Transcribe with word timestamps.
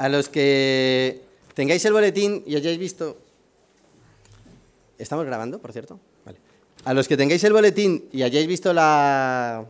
A 0.00 0.08
los 0.08 0.30
que 0.30 1.20
tengáis 1.52 1.84
el 1.84 1.92
boletín 1.92 2.42
y 2.46 2.56
hayáis 2.56 2.78
visto... 2.78 3.18
¿Estamos 4.96 5.26
grabando, 5.26 5.58
por 5.58 5.74
cierto? 5.74 6.00
Vale. 6.24 6.38
A 6.84 6.94
los 6.94 7.06
que 7.06 7.18
tengáis 7.18 7.44
el 7.44 7.52
boletín 7.52 8.08
y 8.10 8.22
hayáis 8.22 8.46
visto 8.46 8.72
la, 8.72 9.66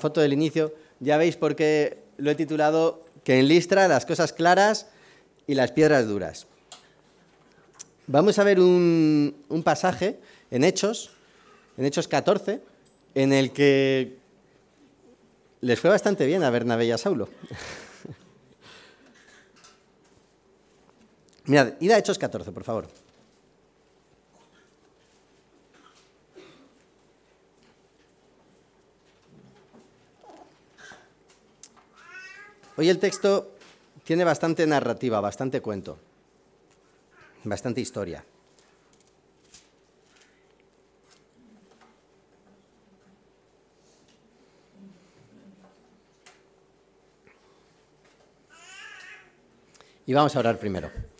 foto 0.00 0.20
del 0.20 0.34
inicio, 0.34 0.72
ya 1.00 1.16
veis 1.16 1.36
por 1.36 1.56
qué 1.56 1.98
lo 2.16 2.30
he 2.30 2.36
titulado 2.36 3.04
Que 3.24 3.40
en 3.40 3.48
Listra 3.48 3.88
las 3.88 4.06
cosas 4.06 4.32
claras 4.32 4.86
y 5.48 5.54
las 5.54 5.72
piedras 5.72 6.06
duras. 6.06 6.46
Vamos 8.06 8.38
a 8.38 8.44
ver 8.44 8.60
un, 8.60 9.34
un 9.48 9.62
pasaje 9.64 10.20
en 10.52 10.62
Hechos, 10.62 11.10
en 11.76 11.86
Hechos 11.86 12.06
14, 12.06 12.60
en 13.16 13.32
el 13.32 13.50
que 13.50 14.16
les 15.60 15.80
fue 15.80 15.90
bastante 15.90 16.24
bien 16.24 16.44
a 16.44 16.50
Bernabé 16.50 16.86
y 16.86 16.92
a 16.92 16.98
Saulo. 16.98 17.28
Mirad, 21.44 21.74
id 21.80 21.90
a 21.90 21.98
Hechos 21.98 22.18
14, 22.18 22.52
por 22.52 22.62
favor. 22.62 22.88
Hoy 32.76 32.88
el 32.88 32.98
texto 32.98 33.52
tiene 34.04 34.24
bastante 34.24 34.66
narrativa, 34.66 35.20
bastante 35.20 35.60
cuento, 35.60 35.98
bastante 37.44 37.80
historia. 37.80 38.24
Y 50.06 50.14
vamos 50.14 50.34
a 50.34 50.38
orar 50.40 50.58
primero. 50.58 51.11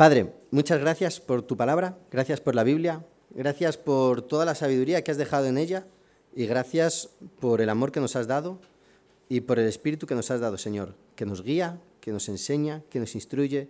Padre, 0.00 0.32
muchas 0.50 0.80
gracias 0.80 1.20
por 1.20 1.42
tu 1.42 1.58
palabra, 1.58 1.98
gracias 2.10 2.40
por 2.40 2.54
la 2.54 2.64
Biblia, 2.64 3.04
gracias 3.34 3.76
por 3.76 4.22
toda 4.22 4.46
la 4.46 4.54
sabiduría 4.54 5.04
que 5.04 5.10
has 5.10 5.18
dejado 5.18 5.44
en 5.44 5.58
ella 5.58 5.86
y 6.34 6.46
gracias 6.46 7.10
por 7.38 7.60
el 7.60 7.68
amor 7.68 7.92
que 7.92 8.00
nos 8.00 8.16
has 8.16 8.26
dado 8.26 8.62
y 9.28 9.42
por 9.42 9.58
el 9.58 9.68
Espíritu 9.68 10.06
que 10.06 10.14
nos 10.14 10.30
has 10.30 10.40
dado, 10.40 10.56
Señor, 10.56 10.94
que 11.16 11.26
nos 11.26 11.42
guía, 11.42 11.78
que 12.00 12.12
nos 12.12 12.30
enseña, 12.30 12.82
que 12.88 12.98
nos 12.98 13.14
instruye, 13.14 13.68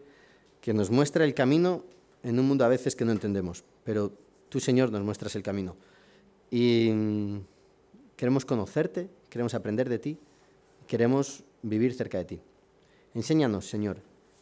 que 0.60 0.72
nos 0.72 0.88
muestra 0.88 1.24
el 1.24 1.34
camino 1.34 1.82
en 2.22 2.38
un 2.38 2.46
mundo 2.46 2.64
a 2.64 2.68
veces 2.68 2.94
que 2.94 3.04
no 3.04 3.10
entendemos, 3.10 3.64
pero 3.82 4.12
tú, 4.48 4.60
Señor, 4.60 4.92
nos 4.92 5.02
muestras 5.02 5.34
el 5.34 5.42
camino. 5.42 5.74
Y 6.48 6.92
mm, 6.92 7.38
queremos 8.14 8.44
conocerte, 8.44 9.10
queremos 9.28 9.54
aprender 9.54 9.88
de 9.88 9.98
ti, 9.98 10.18
queremos 10.86 11.42
vivir 11.62 11.92
cerca 11.92 12.18
de 12.18 12.24
ti. 12.24 12.40
Enséñanos, 13.14 13.68
Señor, 13.68 13.96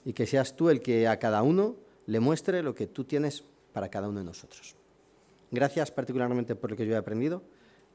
y 0.09 0.15
que 0.15 0.27
seas 0.27 0.57
tú 0.57 0.71
el 0.71 0.81
que 0.81 1.07
a 1.07 1.19
cada 1.19 1.43
uno 1.43 1.77
le 2.07 2.19
muestre 2.19 2.63
lo 2.63 2.75
que 2.75 2.87
tú 2.87 3.05
tienes 3.05 3.45
para 3.75 3.91
cada 3.91 4.09
uno 4.09 4.21
de 4.21 4.25
nosotros. 4.25 4.75
Gracias 5.51 5.91
particularmente 5.91 6.55
por 6.55 6.71
lo 6.71 6.79
que 6.79 6.87
yo 6.87 6.95
he 6.95 6.97
aprendido 6.97 7.43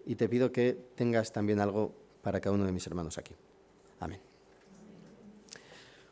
y 0.05 0.13
te 0.13 0.29
pido 0.29 0.51
que 0.51 0.77
tengas 0.93 1.33
también 1.33 1.59
algo 1.59 1.91
para 2.21 2.39
cada 2.39 2.53
uno 2.53 2.67
de 2.67 2.71
mis 2.71 2.85
hermanos 2.85 3.17
aquí. 3.17 3.33
Amén. 3.99 4.19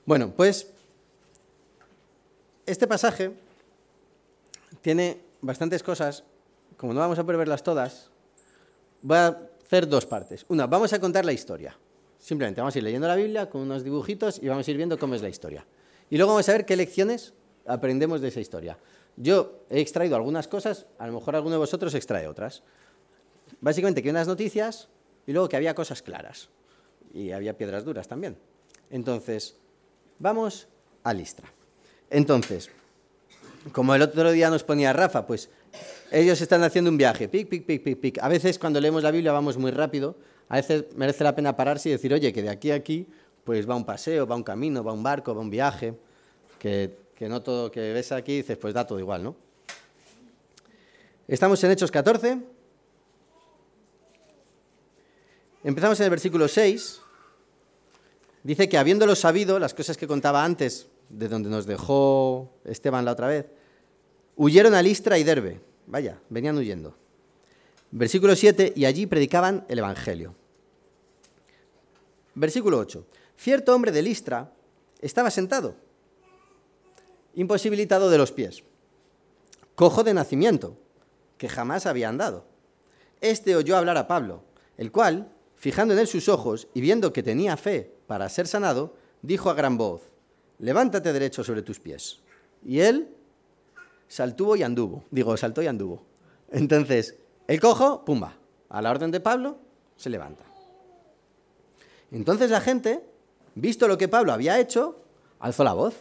Bueno, 0.03 0.33
pues 0.35 0.73
este 2.65 2.87
pasaje 2.87 3.33
tiene 4.81 5.21
bastantes 5.39 5.83
cosas, 5.83 6.23
como 6.77 6.95
no 6.95 6.99
vamos 6.99 7.19
a 7.19 7.23
poder 7.23 7.61
todas, 7.61 8.09
voy 9.03 9.17
a 9.17 9.39
hacer 9.67 9.87
dos 9.87 10.07
partes. 10.07 10.47
Una, 10.47 10.65
vamos 10.65 10.91
a 10.93 10.99
contar 10.99 11.25
la 11.25 11.31
historia. 11.31 11.77
Simplemente 12.17 12.59
vamos 12.59 12.73
a 12.73 12.79
ir 12.79 12.85
leyendo 12.85 13.07
la 13.07 13.15
Biblia 13.15 13.51
con 13.51 13.61
unos 13.61 13.83
dibujitos 13.83 14.41
y 14.41 14.47
vamos 14.47 14.67
a 14.67 14.71
ir 14.71 14.77
viendo 14.77 14.97
cómo 14.97 15.13
es 15.13 15.21
la 15.21 15.29
historia. 15.29 15.63
Y 16.11 16.17
luego 16.17 16.33
vamos 16.33 16.47
a 16.49 16.51
ver 16.51 16.65
qué 16.65 16.75
lecciones 16.75 17.33
aprendemos 17.65 18.19
de 18.19 18.27
esa 18.27 18.41
historia. 18.41 18.77
Yo 19.15 19.63
he 19.69 19.79
extraído 19.79 20.17
algunas 20.17 20.47
cosas, 20.47 20.85
a 20.99 21.07
lo 21.07 21.13
mejor 21.13 21.35
alguno 21.35 21.53
de 21.53 21.59
vosotros 21.59 21.95
extrae 21.95 22.27
otras. 22.27 22.63
Básicamente 23.61 24.03
que 24.03 24.09
unas 24.09 24.27
noticias 24.27 24.89
y 25.25 25.31
luego 25.31 25.47
que 25.47 25.55
había 25.55 25.73
cosas 25.73 26.01
claras. 26.01 26.49
Y 27.13 27.31
había 27.31 27.57
piedras 27.57 27.85
duras 27.85 28.09
también. 28.09 28.37
Entonces, 28.89 29.55
vamos 30.19 30.67
a 31.03 31.13
Listra. 31.13 31.49
Entonces, 32.09 32.69
como 33.71 33.95
el 33.95 34.01
otro 34.01 34.31
día 34.31 34.49
nos 34.49 34.65
ponía 34.65 34.91
Rafa, 34.91 35.25
pues 35.25 35.49
ellos 36.11 36.41
están 36.41 36.61
haciendo 36.63 36.91
un 36.91 36.97
viaje, 36.97 37.29
pic, 37.29 37.47
pic, 37.47 37.65
pic, 37.65 37.83
pic, 37.83 37.99
pic. 37.99 38.19
A 38.21 38.27
veces 38.27 38.59
cuando 38.59 38.81
leemos 38.81 39.01
la 39.01 39.11
Biblia 39.11 39.31
vamos 39.31 39.57
muy 39.57 39.71
rápido, 39.71 40.17
a 40.49 40.57
veces 40.57 40.85
merece 40.97 41.23
la 41.23 41.33
pena 41.35 41.55
pararse 41.55 41.87
y 41.87 41.93
decir, 41.93 42.13
oye, 42.13 42.33
que 42.33 42.41
de 42.41 42.49
aquí 42.49 42.71
a 42.71 42.75
aquí 42.75 43.07
pues 43.43 43.69
va 43.69 43.75
un 43.75 43.85
paseo, 43.85 44.27
va 44.27 44.35
un 44.35 44.43
camino, 44.43 44.83
va 44.83 44.93
un 44.93 45.03
barco, 45.03 45.33
va 45.33 45.41
un 45.41 45.49
viaje, 45.49 45.93
que, 46.59 46.97
que 47.15 47.27
no 47.27 47.41
todo 47.41 47.71
que 47.71 47.93
ves 47.93 48.11
aquí 48.11 48.37
dices, 48.37 48.57
pues 48.57 48.73
da 48.73 48.85
todo 48.85 48.99
igual, 48.99 49.23
¿no? 49.23 49.35
Estamos 51.27 51.63
en 51.63 51.71
Hechos 51.71 51.91
14. 51.91 52.39
Empezamos 55.63 55.99
en 55.99 56.03
el 56.05 56.09
versículo 56.09 56.47
6. 56.47 57.01
Dice 58.43 58.67
que 58.67 58.77
habiéndolo 58.77 59.15
sabido, 59.15 59.59
las 59.59 59.73
cosas 59.73 59.97
que 59.97 60.07
contaba 60.07 60.43
antes, 60.43 60.87
de 61.09 61.27
donde 61.27 61.49
nos 61.49 61.65
dejó 61.65 62.51
Esteban 62.65 63.05
la 63.05 63.11
otra 63.11 63.27
vez, 63.27 63.45
huyeron 64.35 64.73
a 64.73 64.81
Listra 64.81 65.17
y 65.17 65.23
Derbe. 65.23 65.61
Vaya, 65.87 66.19
venían 66.29 66.57
huyendo. 66.57 66.95
Versículo 67.91 68.35
7, 68.35 68.73
y 68.75 68.85
allí 68.85 69.05
predicaban 69.05 69.65
el 69.67 69.79
Evangelio. 69.79 70.33
Versículo 72.33 72.79
8. 72.79 73.05
Cierto 73.41 73.73
hombre 73.73 73.91
de 73.91 74.03
Listra 74.03 74.53
estaba 74.99 75.31
sentado, 75.31 75.73
imposibilitado 77.33 78.11
de 78.11 78.19
los 78.19 78.31
pies, 78.31 78.63
cojo 79.73 80.03
de 80.03 80.13
nacimiento, 80.13 80.77
que 81.39 81.49
jamás 81.49 81.87
había 81.87 82.07
andado. 82.07 82.45
Este 83.19 83.55
oyó 83.55 83.77
hablar 83.77 83.97
a 83.97 84.05
Pablo, 84.07 84.43
el 84.77 84.91
cual, 84.91 85.31
fijando 85.55 85.95
en 85.95 86.01
él 86.01 86.05
sus 86.05 86.29
ojos 86.29 86.67
y 86.75 86.81
viendo 86.81 87.13
que 87.13 87.23
tenía 87.23 87.57
fe 87.57 87.91
para 88.05 88.29
ser 88.29 88.45
sanado, 88.45 88.93
dijo 89.23 89.49
a 89.49 89.55
gran 89.55 89.75
voz, 89.75 90.03
levántate 90.59 91.11
derecho 91.11 91.43
sobre 91.43 91.63
tus 91.63 91.79
pies. 91.79 92.21
Y 92.63 92.81
él 92.81 93.09
saltó 94.07 94.55
y 94.55 94.61
anduvo, 94.61 95.03
digo, 95.09 95.35
saltó 95.35 95.63
y 95.63 95.67
anduvo. 95.67 96.03
Entonces, 96.51 97.17
el 97.47 97.59
cojo, 97.59 98.05
pumba, 98.05 98.37
a 98.69 98.83
la 98.83 98.91
orden 98.91 99.09
de 99.09 99.19
Pablo, 99.19 99.57
se 99.95 100.11
levanta. 100.11 100.43
Entonces 102.11 102.51
la 102.51 102.61
gente 102.61 103.09
visto 103.55 103.87
lo 103.87 103.97
que 103.97 104.07
Pablo 104.07 104.33
había 104.33 104.59
hecho, 104.59 105.01
alzó 105.39 105.63
la 105.63 105.73
voz, 105.73 105.95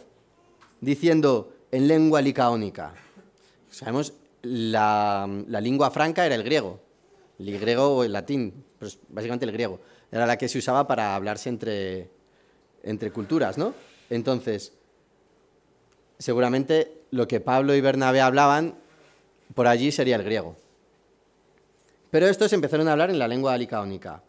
diciendo 0.79 1.53
en 1.71 1.87
lengua 1.87 2.21
licaónica. 2.21 2.93
Sabemos, 3.69 4.13
la, 4.41 5.27
la 5.47 5.61
lengua 5.61 5.91
franca 5.91 6.25
era 6.25 6.35
el 6.35 6.43
griego, 6.43 6.79
el 7.39 7.59
griego 7.59 7.97
o 7.97 8.03
el 8.03 8.11
latín, 8.11 8.63
pero 8.79 8.91
básicamente 9.09 9.45
el 9.45 9.51
griego. 9.51 9.79
Era 10.11 10.25
la 10.25 10.37
que 10.37 10.49
se 10.49 10.57
usaba 10.57 10.87
para 10.87 11.15
hablarse 11.15 11.49
entre, 11.49 12.09
entre 12.83 13.11
culturas, 13.11 13.57
¿no? 13.57 13.73
Entonces, 14.09 14.73
seguramente 16.17 17.03
lo 17.11 17.27
que 17.27 17.39
Pablo 17.39 17.73
y 17.75 17.81
Bernabé 17.81 18.21
hablaban 18.21 18.75
por 19.53 19.67
allí 19.67 19.91
sería 19.91 20.15
el 20.15 20.23
griego. 20.23 20.55
Pero 22.09 22.27
estos 22.27 22.51
empezaron 22.53 22.87
a 22.87 22.91
hablar 22.91 23.09
en 23.09 23.19
la 23.19 23.27
lengua 23.27 23.57
licaónica. 23.57 24.21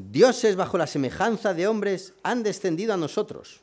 Dioses 0.00 0.54
bajo 0.54 0.78
la 0.78 0.86
semejanza 0.86 1.54
de 1.54 1.66
hombres 1.66 2.14
han 2.22 2.44
descendido 2.44 2.94
a 2.94 2.96
nosotros. 2.96 3.60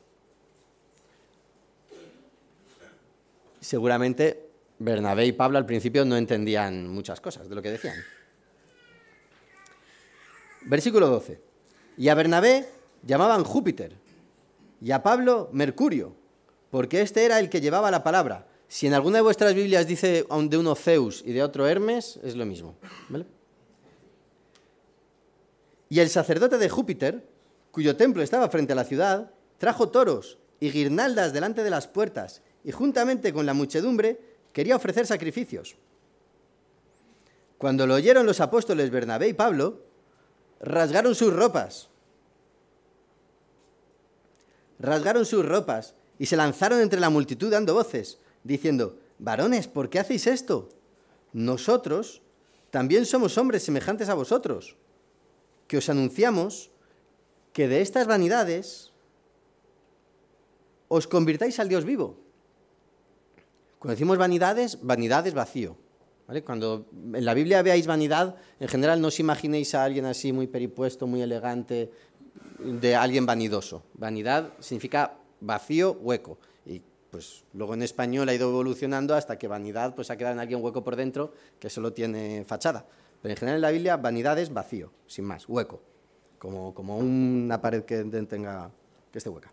Seguramente 3.58 4.46
Bernabé 4.78 5.24
y 5.24 5.32
Pablo 5.32 5.56
al 5.56 5.64
principio 5.64 6.04
no 6.04 6.14
entendían 6.14 6.88
muchas 6.88 7.22
cosas 7.22 7.48
de 7.48 7.54
lo 7.54 7.62
que 7.62 7.70
decían. 7.70 7.96
Versículo 10.66 11.08
12. 11.08 11.40
Y 11.96 12.10
a 12.10 12.14
Bernabé 12.14 12.68
llamaban 13.02 13.42
Júpiter 13.42 13.96
y 14.82 14.90
a 14.90 15.02
Pablo 15.02 15.48
Mercurio, 15.54 16.14
porque 16.70 17.00
este 17.00 17.24
era 17.24 17.40
el 17.40 17.48
que 17.48 17.62
llevaba 17.62 17.90
la 17.90 18.04
palabra. 18.04 18.46
Si 18.68 18.86
en 18.86 18.92
alguna 18.92 19.18
de 19.18 19.22
vuestras 19.22 19.54
Biblias 19.54 19.86
dice 19.86 20.26
de 20.28 20.58
uno 20.58 20.74
Zeus 20.74 21.22
y 21.24 21.32
de 21.32 21.42
otro 21.42 21.66
Hermes, 21.66 22.20
es 22.22 22.36
lo 22.36 22.44
mismo. 22.44 22.76
¿vale? 23.08 23.24
Y 25.88 26.00
el 26.00 26.10
sacerdote 26.10 26.58
de 26.58 26.68
Júpiter, 26.68 27.28
cuyo 27.70 27.96
templo 27.96 28.22
estaba 28.22 28.48
frente 28.48 28.72
a 28.72 28.76
la 28.76 28.84
ciudad, 28.84 29.30
trajo 29.58 29.88
toros 29.88 30.38
y 30.60 30.70
guirnaldas 30.70 31.32
delante 31.32 31.62
de 31.62 31.70
las 31.70 31.86
puertas 31.86 32.42
y 32.64 32.72
juntamente 32.72 33.32
con 33.32 33.46
la 33.46 33.54
muchedumbre 33.54 34.20
quería 34.52 34.76
ofrecer 34.76 35.06
sacrificios. 35.06 35.76
Cuando 37.58 37.86
lo 37.86 37.94
oyeron 37.94 38.26
los 38.26 38.40
apóstoles 38.40 38.90
Bernabé 38.90 39.28
y 39.28 39.32
Pablo, 39.32 39.82
rasgaron 40.60 41.14
sus 41.14 41.32
ropas. 41.32 41.88
Rasgaron 44.78 45.24
sus 45.24 45.44
ropas 45.44 45.94
y 46.18 46.26
se 46.26 46.36
lanzaron 46.36 46.80
entre 46.80 47.00
la 47.00 47.10
multitud 47.10 47.50
dando 47.50 47.74
voces, 47.74 48.18
diciendo, 48.42 48.98
varones, 49.18 49.68
¿por 49.68 49.88
qué 49.88 50.00
hacéis 50.00 50.26
esto? 50.26 50.68
Nosotros 51.32 52.22
también 52.70 53.06
somos 53.06 53.38
hombres 53.38 53.62
semejantes 53.62 54.08
a 54.08 54.14
vosotros 54.14 54.76
que 55.66 55.78
os 55.78 55.88
anunciamos 55.88 56.70
que 57.52 57.68
de 57.68 57.80
estas 57.80 58.06
vanidades 58.06 58.92
os 60.88 61.06
convirtáis 61.06 61.58
al 61.58 61.68
Dios 61.68 61.84
vivo. 61.84 62.16
Cuando 63.78 63.94
decimos 63.94 64.18
vanidades, 64.18 64.78
vanidad 64.82 65.26
es 65.26 65.34
vacío. 65.34 65.76
Cuando 66.44 66.86
en 66.92 67.24
la 67.24 67.34
Biblia 67.34 67.62
veáis 67.62 67.86
vanidad, 67.86 68.36
en 68.58 68.68
general 68.68 69.00
no 69.00 69.08
os 69.08 69.20
imaginéis 69.20 69.74
a 69.74 69.84
alguien 69.84 70.06
así 70.06 70.32
muy 70.32 70.48
peripuesto, 70.48 71.06
muy 71.06 71.22
elegante, 71.22 71.90
de 72.58 72.96
alguien 72.96 73.26
vanidoso. 73.26 73.82
Vanidad 73.94 74.52
significa 74.58 75.18
vacío, 75.40 75.92
hueco. 75.92 76.38
Y 76.64 76.82
pues 77.10 77.44
luego 77.52 77.74
en 77.74 77.82
español 77.82 78.28
ha 78.28 78.34
ido 78.34 78.48
evolucionando 78.48 79.14
hasta 79.14 79.38
que 79.38 79.46
vanidad 79.46 79.94
pues 79.94 80.10
ha 80.10 80.16
quedado 80.16 80.34
en 80.34 80.40
alguien 80.40 80.62
hueco 80.62 80.82
por 80.82 80.96
dentro 80.96 81.32
que 81.60 81.70
solo 81.70 81.92
tiene 81.92 82.44
fachada. 82.44 82.86
Pero 83.22 83.32
en 83.32 83.36
general 83.36 83.56
en 83.56 83.62
la 83.62 83.70
Biblia 83.70 83.96
vanidad 83.96 84.38
es 84.38 84.52
vacío, 84.52 84.92
sin 85.06 85.24
más, 85.24 85.48
hueco. 85.48 85.80
Como, 86.38 86.74
como 86.74 86.98
una 86.98 87.60
pared 87.60 87.84
que 87.84 88.04
tenga 88.04 88.70
que 89.10 89.18
esté 89.18 89.30
hueca. 89.30 89.50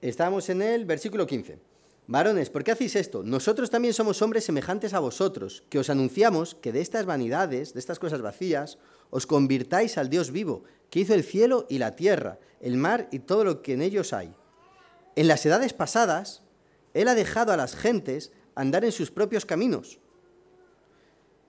Estamos 0.00 0.48
en 0.50 0.60
el 0.60 0.84
versículo 0.84 1.26
15. 1.26 1.58
Varones, 2.06 2.50
¿por 2.50 2.62
qué 2.62 2.72
hacéis 2.72 2.96
esto? 2.96 3.22
Nosotros 3.22 3.70
también 3.70 3.94
somos 3.94 4.20
hombres 4.20 4.44
semejantes 4.44 4.92
a 4.92 4.98
vosotros, 4.98 5.62
que 5.70 5.78
os 5.78 5.88
anunciamos 5.88 6.54
que 6.54 6.72
de 6.72 6.82
estas 6.82 7.06
vanidades, 7.06 7.72
de 7.72 7.80
estas 7.80 7.98
cosas 7.98 8.20
vacías, 8.20 8.76
os 9.08 9.26
convirtáis 9.26 9.96
al 9.96 10.10
Dios 10.10 10.30
vivo, 10.30 10.64
que 10.90 11.00
hizo 11.00 11.14
el 11.14 11.24
cielo 11.24 11.66
y 11.70 11.78
la 11.78 11.96
tierra, 11.96 12.38
el 12.60 12.76
mar 12.76 13.08
y 13.10 13.20
todo 13.20 13.44
lo 13.44 13.62
que 13.62 13.72
en 13.72 13.80
ellos 13.80 14.12
hay. 14.12 14.34
En 15.16 15.28
las 15.28 15.46
edades 15.46 15.72
pasadas, 15.72 16.42
Él 16.92 17.08
ha 17.08 17.14
dejado 17.14 17.52
a 17.52 17.56
las 17.56 17.74
gentes 17.74 18.32
andar 18.54 18.84
en 18.84 18.92
sus 18.92 19.10
propios 19.10 19.44
caminos. 19.44 19.98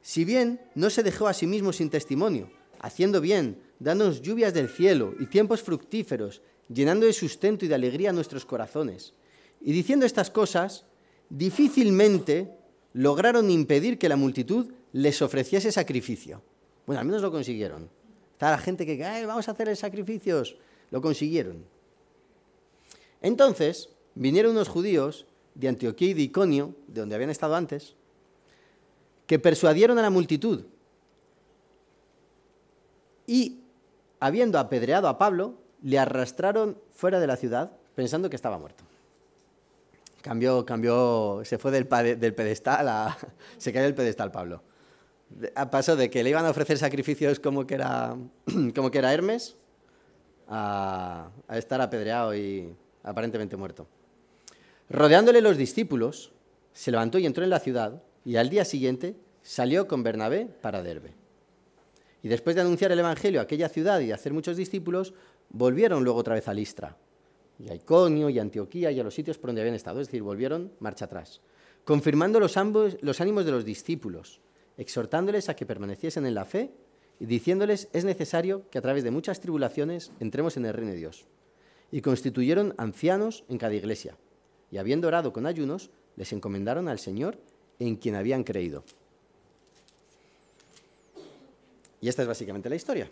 Si 0.01 0.23
bien 0.23 0.61
no 0.75 0.89
se 0.89 1.03
dejó 1.03 1.27
a 1.27 1.33
sí 1.33 1.47
mismo 1.47 1.73
sin 1.73 1.89
testimonio, 1.89 2.49
haciendo 2.79 3.21
bien, 3.21 3.61
dándonos 3.79 4.21
lluvias 4.21 4.53
del 4.53 4.69
cielo 4.69 5.13
y 5.19 5.25
tiempos 5.25 5.61
fructíferos, 5.61 6.41
llenando 6.69 7.05
de 7.05 7.13
sustento 7.13 7.65
y 7.65 7.67
de 7.67 7.75
alegría 7.75 8.13
nuestros 8.13 8.45
corazones. 8.45 9.13
Y 9.61 9.71
diciendo 9.71 10.05
estas 10.05 10.29
cosas, 10.29 10.85
difícilmente 11.29 12.57
lograron 12.93 13.49
impedir 13.49 13.97
que 13.97 14.09
la 14.09 14.15
multitud 14.15 14.71
les 14.93 15.21
ofreciese 15.21 15.71
sacrificio. 15.71 16.41
Bueno, 16.85 16.99
al 16.99 17.05
menos 17.05 17.21
lo 17.21 17.31
consiguieron. 17.31 17.89
Está 18.33 18.51
la 18.51 18.57
gente 18.57 18.85
que, 18.85 18.97
vamos 19.25 19.47
a 19.47 19.51
hacer 19.51 19.75
sacrificios. 19.75 20.55
Lo 20.91 21.01
consiguieron. 21.01 21.65
Entonces, 23.21 23.89
vinieron 24.13 24.51
unos 24.51 24.67
judíos 24.67 25.25
de 25.55 25.69
Antioquía 25.69 26.09
y 26.09 26.13
de 26.13 26.21
Iconio, 26.21 26.75
de 26.87 26.99
donde 26.99 27.15
habían 27.15 27.29
estado 27.29 27.55
antes, 27.55 27.95
que 29.25 29.39
persuadieron 29.39 29.97
a 29.97 30.01
la 30.01 30.09
multitud. 30.09 30.65
Y, 33.25 33.61
habiendo 34.19 34.59
apedreado 34.59 35.07
a 35.07 35.17
Pablo, 35.17 35.55
le 35.81 35.97
arrastraron 35.97 36.77
fuera 36.93 37.19
de 37.19 37.27
la 37.27 37.37
ciudad 37.37 37.71
pensando 37.95 38.29
que 38.29 38.35
estaba 38.35 38.59
muerto. 38.59 38.83
Cambió, 40.21 40.65
cambió, 40.65 41.41
se 41.43 41.57
fue 41.57 41.71
del, 41.71 41.87
pedestal 41.87 42.87
a, 42.89 43.17
se 43.57 43.71
cayó 43.71 43.85
del 43.85 43.95
pedestal 43.95 44.31
Pablo. 44.31 44.61
Pasó 45.71 45.95
de 45.95 46.09
que 46.09 46.23
le 46.23 46.29
iban 46.29 46.45
a 46.45 46.49
ofrecer 46.51 46.77
sacrificios 46.77 47.39
como 47.39 47.65
que 47.65 47.75
era, 47.75 48.15
Hermes 49.11 49.55
a 50.47 51.31
estar 51.49 51.81
apedreado 51.81 52.35
y 52.35 52.75
aparentemente 53.03 53.57
muerto. 53.57 53.87
Rodeándole 54.89 55.41
los 55.41 55.57
discípulos, 55.57 56.31
se 56.73 56.91
levantó 56.91 57.17
y 57.17 57.25
entró 57.25 57.43
en 57.43 57.49
la 57.49 57.59
ciudad 57.59 58.03
y 58.23 58.35
al 58.35 58.49
día 58.49 58.65
siguiente 58.65 59.15
salió 59.41 59.87
con 59.87 60.03
Bernabé 60.03 60.45
para 60.45 60.83
Derbe. 60.83 61.13
Y 62.21 62.27
después 62.27 62.55
de 62.55 62.61
anunciar 62.61 62.91
el 62.91 62.99
Evangelio 62.99 63.39
a 63.39 63.43
aquella 63.43 63.69
ciudad 63.69 63.99
y 63.99 64.11
hacer 64.11 64.33
muchos 64.33 64.57
discípulos, 64.57 65.13
volvieron 65.49 66.03
luego 66.03 66.19
otra 66.19 66.35
vez 66.35 66.47
a 66.47 66.53
Listra, 66.53 66.97
y 67.59 67.69
a 67.69 67.75
Iconio, 67.75 68.29
y 68.29 68.39
a 68.39 68.41
Antioquía, 68.41 68.91
y 68.91 68.99
a 68.99 69.03
los 69.03 69.13
sitios 69.13 69.37
por 69.37 69.49
donde 69.49 69.61
habían 69.61 69.75
estado, 69.75 70.01
es 70.01 70.07
decir, 70.07 70.23
volvieron 70.23 70.71
marcha 70.79 71.05
atrás, 71.05 71.41
confirmando 71.83 72.39
los, 72.39 72.55
los 73.01 73.21
ánimos 73.21 73.45
de 73.45 73.51
los 73.51 73.63
discípulos, 73.63 74.41
exhortándoles 74.77 75.49
a 75.49 75.55
que 75.55 75.65
permaneciesen 75.65 76.25
en 76.25 76.35
la 76.35 76.45
fe 76.45 76.71
y 77.19 77.25
diciéndoles 77.25 77.89
es 77.93 78.05
necesario 78.05 78.69
que 78.69 78.77
a 78.77 78.81
través 78.81 79.03
de 79.03 79.11
muchas 79.11 79.39
tribulaciones 79.39 80.11
entremos 80.19 80.57
en 80.57 80.65
el 80.65 80.73
reino 80.73 80.91
de 80.91 80.97
Dios. 80.97 81.27
Y 81.91 82.01
constituyeron 82.01 82.73
ancianos 82.77 83.45
en 83.47 83.57
cada 83.57 83.75
iglesia, 83.75 84.17
y 84.71 84.77
habiendo 84.77 85.07
orado 85.07 85.31
con 85.31 85.45
ayunos, 85.45 85.89
les 86.15 86.31
encomendaron 86.33 86.87
al 86.87 86.99
Señor 86.99 87.37
en 87.79 87.95
quien 87.95 88.15
habían 88.15 88.43
creído. 88.43 88.83
Y 92.01 92.09
esta 92.09 92.21
es 92.21 92.27
básicamente 92.27 92.69
la 92.69 92.75
historia. 92.75 93.09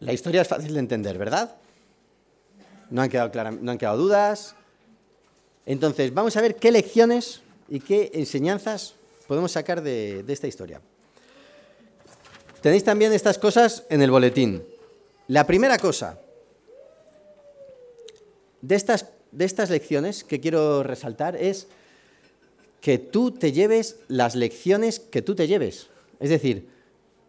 La 0.00 0.12
historia 0.12 0.42
es 0.42 0.48
fácil 0.48 0.74
de 0.74 0.80
entender, 0.80 1.18
¿verdad? 1.18 1.56
No 2.90 3.02
han 3.02 3.08
quedado, 3.08 3.52
no 3.52 3.70
han 3.70 3.78
quedado 3.78 3.98
dudas. 3.98 4.54
Entonces, 5.66 6.12
vamos 6.12 6.36
a 6.36 6.42
ver 6.42 6.56
qué 6.56 6.70
lecciones 6.70 7.40
y 7.68 7.80
qué 7.80 8.10
enseñanzas 8.14 8.94
podemos 9.26 9.52
sacar 9.52 9.82
de, 9.82 10.22
de 10.22 10.32
esta 10.32 10.46
historia. 10.46 10.80
Tenéis 12.60 12.84
también 12.84 13.12
estas 13.12 13.38
cosas 13.38 13.84
en 13.88 14.02
el 14.02 14.10
boletín. 14.10 14.62
La 15.28 15.46
primera 15.46 15.78
cosa 15.78 16.18
de 18.66 18.76
estas, 18.76 19.10
de 19.30 19.44
estas 19.44 19.68
lecciones 19.68 20.24
que 20.24 20.40
quiero 20.40 20.82
resaltar 20.82 21.36
es 21.36 21.68
que 22.80 22.98
tú 22.98 23.30
te 23.30 23.52
lleves 23.52 23.96
las 24.08 24.34
lecciones 24.34 25.00
que 25.00 25.20
tú 25.20 25.34
te 25.34 25.46
lleves. 25.46 25.88
Es 26.18 26.30
decir, 26.30 26.68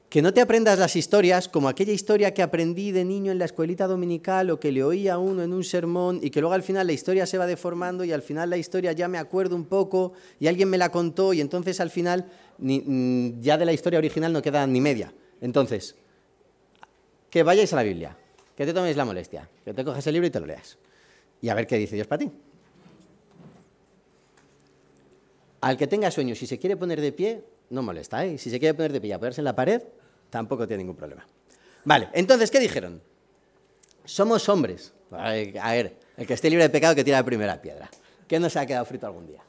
que 0.09 0.21
no 0.21 0.33
te 0.33 0.39
aprendas 0.39 0.79
las 0.79 0.95
historias 0.95 1.49
como 1.49 1.67
aquella 1.67 1.91
historia 1.91 2.33
que 2.33 2.41
aprendí 2.41 2.91
de 2.91 3.03
niño 3.03 3.33
en 3.33 3.39
la 3.39 3.45
escuelita 3.45 3.85
dominical 3.85 4.49
o 4.49 4.61
que 4.61 4.71
le 4.71 4.83
oí 4.83 5.09
a 5.09 5.17
uno 5.17 5.43
en 5.43 5.51
un 5.51 5.65
sermón 5.65 6.19
y 6.21 6.29
que 6.29 6.39
luego 6.39 6.53
al 6.53 6.63
final 6.63 6.87
la 6.87 6.93
historia 6.93 7.25
se 7.25 7.37
va 7.37 7.45
deformando 7.45 8.05
y 8.05 8.13
al 8.13 8.21
final 8.21 8.49
la 8.49 8.57
historia 8.57 8.93
ya 8.93 9.09
me 9.09 9.17
acuerdo 9.17 9.57
un 9.57 9.65
poco 9.65 10.13
y 10.39 10.47
alguien 10.47 10.69
me 10.69 10.77
la 10.77 10.89
contó 10.89 11.33
y 11.33 11.41
entonces 11.41 11.81
al 11.81 11.89
final 11.89 12.27
mm, 12.59 13.41
ya 13.41 13.57
de 13.57 13.65
la 13.65 13.73
historia 13.73 13.99
original 13.99 14.31
no 14.31 14.41
queda 14.41 14.65
ni 14.67 14.79
media. 14.79 15.13
Entonces, 15.41 15.95
que 17.29 17.43
vayáis 17.43 17.73
a 17.73 17.75
la 17.75 17.83
Biblia, 17.83 18.17
que 18.55 18.65
te 18.65 18.73
toméis 18.73 18.95
la 18.95 19.03
molestia, 19.03 19.49
que 19.65 19.73
te 19.73 19.83
coges 19.83 20.07
el 20.07 20.13
libro 20.13 20.27
y 20.27 20.31
te 20.31 20.39
lo 20.39 20.45
leas 20.45 20.77
y 21.45 21.49
a 21.49 21.53
ver 21.53 21.67
qué 21.67 21.77
dice 21.77 21.93
Dios 21.93 22.07
para 22.07 22.25
ti. 22.25 22.31
Al 25.61 25.77
que 25.77 25.85
tenga 25.85 26.09
sueño, 26.09 26.33
si 26.33 26.47
se 26.47 26.57
quiere 26.57 26.75
poner 26.75 26.99
de 26.99 27.11
pie, 27.11 27.43
no 27.69 27.83
molesta, 27.83 28.25
¿eh? 28.25 28.39
Si 28.39 28.49
se 28.49 28.59
quiere 28.59 28.73
poner 28.73 28.91
de 28.91 28.99
pie 28.99 29.09
y 29.09 29.13
apoyarse 29.13 29.41
en 29.41 29.45
la 29.45 29.55
pared, 29.55 29.83
tampoco 30.31 30.65
tiene 30.65 30.81
ningún 30.81 30.95
problema. 30.95 31.23
Vale, 31.83 32.09
entonces, 32.13 32.49
¿qué 32.49 32.59
dijeron? 32.59 32.99
Somos 34.05 34.49
hombres. 34.49 34.91
A 35.11 35.33
ver, 35.33 35.99
el 36.17 36.25
que 36.25 36.33
esté 36.33 36.49
libre 36.49 36.63
de 36.63 36.71
pecado 36.71 36.95
que 36.95 37.03
tira 37.03 37.17
la 37.17 37.23
primera 37.23 37.61
piedra. 37.61 37.91
¿Qué 38.27 38.39
no 38.39 38.49
se 38.49 38.57
ha 38.57 38.65
quedado 38.65 38.85
frito 38.85 39.05
algún 39.05 39.27
día? 39.27 39.43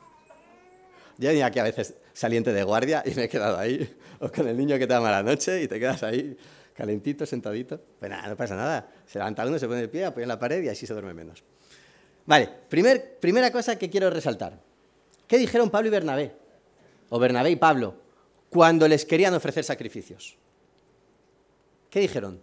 Yo 1.18 1.28
venía 1.28 1.44
aquí 1.44 1.58
a 1.58 1.64
veces 1.64 1.96
saliente 2.14 2.50
de 2.54 2.62
guardia 2.62 3.02
y 3.04 3.10
me 3.10 3.24
he 3.24 3.28
quedado 3.28 3.58
ahí, 3.58 3.94
o 4.20 4.32
con 4.32 4.48
el 4.48 4.56
niño 4.56 4.78
que 4.78 4.86
te 4.86 4.94
da 4.94 5.02
mala 5.02 5.22
noche 5.22 5.64
y 5.64 5.68
te 5.68 5.78
quedas 5.78 6.02
ahí 6.02 6.34
calentito, 6.74 7.24
sentadito. 7.24 7.80
Pues 7.98 8.10
nada, 8.10 8.28
no 8.28 8.36
pasa 8.36 8.56
nada. 8.56 8.92
Se 9.06 9.18
levanta 9.18 9.46
uno, 9.46 9.58
se 9.58 9.66
pone 9.66 9.80
de 9.80 9.88
pie, 9.88 10.04
apoya 10.04 10.24
en 10.24 10.28
la 10.28 10.38
pared 10.38 10.62
y 10.62 10.68
así 10.68 10.86
se 10.86 10.92
duerme 10.92 11.14
menos. 11.14 11.42
Vale, 12.26 12.48
primer, 12.68 13.18
primera 13.18 13.50
cosa 13.50 13.78
que 13.78 13.88
quiero 13.88 14.10
resaltar. 14.10 14.60
¿Qué 15.26 15.38
dijeron 15.38 15.70
Pablo 15.70 15.88
y 15.88 15.90
Bernabé? 15.90 16.32
O 17.10 17.18
Bernabé 17.18 17.50
y 17.50 17.56
Pablo, 17.56 17.94
cuando 18.50 18.88
les 18.88 19.04
querían 19.04 19.34
ofrecer 19.34 19.64
sacrificios. 19.64 20.36
¿Qué 21.90 22.00
dijeron? 22.00 22.40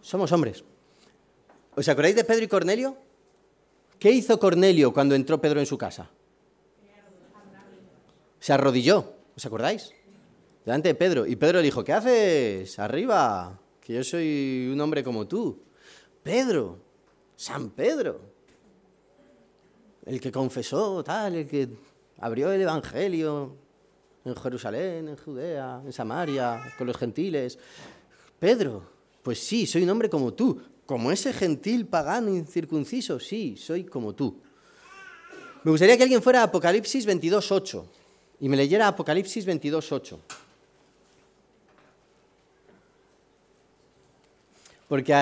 Somos 0.00 0.32
hombres. 0.32 0.64
¿Os 1.74 1.88
acordáis 1.88 2.16
de 2.16 2.24
Pedro 2.24 2.44
y 2.44 2.48
Cornelio? 2.48 2.96
¿Qué 3.98 4.10
hizo 4.10 4.38
Cornelio 4.38 4.92
cuando 4.92 5.14
entró 5.14 5.40
Pedro 5.40 5.60
en 5.60 5.66
su 5.66 5.78
casa? 5.78 6.10
Se 8.38 8.52
arrodilló. 8.52 9.14
¿Os 9.36 9.46
acordáis? 9.46 9.92
Delante 10.64 10.88
de 10.88 10.94
Pedro. 10.94 11.26
Y 11.26 11.36
Pedro 11.36 11.62
dijo, 11.62 11.82
¿qué 11.82 11.92
haces? 11.92 12.78
Arriba, 12.78 13.58
que 13.80 13.94
yo 13.94 14.04
soy 14.04 14.70
un 14.72 14.80
hombre 14.80 15.02
como 15.02 15.26
tú. 15.26 15.62
Pedro, 16.22 16.78
San 17.36 17.70
Pedro, 17.70 18.20
el 20.04 20.20
que 20.20 20.30
confesó, 20.30 21.02
tal, 21.02 21.34
el 21.36 21.46
que 21.46 21.68
abrió 22.18 22.52
el 22.52 22.60
Evangelio 22.60 23.56
en 24.24 24.36
Jerusalén, 24.36 25.08
en 25.08 25.16
Judea, 25.16 25.82
en 25.84 25.92
Samaria, 25.92 26.74
con 26.76 26.86
los 26.86 26.96
gentiles. 26.96 27.58
Pedro, 28.38 28.82
pues 29.22 29.38
sí, 29.38 29.66
soy 29.66 29.82
un 29.82 29.90
hombre 29.90 30.10
como 30.10 30.34
tú, 30.34 30.60
como 30.84 31.10
ese 31.12 31.32
gentil 31.32 31.86
pagano 31.86 32.30
incircunciso, 32.30 33.18
sí, 33.18 33.56
soy 33.56 33.84
como 33.84 34.14
tú. 34.14 34.40
Me 35.62 35.70
gustaría 35.70 35.96
que 35.96 36.02
alguien 36.02 36.22
fuera 36.22 36.40
a 36.40 36.44
Apocalipsis 36.44 37.06
22.8 37.06 37.84
y 38.40 38.48
me 38.48 38.56
leyera 38.56 38.88
Apocalipsis 38.88 39.46
22.8. 39.46 40.18
Porque 44.90 45.14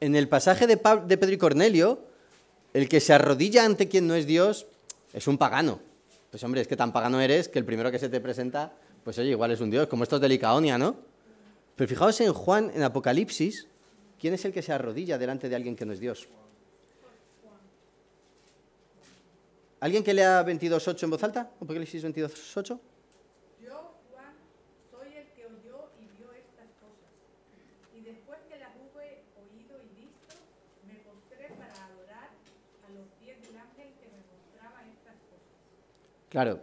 en 0.00 0.16
el 0.16 0.28
pasaje 0.28 0.66
de, 0.66 0.78
Pedro 0.78 1.30
y 1.30 1.38
Cornelio, 1.38 2.00
el 2.72 2.88
que 2.88 2.98
se 2.98 3.12
arrodilla 3.12 3.64
ante 3.64 3.88
quien 3.88 4.08
no 4.08 4.16
es 4.16 4.26
Dios 4.26 4.66
es 5.12 5.28
un 5.28 5.38
pagano. 5.38 5.78
Pues 6.30 6.42
hombre, 6.42 6.62
es 6.62 6.66
que 6.66 6.76
tan 6.76 6.92
pagano 6.92 7.20
eres 7.20 7.48
que 7.48 7.60
el 7.60 7.64
primero 7.64 7.92
que 7.92 8.00
se 8.00 8.08
te 8.08 8.20
presenta, 8.20 8.72
pues 9.04 9.18
oye, 9.18 9.30
igual 9.30 9.52
es 9.52 9.60
un 9.60 9.70
Dios, 9.70 9.86
como 9.86 10.02
estos 10.02 10.20
de 10.20 10.28
Licaonia, 10.28 10.78
¿no? 10.78 10.96
Pero 11.76 11.86
fijaos 11.86 12.20
en 12.22 12.32
Juan, 12.32 12.72
en 12.74 12.82
Apocalipsis, 12.82 13.68
¿quién 14.18 14.34
es 14.34 14.44
el 14.44 14.52
que 14.52 14.62
se 14.62 14.72
arrodilla 14.72 15.18
delante 15.18 15.48
de 15.48 15.56
alguien 15.56 15.76
que 15.76 15.84
no 15.84 15.92
es 15.92 16.00
Dios? 16.00 16.26
¿Alguien 19.84 20.02
que 20.02 20.14
lea 20.14 20.42
22.8 20.42 21.02
en 21.04 21.10
voz 21.10 21.22
alta? 21.22 21.50
Apocalipsis 21.60 22.02
22.8. 22.04 22.80
Yo, 23.60 23.92
Juan, 24.08 24.32
soy 24.90 25.12
el 25.12 25.28
que 25.36 25.44
oyó 25.44 25.92
y 26.00 26.08
vio 26.16 26.32
estas 26.32 26.72
cosas. 26.80 27.12
Y 27.92 28.00
después 28.00 28.38
que 28.48 28.56
las 28.56 28.72
hube 28.80 29.28
oído 29.36 29.76
y 29.84 29.88
visto, 29.92 30.40
me 30.88 31.04
postré 31.04 31.52
para 31.60 31.76
adorar 31.84 32.32
a 32.80 32.88
los 32.96 33.12
pies 33.20 33.36
del 33.44 33.60
ángel 33.60 33.92
que 34.00 34.08
me 34.08 34.24
mostraba 34.24 34.88
estas 34.88 35.20
cosas. 35.28 35.52
Claro, 36.34 36.60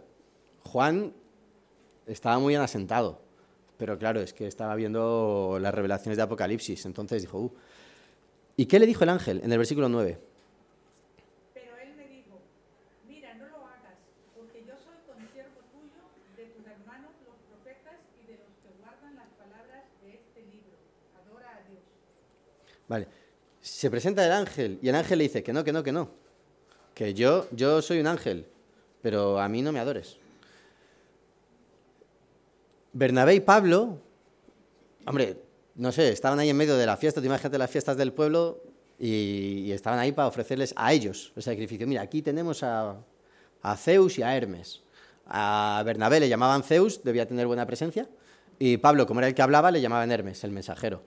Juan 0.64 1.14
estaba 2.06 2.38
muy 2.38 2.50
bien 2.50 2.60
asentado, 2.60 3.22
pero 3.78 3.96
claro, 3.96 4.20
es 4.20 4.34
que 4.34 4.46
estaba 4.46 4.74
viendo 4.74 5.56
las 5.62 5.72
revelaciones 5.72 6.18
de 6.18 6.22
Apocalipsis, 6.22 6.84
entonces 6.84 7.22
dijo, 7.22 7.38
uh. 7.38 7.52
¿y 8.54 8.66
qué 8.66 8.78
le 8.78 8.84
dijo 8.84 9.02
el 9.04 9.08
ángel 9.08 9.40
en 9.42 9.50
el 9.50 9.56
versículo 9.56 9.88
9? 9.88 10.18
Pero 11.54 11.72
él 11.78 11.94
me 11.96 12.06
dijo, 12.06 12.38
mira, 13.08 13.32
no 13.32 13.48
lo 13.48 13.64
hagas, 13.64 13.96
porque 14.36 14.62
yo 14.68 14.74
soy 14.76 15.00
consiervo 15.06 15.62
tuyo, 15.72 16.04
de 16.36 16.52
tus 16.52 16.66
hermanos 16.66 17.12
los 17.24 17.36
profetas 17.48 17.96
y 18.22 18.26
de 18.26 18.36
los 18.44 18.52
que 18.60 18.78
guardan 18.78 19.16
las 19.16 19.28
palabras 19.40 19.84
de 20.04 20.16
este 20.16 20.40
libro. 20.52 20.76
Adora 21.16 21.48
a 21.48 21.66
Dios. 21.66 21.80
Vale, 22.88 23.08
se 23.62 23.90
presenta 23.90 24.22
el 24.26 24.32
ángel 24.32 24.78
y 24.82 24.90
el 24.90 24.94
ángel 24.96 25.16
le 25.16 25.24
dice 25.24 25.42
que 25.42 25.54
no, 25.54 25.64
que 25.64 25.72
no, 25.72 25.82
que 25.82 25.92
no, 25.92 26.10
que 26.94 27.14
yo, 27.14 27.48
yo 27.52 27.80
soy 27.80 28.00
un 28.00 28.08
ángel, 28.08 28.51
pero 29.02 29.40
a 29.40 29.48
mí 29.48 29.60
no 29.60 29.72
me 29.72 29.80
adores. 29.80 30.16
Bernabé 32.92 33.34
y 33.34 33.40
Pablo, 33.40 33.98
hombre, 35.06 35.36
no 35.74 35.92
sé, 35.92 36.10
estaban 36.10 36.38
ahí 36.38 36.50
en 36.50 36.56
medio 36.56 36.76
de 36.76 36.86
la 36.86 36.96
fiesta, 36.96 37.20
te 37.20 37.26
imagínate 37.26 37.58
las 37.58 37.70
fiestas 37.70 37.96
del 37.96 38.12
pueblo 38.12 38.62
y, 38.98 39.64
y 39.66 39.72
estaban 39.72 39.98
ahí 39.98 40.12
para 40.12 40.28
ofrecerles 40.28 40.72
a 40.76 40.92
ellos 40.92 41.32
el 41.34 41.42
sacrificio. 41.42 41.86
Mira, 41.86 42.02
aquí 42.02 42.22
tenemos 42.22 42.62
a, 42.62 42.96
a 43.62 43.76
Zeus 43.76 44.18
y 44.18 44.22
a 44.22 44.36
Hermes. 44.36 44.82
A 45.26 45.82
Bernabé 45.86 46.20
le 46.20 46.28
llamaban 46.28 46.62
Zeus, 46.62 47.02
debía 47.02 47.26
tener 47.26 47.46
buena 47.46 47.66
presencia, 47.66 48.08
y 48.58 48.76
Pablo, 48.76 49.06
como 49.06 49.20
era 49.20 49.28
el 49.28 49.34
que 49.34 49.42
hablaba, 49.42 49.70
le 49.70 49.80
llamaban 49.80 50.12
Hermes, 50.12 50.44
el 50.44 50.50
mensajero. 50.50 51.02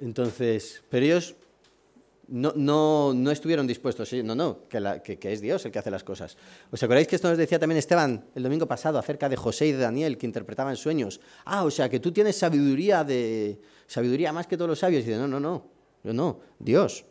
Entonces, 0.00 0.82
pero 0.90 1.06
ellos 1.06 1.36
no, 2.32 2.54
no, 2.56 3.12
no 3.14 3.30
estuvieron 3.30 3.66
dispuestos, 3.66 4.10
no, 4.24 4.34
no, 4.34 4.66
que 4.66 5.18
es 5.20 5.40
Dios 5.42 5.66
el 5.66 5.70
que 5.70 5.78
hace 5.78 5.90
las 5.90 6.02
cosas. 6.02 6.38
¿Os 6.70 6.82
acordáis 6.82 7.06
que 7.06 7.16
esto 7.16 7.28
nos 7.28 7.36
decía 7.36 7.58
también 7.58 7.76
Esteban 7.76 8.24
el 8.34 8.42
domingo 8.42 8.66
pasado 8.66 8.98
acerca 8.98 9.28
de 9.28 9.36
José 9.36 9.66
y 9.66 9.72
de 9.72 9.78
Daniel 9.78 10.16
que 10.16 10.24
interpretaban 10.24 10.76
sueños? 10.76 11.20
Ah, 11.44 11.62
o 11.64 11.70
sea, 11.70 11.90
que 11.90 12.00
tú 12.00 12.10
tienes 12.10 12.38
sabiduría 12.38 13.04
de 13.04 13.60
sabiduría 13.86 14.32
más 14.32 14.46
que 14.46 14.56
todos 14.56 14.70
los 14.70 14.78
sabios. 14.78 15.02
Y 15.02 15.08
dice, 15.08 15.18
no, 15.18 15.28
no, 15.28 15.38
no, 15.38 15.66
yo 16.02 16.14
no, 16.14 16.40
Dios. 16.58 17.04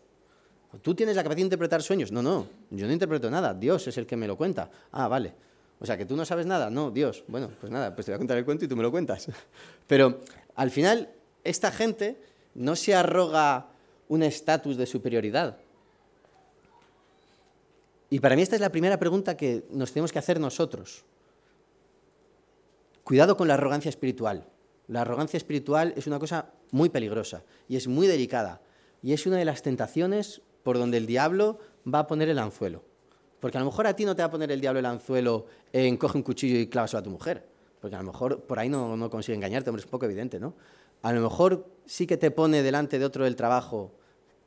¿Tú 0.82 0.96
tienes 0.96 1.16
la 1.16 1.22
capacidad 1.22 1.44
de 1.44 1.48
interpretar 1.48 1.84
sueños? 1.84 2.12
No, 2.12 2.24
no, 2.24 2.48
yo 2.72 2.88
no 2.88 2.94
interpreto 2.94 3.30
nada, 3.30 3.54
Dios 3.54 3.88
es 3.88 3.98
el 4.00 4.08
que 4.08 4.18
me 4.18 4.26
lo 4.26 4.36
cuenta. 4.36 4.72
Ah, 4.92 5.08
vale. 5.08 5.36
O 5.80 5.86
sea, 5.86 5.98
que 5.98 6.06
tú 6.06 6.16
no 6.16 6.26
sabes 6.26 6.48
nada, 6.48 6.72
no, 6.72 6.90
Dios. 6.90 7.24
Bueno, 7.28 7.52
pues 7.60 7.72
nada, 7.72 7.94
pues 7.94 8.06
te 8.06 8.12
voy 8.12 8.16
a 8.16 8.18
contar 8.18 8.40
el 8.40 8.46
cuento 8.46 8.66
y 8.66 8.68
tú 8.68 8.76
me 8.76 8.82
lo 8.82 8.90
cuentas. 8.90 9.28
Pero 9.88 10.22
al 10.56 10.72
final, 10.72 11.10
esta 11.44 11.70
gente 11.70 12.20
no 12.56 12.76
se 12.76 12.96
arroga 12.96 13.71
un 14.12 14.24
estatus 14.24 14.76
de 14.76 14.86
superioridad. 14.86 15.56
Y 18.10 18.20
para 18.20 18.36
mí 18.36 18.42
esta 18.42 18.56
es 18.56 18.62
la 18.62 18.70
primera 18.70 19.00
pregunta 19.00 19.38
que 19.38 19.64
nos 19.72 19.94
tenemos 19.94 20.12
que 20.12 20.20
hacer 20.20 20.38
nosotros. 20.38 21.06
Cuidado 23.06 23.38
con 23.38 23.48
la 23.48 23.54
arrogancia 23.54 23.88
espiritual. 23.88 24.46
La 24.90 25.04
arrogancia 25.04 25.38
espiritual 25.38 25.94
es 25.96 26.08
una 26.08 26.20
cosa 26.20 26.52
muy 26.72 26.90
peligrosa 26.90 27.44
y 27.70 27.78
es 27.78 27.88
muy 27.88 28.06
delicada. 28.06 28.60
Y 29.02 29.14
es 29.14 29.26
una 29.26 29.38
de 29.38 29.46
las 29.46 29.62
tentaciones 29.62 30.42
por 30.62 30.78
donde 30.78 30.98
el 30.98 31.06
diablo 31.06 31.60
va 31.88 32.00
a 32.00 32.08
poner 32.08 32.28
el 32.28 32.40
anzuelo. 32.40 32.84
Porque 33.40 33.58
a 33.58 33.62
lo 33.62 33.68
mejor 33.68 33.88
a 33.88 33.96
ti 33.96 34.04
no 34.04 34.14
te 34.14 34.24
va 34.24 34.28
a 34.28 34.32
poner 34.32 34.52
el 34.52 34.60
diablo 34.60 34.82
el 34.82 34.88
anzuelo 34.88 35.46
en 35.72 35.96
coge 35.96 36.18
un 36.18 36.24
cuchillo 36.24 36.60
y 36.60 36.68
clávaselo 36.68 37.00
a 37.00 37.04
tu 37.04 37.12
mujer. 37.12 37.46
Porque 37.80 37.96
a 37.96 38.00
lo 38.00 38.12
mejor 38.12 38.42
por 38.42 38.60
ahí 38.60 38.68
no, 38.68 38.98
no 38.98 39.10
consigue 39.10 39.38
engañarte, 39.38 39.70
hombre, 39.70 39.80
es 39.80 39.86
un 39.86 39.92
poco 39.92 40.04
evidente, 40.04 40.38
¿no? 40.38 40.54
A 41.02 41.14
lo 41.14 41.22
mejor 41.22 41.66
sí 41.86 42.06
que 42.06 42.18
te 42.18 42.30
pone 42.30 42.62
delante 42.62 43.00
de 43.00 43.06
otro 43.06 43.24
del 43.24 43.38
trabajo 43.38 43.94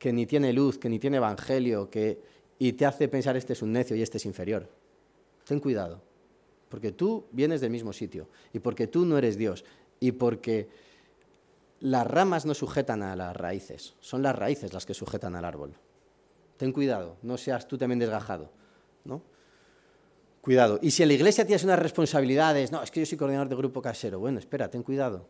que 0.05 0.13
ni 0.13 0.27
tiene 0.27 0.53
luz, 0.53 0.77
que 0.77 0.87
ni 0.87 0.99
tiene 0.99 1.17
evangelio, 1.17 1.89
que, 1.89 2.21
y 2.59 2.73
te 2.73 2.85
hace 2.85 3.07
pensar 3.07 3.35
este 3.37 3.53
es 3.53 3.63
un 3.63 3.71
necio 3.71 3.95
y 3.95 4.03
este 4.03 4.19
es 4.19 4.25
inferior. 4.27 4.69
Ten 5.45 5.59
cuidado, 5.59 5.99
porque 6.69 6.91
tú 6.91 7.25
vienes 7.31 7.59
del 7.59 7.71
mismo 7.71 7.91
sitio 7.91 8.29
y 8.53 8.59
porque 8.59 8.85
tú 8.85 9.03
no 9.03 9.17
eres 9.17 9.35
Dios 9.35 9.65
y 9.99 10.11
porque 10.11 10.69
las 11.79 12.05
ramas 12.05 12.45
no 12.45 12.53
sujetan 12.53 13.01
a 13.01 13.15
las 13.15 13.35
raíces, 13.35 13.95
son 13.99 14.21
las 14.21 14.35
raíces 14.35 14.73
las 14.73 14.85
que 14.85 14.93
sujetan 14.93 15.35
al 15.35 15.43
árbol. 15.43 15.73
Ten 16.57 16.71
cuidado, 16.71 17.17
no 17.23 17.35
seas 17.35 17.67
tú 17.67 17.75
también 17.75 17.97
desgajado, 17.97 18.51
¿no? 19.05 19.23
Cuidado. 20.41 20.77
Y 20.83 20.91
si 20.91 21.01
en 21.01 21.07
la 21.07 21.15
iglesia 21.15 21.47
tienes 21.47 21.63
unas 21.63 21.79
responsabilidades, 21.79 22.71
no, 22.71 22.83
es 22.83 22.91
que 22.91 22.99
yo 22.99 23.07
soy 23.07 23.17
coordinador 23.17 23.49
de 23.49 23.55
grupo 23.55 23.81
casero, 23.81 24.19
bueno, 24.19 24.37
espera, 24.37 24.69
ten 24.69 24.83
cuidado. 24.83 25.25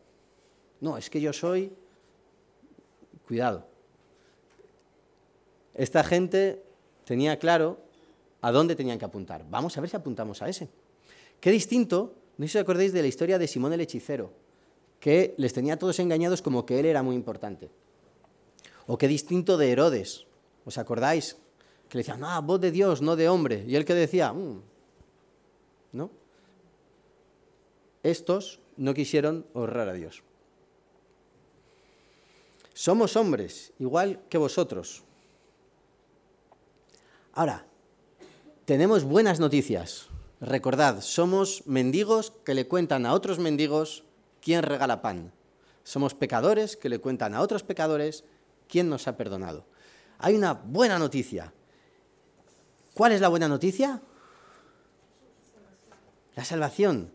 No, 0.81 0.97
es 0.97 1.09
que 1.09 1.21
yo 1.21 1.31
soy, 1.31 1.71
cuidado. 3.25 3.73
Esta 5.75 6.03
gente 6.03 6.63
tenía 7.03 7.37
claro 7.37 7.77
a 8.41 8.51
dónde 8.51 8.75
tenían 8.75 8.97
que 8.97 9.05
apuntar. 9.05 9.45
Vamos 9.49 9.77
a 9.77 9.81
ver 9.81 9.89
si 9.89 9.95
apuntamos 9.95 10.41
a 10.41 10.49
ese. 10.49 10.69
Qué 11.39 11.51
distinto, 11.51 12.15
no 12.37 12.45
sé 12.45 12.53
si 12.53 12.57
os 12.57 12.63
acordáis 12.63 12.93
de 12.93 13.01
la 13.01 13.07
historia 13.07 13.37
de 13.37 13.47
Simón 13.47 13.73
el 13.73 13.81
hechicero, 13.81 14.31
que 14.99 15.35
les 15.37 15.53
tenía 15.53 15.73
a 15.73 15.77
todos 15.77 15.99
engañados 15.99 16.41
como 16.41 16.65
que 16.65 16.79
él 16.79 16.85
era 16.85 17.03
muy 17.03 17.15
importante. 17.15 17.69
O 18.87 18.97
qué 18.97 19.07
distinto 19.07 19.57
de 19.57 19.71
Herodes, 19.71 20.25
¿os 20.63 20.77
acordáis? 20.77 21.37
Que 21.89 21.97
le 21.97 22.03
decían, 22.03 22.19
no, 22.19 22.41
voz 22.41 22.61
de 22.61 22.71
Dios, 22.71 23.01
no 23.01 23.15
de 23.15 23.29
hombre. 23.29 23.65
Y 23.67 23.75
él 23.75 23.85
que 23.85 23.93
decía, 23.93 24.31
"Mm". 24.33 24.61
¿no? 25.93 26.11
Estos 28.03 28.59
no 28.77 28.93
quisieron 28.93 29.45
honrar 29.53 29.89
a 29.89 29.93
Dios. 29.93 30.23
Somos 32.73 33.15
hombres, 33.15 33.71
igual 33.79 34.21
que 34.29 34.37
vosotros. 34.37 35.03
Ahora, 37.37 37.65
tenemos 38.63 39.03
buenas 39.03 39.41
noticias. 39.41 40.07
Recordad, 40.39 41.01
somos 41.01 41.63
mendigos 41.67 42.31
que 42.45 42.53
le 42.53 42.65
cuentan 42.65 43.05
a 43.05 43.11
otros 43.11 43.39
mendigos 43.39 44.05
quién 44.41 44.63
regala 44.63 45.01
pan. 45.01 45.33
Somos 45.83 46.13
pecadores 46.13 46.77
que 46.77 46.87
le 46.87 46.99
cuentan 46.99 47.35
a 47.35 47.41
otros 47.41 47.61
pecadores 47.61 48.23
quién 48.69 48.87
nos 48.87 49.09
ha 49.09 49.17
perdonado. 49.17 49.65
Hay 50.17 50.33
una 50.33 50.53
buena 50.53 50.97
noticia. 50.97 51.51
¿Cuál 52.93 53.11
es 53.11 53.19
la 53.19 53.27
buena 53.27 53.49
noticia? 53.49 54.01
La 56.37 56.45
salvación. 56.45 57.11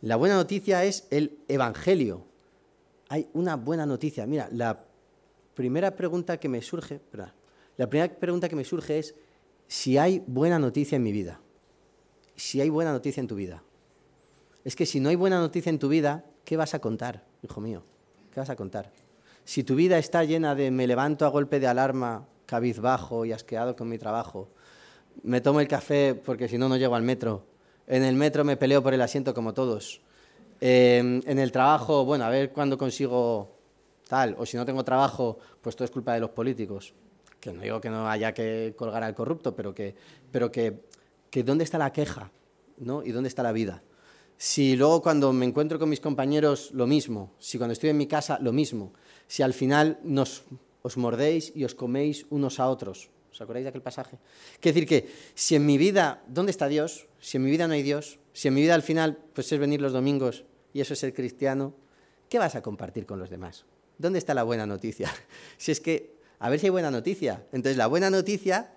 La 0.00 0.16
buena 0.16 0.36
noticia 0.36 0.82
es 0.84 1.06
el 1.10 1.40
Evangelio. 1.48 2.24
Hay 3.10 3.28
una 3.34 3.56
buena 3.56 3.84
noticia. 3.84 4.24
Mira, 4.24 4.48
la 4.50 4.82
primera 5.52 5.94
pregunta 5.94 6.38
que 6.40 6.48
me 6.48 6.62
surge, 6.62 7.02
la 7.76 7.90
primera 7.90 8.14
pregunta 8.14 8.48
que 8.48 8.56
me 8.56 8.64
surge 8.64 8.98
es 8.98 9.14
si 9.68 9.98
hay 9.98 10.22
buena 10.26 10.58
noticia 10.58 10.96
en 10.96 11.02
mi 11.02 11.12
vida. 11.12 11.40
Si 12.36 12.60
hay 12.60 12.68
buena 12.68 12.92
noticia 12.92 13.20
en 13.20 13.26
tu 13.26 13.34
vida. 13.34 13.62
Es 14.64 14.76
que 14.76 14.86
si 14.86 15.00
no 15.00 15.08
hay 15.08 15.16
buena 15.16 15.38
noticia 15.38 15.70
en 15.70 15.78
tu 15.78 15.88
vida, 15.88 16.24
¿qué 16.44 16.56
vas 16.56 16.74
a 16.74 16.80
contar, 16.80 17.24
hijo 17.42 17.60
mío? 17.60 17.82
¿Qué 18.32 18.40
vas 18.40 18.50
a 18.50 18.56
contar? 18.56 18.92
Si 19.44 19.62
tu 19.62 19.76
vida 19.76 19.98
está 19.98 20.24
llena 20.24 20.54
de 20.54 20.70
me 20.70 20.86
levanto 20.86 21.24
a 21.24 21.28
golpe 21.28 21.60
de 21.60 21.68
alarma, 21.68 22.26
cabizbajo 22.46 23.24
y 23.24 23.32
asqueado 23.32 23.76
con 23.76 23.88
mi 23.88 23.98
trabajo, 23.98 24.48
me 25.22 25.40
tomo 25.40 25.60
el 25.60 25.68
café 25.68 26.14
porque 26.14 26.48
si 26.48 26.58
no, 26.58 26.68
no 26.68 26.76
llego 26.76 26.94
al 26.96 27.02
metro, 27.02 27.44
en 27.86 28.02
el 28.02 28.16
metro 28.16 28.44
me 28.44 28.56
peleo 28.56 28.82
por 28.82 28.92
el 28.92 29.00
asiento 29.00 29.34
como 29.34 29.54
todos, 29.54 30.00
eh, 30.60 31.20
en 31.24 31.38
el 31.38 31.52
trabajo, 31.52 32.04
bueno, 32.04 32.24
a 32.24 32.28
ver 32.28 32.52
cuándo 32.52 32.76
consigo 32.76 33.56
tal, 34.08 34.34
o 34.38 34.46
si 34.46 34.56
no 34.56 34.64
tengo 34.64 34.84
trabajo, 34.84 35.38
pues 35.60 35.76
todo 35.76 35.84
es 35.84 35.90
culpa 35.90 36.14
de 36.14 36.20
los 36.20 36.30
políticos. 36.30 36.92
Que 37.46 37.52
no 37.52 37.62
digo 37.62 37.80
que 37.80 37.90
no 37.90 38.08
haya 38.08 38.34
que 38.34 38.74
colgar 38.76 39.04
al 39.04 39.14
corrupto, 39.14 39.54
pero 39.54 39.72
que, 39.72 39.94
pero 40.32 40.50
que, 40.50 40.82
¿dónde 41.44 41.62
está 41.62 41.78
la 41.78 41.92
queja? 41.92 42.32
¿no? 42.78 43.04
¿Y 43.04 43.12
dónde 43.12 43.28
está 43.28 43.44
la 43.44 43.52
vida? 43.52 43.84
Si 44.36 44.74
luego 44.74 45.00
cuando 45.00 45.32
me 45.32 45.46
encuentro 45.46 45.78
con 45.78 45.88
mis 45.88 46.00
compañeros 46.00 46.72
lo 46.72 46.88
mismo, 46.88 47.32
si 47.38 47.56
cuando 47.56 47.72
estoy 47.72 47.90
en 47.90 47.98
mi 47.98 48.08
casa 48.08 48.38
lo 48.40 48.52
mismo, 48.52 48.92
si 49.28 49.44
al 49.44 49.54
final 49.54 50.00
nos, 50.02 50.42
os 50.82 50.96
mordéis 50.96 51.52
y 51.54 51.62
os 51.62 51.76
coméis 51.76 52.26
unos 52.30 52.58
a 52.58 52.68
otros. 52.68 53.10
¿Os 53.30 53.40
acordáis 53.40 53.64
de 53.64 53.68
aquel 53.68 53.82
pasaje? 53.82 54.18
Quiere 54.58 54.74
decir 54.74 54.88
que 54.88 55.08
si 55.34 55.54
en 55.54 55.64
mi 55.64 55.78
vida, 55.78 56.24
¿dónde 56.26 56.50
está 56.50 56.66
Dios? 56.66 57.06
Si 57.20 57.36
en 57.36 57.44
mi 57.44 57.50
vida 57.52 57.68
no 57.68 57.74
hay 57.74 57.82
Dios, 57.84 58.18
si 58.32 58.48
en 58.48 58.54
mi 58.54 58.62
vida 58.62 58.74
al 58.74 58.82
final 58.82 59.18
pues 59.34 59.52
es 59.52 59.58
venir 59.60 59.80
los 59.80 59.92
domingos 59.92 60.44
y 60.74 60.80
eso 60.80 60.94
es 60.94 60.98
ser 60.98 61.14
cristiano, 61.14 61.74
¿qué 62.28 62.40
vas 62.40 62.56
a 62.56 62.62
compartir 62.62 63.06
con 63.06 63.20
los 63.20 63.30
demás? 63.30 63.66
¿Dónde 63.98 64.18
está 64.18 64.34
la 64.34 64.42
buena 64.42 64.66
noticia? 64.66 65.14
Si 65.58 65.70
es 65.70 65.80
que, 65.80 66.15
a 66.38 66.50
ver 66.50 66.60
si 66.60 66.66
hay 66.66 66.70
buena 66.70 66.90
noticia. 66.90 67.44
Entonces, 67.52 67.76
la 67.76 67.86
buena 67.86 68.10
noticia 68.10 68.72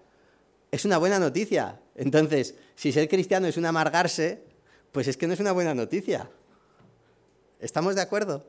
es 0.72 0.86
una 0.86 0.98
buena 0.98 1.20
noticia. 1.20 1.80
Entonces, 1.96 2.56
si 2.76 2.92
ser 2.92 3.10
cristiano 3.10 3.48
es 3.48 3.58
un 3.58 3.66
amargarse, 3.66 4.44
pues 4.92 5.08
es 5.08 5.18
que 5.18 5.28
no 5.28 5.34
es 5.34 5.40
una 5.40 5.52
buena 5.52 5.74
noticia. 5.74 6.30
¿Estamos 7.60 7.96
de 7.96 8.02
acuerdo? 8.02 8.46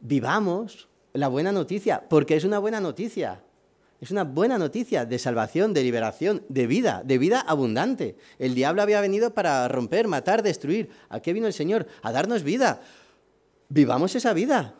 Vivamos 0.00 0.88
la 1.12 1.28
buena 1.28 1.52
noticia, 1.52 2.04
porque 2.08 2.36
es 2.36 2.44
una 2.44 2.58
buena 2.58 2.80
noticia. 2.80 3.42
Es 4.00 4.10
una 4.10 4.24
buena 4.24 4.58
noticia 4.58 5.06
de 5.06 5.18
salvación, 5.18 5.72
de 5.72 5.82
liberación, 5.82 6.44
de 6.48 6.66
vida, 6.66 7.02
de 7.04 7.16
vida 7.16 7.40
abundante. 7.40 8.16
El 8.38 8.54
diablo 8.54 8.82
había 8.82 9.00
venido 9.00 9.32
para 9.32 9.66
romper, 9.68 10.08
matar, 10.08 10.42
destruir. 10.42 10.90
¿A 11.08 11.20
qué 11.20 11.32
vino 11.32 11.46
el 11.46 11.52
Señor? 11.52 11.86
A 12.02 12.12
darnos 12.12 12.42
vida. 12.42 12.82
Vivamos 13.68 14.14
esa 14.14 14.32
vida. 14.34 14.74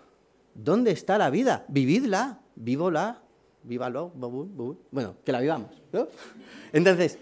¿Dónde 0.55 0.91
está 0.91 1.17
la 1.17 1.31
vida? 1.31 1.65
Vividla, 1.69 2.41
vívola, 2.55 3.24
vívalo, 3.65 4.13
bueno, 4.15 5.17
que 5.25 5.33
la 5.33 5.41
vivamos. 5.41 5.71
Entonces, 6.73 7.19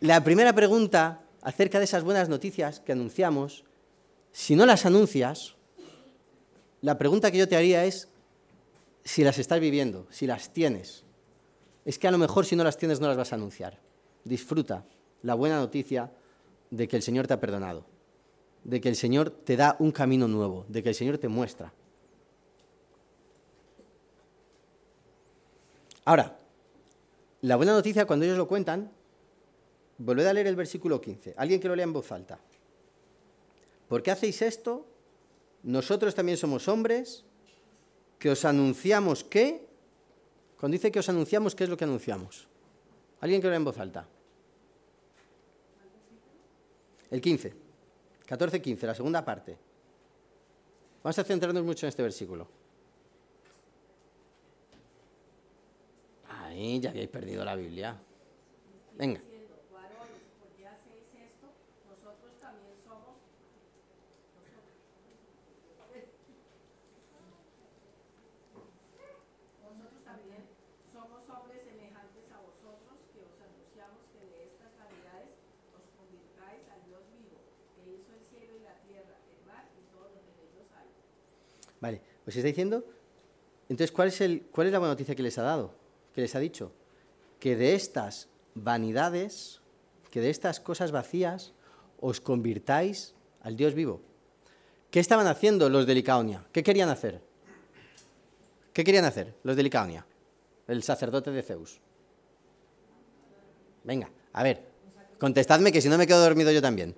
la 0.00 0.22
primera 0.22 0.52
pregunta 0.52 1.22
acerca 1.42 1.78
de 1.78 1.84
esas 1.84 2.02
buenas 2.02 2.28
noticias 2.28 2.80
que 2.80 2.92
anunciamos, 2.92 3.64
si 4.32 4.56
no 4.56 4.66
las 4.66 4.84
anuncias, 4.84 5.54
la 6.82 6.98
pregunta 6.98 7.30
que 7.30 7.38
yo 7.38 7.48
te 7.48 7.56
haría 7.56 7.84
es 7.84 8.08
si 9.04 9.24
las 9.24 9.38
estás 9.38 9.60
viviendo, 9.60 10.06
si 10.10 10.26
las 10.26 10.52
tienes. 10.52 11.04
Es 11.84 11.98
que 11.98 12.08
a 12.08 12.10
lo 12.10 12.18
mejor 12.18 12.44
si 12.44 12.56
no 12.56 12.64
las 12.64 12.76
tienes 12.76 13.00
no 13.00 13.08
las 13.08 13.16
vas 13.16 13.32
a 13.32 13.36
anunciar. 13.36 13.78
Disfruta 14.24 14.84
la 15.22 15.34
buena 15.34 15.58
noticia 15.58 16.10
de 16.70 16.88
que 16.88 16.96
el 16.96 17.02
Señor 17.02 17.26
te 17.26 17.34
ha 17.34 17.40
perdonado, 17.40 17.86
de 18.64 18.80
que 18.80 18.88
el 18.88 18.96
Señor 18.96 19.30
te 19.30 19.56
da 19.56 19.76
un 19.78 19.92
camino 19.92 20.26
nuevo, 20.26 20.66
de 20.68 20.82
que 20.82 20.88
el 20.88 20.94
Señor 20.94 21.18
te 21.18 21.28
muestra. 21.28 21.72
Ahora, 26.06 26.38
la 27.42 27.56
buena 27.56 27.72
noticia 27.72 28.06
cuando 28.06 28.24
ellos 28.24 28.38
lo 28.38 28.46
cuentan, 28.46 28.92
volved 29.98 30.24
a 30.24 30.32
leer 30.32 30.46
el 30.46 30.54
versículo 30.54 31.00
15. 31.00 31.34
Alguien 31.36 31.60
que 31.60 31.66
lo 31.66 31.74
lea 31.74 31.82
en 31.82 31.92
voz 31.92 32.12
alta. 32.12 32.38
¿Por 33.88 34.04
qué 34.04 34.12
hacéis 34.12 34.40
esto? 34.40 34.86
Nosotros 35.64 36.14
también 36.14 36.38
somos 36.38 36.68
hombres 36.68 37.24
que 38.20 38.30
os 38.30 38.44
anunciamos 38.44 39.24
qué. 39.24 39.66
Cuando 40.60 40.74
dice 40.74 40.92
que 40.92 41.00
os 41.00 41.08
anunciamos, 41.08 41.56
¿qué 41.56 41.64
es 41.64 41.70
lo 41.70 41.76
que 41.76 41.84
anunciamos? 41.84 42.46
Alguien 43.20 43.40
que 43.40 43.48
lo 43.48 43.50
lea 43.50 43.58
en 43.58 43.64
voz 43.64 43.78
alta. 43.78 44.06
El 47.10 47.20
15. 47.20 47.52
14-15, 48.28 48.82
la 48.82 48.94
segunda 48.94 49.24
parte. 49.24 49.58
Vamos 51.02 51.18
a 51.18 51.24
centrarnos 51.24 51.64
mucho 51.64 51.86
en 51.86 51.88
este 51.88 52.02
versículo. 52.02 52.46
Ahí 56.56 56.80
ya 56.80 56.88
habéis 56.88 57.08
perdido 57.08 57.44
la 57.44 57.54
Biblia. 57.54 58.00
Venga. 58.96 59.20
Vale, 81.78 82.00
os 82.26 82.34
está 82.34 82.48
diciendo, 82.48 82.82
entonces, 83.68 83.92
¿cuál 83.92 84.08
es, 84.08 84.20
el, 84.22 84.46
¿cuál 84.50 84.68
es 84.68 84.72
la 84.72 84.78
buena 84.78 84.94
noticia 84.94 85.14
que 85.14 85.22
les 85.22 85.36
ha 85.36 85.42
dado? 85.42 85.85
Que 86.16 86.22
les 86.22 86.34
ha 86.34 86.38
dicho 86.38 86.72
que 87.38 87.56
de 87.56 87.74
estas 87.74 88.28
vanidades, 88.54 89.60
que 90.10 90.22
de 90.22 90.30
estas 90.30 90.60
cosas 90.60 90.90
vacías, 90.90 91.52
os 92.00 92.22
convirtáis 92.22 93.14
al 93.42 93.54
Dios 93.54 93.74
vivo. 93.74 94.00
¿Qué 94.90 94.98
estaban 94.98 95.26
haciendo 95.26 95.68
los 95.68 95.86
de 95.86 95.94
Licaonia? 95.94 96.46
¿Qué 96.52 96.62
querían 96.62 96.88
hacer? 96.88 97.20
¿Qué 98.72 98.82
querían 98.82 99.04
hacer 99.04 99.34
los 99.42 99.56
de 99.56 99.62
Licaonia? 99.64 100.06
El 100.66 100.82
sacerdote 100.82 101.30
de 101.32 101.42
Zeus. 101.42 101.80
Venga, 103.84 104.10
a 104.32 104.42
ver, 104.42 104.64
contestadme 105.18 105.70
que 105.70 105.82
si 105.82 105.90
no 105.90 105.98
me 105.98 106.06
quedo 106.06 106.22
dormido 106.22 106.50
yo 106.50 106.62
también. 106.62 106.96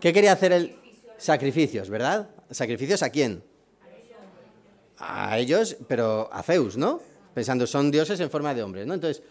¿Qué 0.00 0.12
quería 0.12 0.32
hacer 0.32 0.50
el 0.50 0.76
sacrificios, 1.18 1.88
verdad? 1.88 2.30
¿Sacrificios 2.50 3.04
a 3.04 3.10
quién? 3.10 3.44
a 4.98 5.38
ellos, 5.38 5.76
pero 5.86 6.28
a 6.32 6.42
Zeus, 6.42 6.76
¿no? 6.76 7.00
Pensando, 7.36 7.66
son 7.66 7.90
dioses 7.90 8.18
en 8.20 8.30
forma 8.30 8.54
de 8.54 8.62
hombres, 8.62 8.86
¿no? 8.86 8.94
Entonces, 8.94 9.22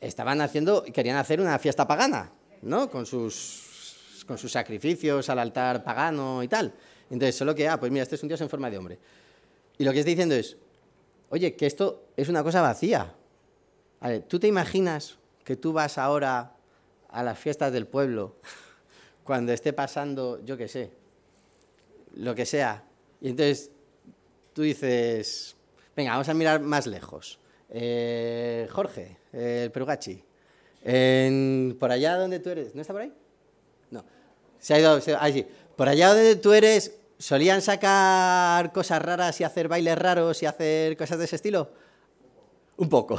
estaban 0.00 0.40
haciendo, 0.40 0.82
querían 0.82 1.16
hacer 1.18 1.40
una 1.40 1.56
fiesta 1.60 1.86
pagana, 1.86 2.32
¿no? 2.62 2.90
Con 2.90 3.06
sus, 3.06 4.24
con 4.26 4.36
sus 4.36 4.50
sacrificios 4.50 5.28
al 5.28 5.38
altar 5.38 5.84
pagano 5.84 6.42
y 6.42 6.48
tal. 6.48 6.74
Entonces, 7.08 7.36
solo 7.36 7.54
que, 7.54 7.68
ah, 7.68 7.78
pues 7.78 7.92
mira, 7.92 8.02
este 8.02 8.16
es 8.16 8.22
un 8.24 8.28
dios 8.28 8.40
en 8.40 8.48
forma 8.48 8.68
de 8.70 8.78
hombre. 8.78 8.98
Y 9.78 9.84
lo 9.84 9.92
que 9.92 10.00
está 10.00 10.10
diciendo 10.10 10.34
es, 10.34 10.56
oye, 11.30 11.54
que 11.54 11.66
esto 11.66 12.06
es 12.16 12.28
una 12.28 12.42
cosa 12.42 12.60
vacía. 12.60 13.14
A 14.00 14.08
ver, 14.08 14.22
¿tú 14.22 14.40
te 14.40 14.48
imaginas 14.48 15.16
que 15.44 15.54
tú 15.54 15.72
vas 15.72 15.96
ahora 15.96 16.56
a 17.08 17.22
las 17.22 17.38
fiestas 17.38 17.72
del 17.72 17.86
pueblo 17.86 18.34
cuando 19.22 19.52
esté 19.52 19.72
pasando, 19.72 20.44
yo 20.44 20.56
qué 20.56 20.66
sé, 20.66 20.90
lo 22.16 22.34
que 22.34 22.46
sea, 22.46 22.82
y 23.20 23.28
entonces 23.28 23.70
tú 24.52 24.62
dices, 24.62 25.54
venga, 25.94 26.10
vamos 26.10 26.28
a 26.28 26.34
mirar 26.34 26.60
más 26.60 26.88
lejos. 26.88 27.38
Eh, 27.76 28.68
Jorge, 28.70 29.16
el 29.32 29.72
Perugachi, 29.72 30.22
por 31.76 31.90
allá 31.90 32.16
donde 32.16 32.38
tú 32.38 32.50
eres, 32.50 32.72
¿no 32.72 32.80
está 32.80 32.92
por 32.92 33.02
ahí? 33.02 33.12
No. 33.90 34.04
Se 34.60 34.74
ha 34.74 34.78
ido, 34.78 35.00
sí. 35.00 35.12
Por 35.74 35.88
allá 35.88 36.14
donde 36.14 36.36
tú 36.36 36.52
eres, 36.52 36.94
¿solían 37.18 37.62
sacar 37.62 38.72
cosas 38.72 39.02
raras 39.02 39.40
y 39.40 39.44
hacer 39.44 39.66
bailes 39.66 39.98
raros 39.98 40.40
y 40.44 40.46
hacer 40.46 40.96
cosas 40.96 41.18
de 41.18 41.24
ese 41.24 41.34
estilo? 41.34 41.72
Un 42.76 42.88
poco. 42.88 43.18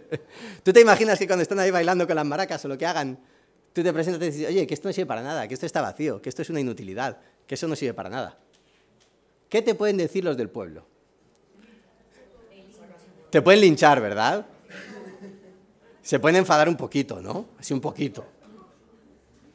¿Tú 0.64 0.72
te 0.72 0.80
imaginas 0.80 1.16
que 1.16 1.28
cuando 1.28 1.42
están 1.42 1.60
ahí 1.60 1.70
bailando 1.70 2.04
con 2.04 2.16
las 2.16 2.26
maracas 2.26 2.64
o 2.64 2.68
lo 2.68 2.76
que 2.76 2.84
hagan, 2.86 3.16
tú 3.72 3.84
te 3.84 3.92
presentas 3.92 4.20
y 4.22 4.30
dices, 4.32 4.48
oye, 4.48 4.66
que 4.66 4.74
esto 4.74 4.88
no 4.88 4.92
sirve 4.92 5.06
para 5.06 5.22
nada, 5.22 5.46
que 5.46 5.54
esto 5.54 5.66
está 5.66 5.80
vacío, 5.80 6.20
que 6.20 6.30
esto 6.30 6.42
es 6.42 6.50
una 6.50 6.58
inutilidad, 6.58 7.18
que 7.46 7.54
eso 7.54 7.68
no 7.68 7.76
sirve 7.76 7.94
para 7.94 8.08
nada? 8.08 8.38
¿Qué 9.48 9.62
te 9.62 9.76
pueden 9.76 9.98
decir 9.98 10.24
los 10.24 10.36
del 10.36 10.50
pueblo? 10.50 10.97
Te 13.30 13.42
pueden 13.42 13.60
linchar, 13.60 14.00
¿verdad? 14.00 14.46
Se 16.02 16.18
pueden 16.18 16.36
enfadar 16.36 16.68
un 16.68 16.76
poquito, 16.76 17.20
¿no? 17.20 17.50
Así 17.58 17.74
un 17.74 17.80
poquito. 17.80 18.24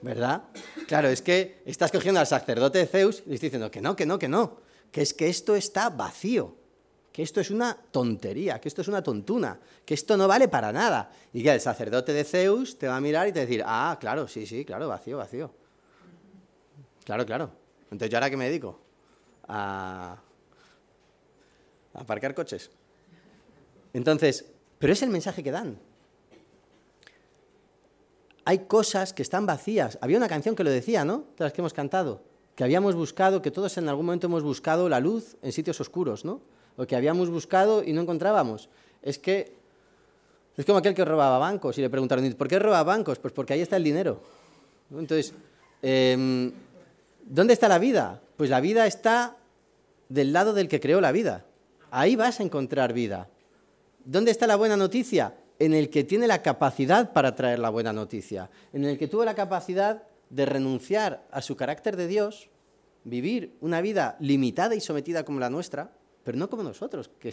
¿Verdad? 0.01 0.43
Claro, 0.87 1.07
es 1.07 1.21
que 1.21 1.61
estás 1.65 1.91
cogiendo 1.91 2.19
al 2.19 2.27
sacerdote 2.27 2.79
de 2.79 2.85
Zeus 2.85 3.23
y 3.25 3.29
le 3.29 3.35
estás 3.35 3.47
diciendo 3.47 3.71
que 3.71 3.81
no, 3.81 3.95
que 3.95 4.05
no, 4.05 4.19
que 4.19 4.27
no. 4.27 4.57
Que 4.91 5.01
es 5.01 5.13
que 5.13 5.29
esto 5.29 5.55
está 5.55 5.89
vacío. 5.89 6.55
Que 7.11 7.23
esto 7.23 7.39
es 7.39 7.51
una 7.51 7.75
tontería, 7.91 8.59
que 8.59 8.67
esto 8.67 8.81
es 8.81 8.87
una 8.87 9.03
tontuna, 9.03 9.59
que 9.85 9.93
esto 9.93 10.17
no 10.17 10.27
vale 10.27 10.47
para 10.47 10.71
nada. 10.71 11.11
Y 11.31 11.43
que 11.43 11.51
el 11.51 11.61
sacerdote 11.61 12.11
de 12.11 12.23
Zeus 12.23 12.77
te 12.77 12.87
va 12.87 12.97
a 12.97 13.01
mirar 13.01 13.27
y 13.27 13.31
te 13.31 13.39
va 13.39 13.43
a 13.43 13.45
decir, 13.45 13.63
ah, 13.65 13.97
claro, 13.99 14.27
sí, 14.27 14.45
sí, 14.45 14.65
claro, 14.65 14.87
vacío, 14.87 15.17
vacío. 15.17 15.51
Claro, 17.05 17.25
claro. 17.25 17.51
Entonces, 17.91 18.09
¿yo 18.09 18.17
ahora 18.17 18.29
qué 18.29 18.37
me 18.37 18.45
dedico? 18.45 18.83
a, 19.47 20.17
aparcar 21.93 22.33
coches. 22.33 22.71
Entonces, 23.93 24.45
pero 24.79 24.93
es 24.93 25.01
el 25.01 25.09
mensaje 25.09 25.43
que 25.43 25.51
dan. 25.51 25.77
Hay 28.45 28.59
cosas 28.59 29.13
que 29.13 29.21
están 29.21 29.45
vacías. 29.45 29.97
Había 30.01 30.17
una 30.17 30.27
canción 30.27 30.55
que 30.55 30.63
lo 30.63 30.69
decía, 30.69 31.05
¿no? 31.05 31.23
De 31.37 31.45
las 31.45 31.53
que 31.53 31.61
hemos 31.61 31.73
cantado. 31.73 32.21
Que 32.55 32.63
habíamos 32.63 32.95
buscado, 32.95 33.41
que 33.41 33.51
todos 33.51 33.77
en 33.77 33.87
algún 33.87 34.05
momento 34.05 34.27
hemos 34.27 34.43
buscado 34.43 34.89
la 34.89 34.99
luz 34.99 35.37
en 35.41 35.51
sitios 35.51 35.79
oscuros, 35.79 36.25
¿no? 36.25 36.41
O 36.75 36.85
que 36.85 36.95
habíamos 36.95 37.29
buscado 37.29 37.83
y 37.83 37.93
no 37.93 38.01
encontrábamos. 38.01 38.69
Es 39.01 39.17
que 39.17 39.55
es 40.55 40.65
como 40.65 40.77
aquel 40.77 40.93
que 40.93 41.05
robaba 41.05 41.37
bancos 41.39 41.77
y 41.77 41.81
le 41.81 41.89
preguntaron, 41.89 42.31
¿por 42.33 42.47
qué 42.47 42.59
roba 42.59 42.83
bancos? 42.83 43.19
Pues 43.19 43.33
porque 43.33 43.53
ahí 43.53 43.61
está 43.61 43.77
el 43.77 43.83
dinero. 43.83 44.21
Entonces, 44.91 45.33
em, 45.81 46.51
¿dónde 47.25 47.53
está 47.53 47.67
la 47.67 47.79
vida? 47.79 48.21
Pues 48.37 48.49
la 48.49 48.59
vida 48.59 48.85
está 48.85 49.37
del 50.09 50.31
lado 50.31 50.53
del 50.53 50.67
que 50.67 50.79
creó 50.79 51.01
la 51.01 51.11
vida. 51.11 51.45
Ahí 51.89 52.15
vas 52.15 52.39
a 52.39 52.43
encontrar 52.43 52.93
vida. 52.93 53.29
¿Dónde 54.05 54.31
está 54.31 54.47
la 54.47 54.57
buena 54.57 54.75
noticia? 54.75 55.33
En 55.59 55.73
el 55.73 55.89
que 55.89 56.03
tiene 56.03 56.27
la 56.27 56.41
capacidad 56.41 57.13
para 57.13 57.35
traer 57.35 57.59
la 57.59 57.69
buena 57.69 57.93
noticia, 57.93 58.49
en 58.73 58.83
el 58.83 58.97
que 58.97 59.07
tuvo 59.07 59.23
la 59.23 59.33
capacidad 59.35 60.03
de 60.29 60.45
renunciar 60.45 61.25
a 61.31 61.41
su 61.41 61.55
carácter 61.55 61.95
de 61.95 62.07
Dios, 62.07 62.49
vivir 63.05 63.55
una 63.61 63.79
vida 63.79 64.17
limitada 64.19 64.75
y 64.75 64.81
sometida 64.81 65.23
como 65.23 65.39
la 65.39 65.49
nuestra, 65.49 65.91
pero 66.23 66.37
no 66.37 66.49
como 66.49 66.63
nosotros, 66.63 67.09
que 67.19 67.31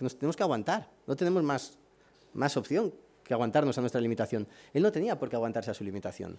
nos 0.00 0.18
tenemos 0.18 0.36
que 0.36 0.42
aguantar, 0.42 0.90
no 1.06 1.16
tenemos 1.16 1.42
más, 1.42 1.78
más 2.34 2.56
opción 2.56 2.92
que 3.24 3.32
aguantarnos 3.32 3.78
a 3.78 3.80
nuestra 3.80 4.00
limitación. 4.00 4.46
Él 4.74 4.82
no 4.82 4.92
tenía 4.92 5.18
por 5.18 5.30
qué 5.30 5.36
aguantarse 5.36 5.70
a 5.70 5.74
su 5.74 5.84
limitación. 5.84 6.38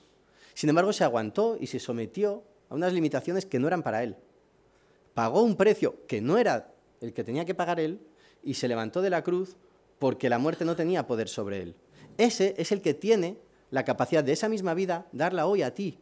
Sin 0.53 0.69
embargo, 0.69 0.93
se 0.93 1.03
aguantó 1.03 1.57
y 1.59 1.67
se 1.67 1.79
sometió 1.79 2.43
a 2.69 2.75
unas 2.75 2.93
limitaciones 2.93 3.45
que 3.45 3.59
no 3.59 3.67
eran 3.67 3.81
para 3.81 4.03
él. 4.03 4.15
Pagó 5.13 5.41
un 5.41 5.55
precio 5.55 6.05
que 6.07 6.21
no 6.21 6.37
era 6.37 6.73
el 7.01 7.13
que 7.13 7.23
tenía 7.23 7.45
que 7.45 7.55
pagar 7.55 7.79
él 7.79 7.99
y 8.43 8.55
se 8.55 8.67
levantó 8.67 9.01
de 9.01 9.09
la 9.09 9.23
cruz 9.23 9.55
porque 9.99 10.29
la 10.29 10.39
muerte 10.39 10.65
no 10.65 10.75
tenía 10.75 11.07
poder 11.07 11.27
sobre 11.27 11.61
él. 11.61 11.75
Ese 12.17 12.55
es 12.57 12.71
el 12.71 12.81
que 12.81 12.93
tiene 12.93 13.37
la 13.71 13.83
capacidad 13.83 14.23
de 14.23 14.33
esa 14.33 14.49
misma 14.49 14.73
vida 14.73 15.07
darla 15.11 15.47
hoy 15.47 15.61
a 15.61 15.73
ti 15.73 15.99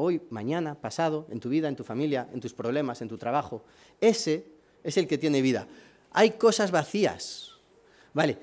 hoy, 0.00 0.22
mañana, 0.30 0.76
pasado, 0.76 1.26
en 1.28 1.40
tu 1.40 1.48
vida, 1.48 1.68
en 1.68 1.74
tu 1.74 1.82
familia, 1.82 2.28
en 2.32 2.40
tus 2.40 2.54
problemas, 2.54 3.02
en 3.02 3.08
tu 3.08 3.18
trabajo. 3.18 3.64
Ese 4.00 4.46
es 4.84 4.96
el 4.96 5.08
que 5.08 5.18
tiene 5.18 5.42
vida. 5.42 5.66
Hay 6.12 6.32
cosas 6.32 6.70
vacías. 6.70 7.50
Vale. 8.14 8.38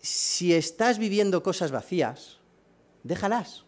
Si 0.00 0.52
estás 0.52 0.98
viviendo 0.98 1.44
cosas 1.44 1.70
vacías, 1.70 2.40
déjalas. 3.04 3.64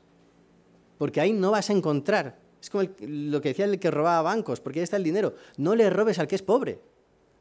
Porque 0.99 1.21
ahí 1.21 1.33
no 1.33 1.53
vas 1.53 1.71
a 1.71 1.73
encontrar. 1.73 2.37
Es 2.61 2.69
como 2.69 2.83
lo 3.01 3.41
que 3.41 3.51
decía 3.51 3.67
el 3.67 3.79
que 3.79 3.93
robaba 3.93 4.23
bancos, 4.23 4.61
porque 4.61 4.81
ahí 4.81 4.85
está 4.85 4.97
el 4.97 5.05
dinero. 5.05 5.37
No 5.57 5.77
le 5.77 5.89
robes 5.89 6.19
al 6.19 6.27
que 6.27 6.35
es 6.35 6.43
pobre. 6.43 6.81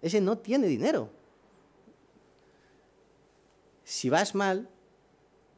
Ese 0.05 0.21
no 0.21 0.37
tiene 0.37 0.67
dinero. 0.67 1.09
Si 3.83 4.07
vas 4.07 4.35
mal, 4.35 4.69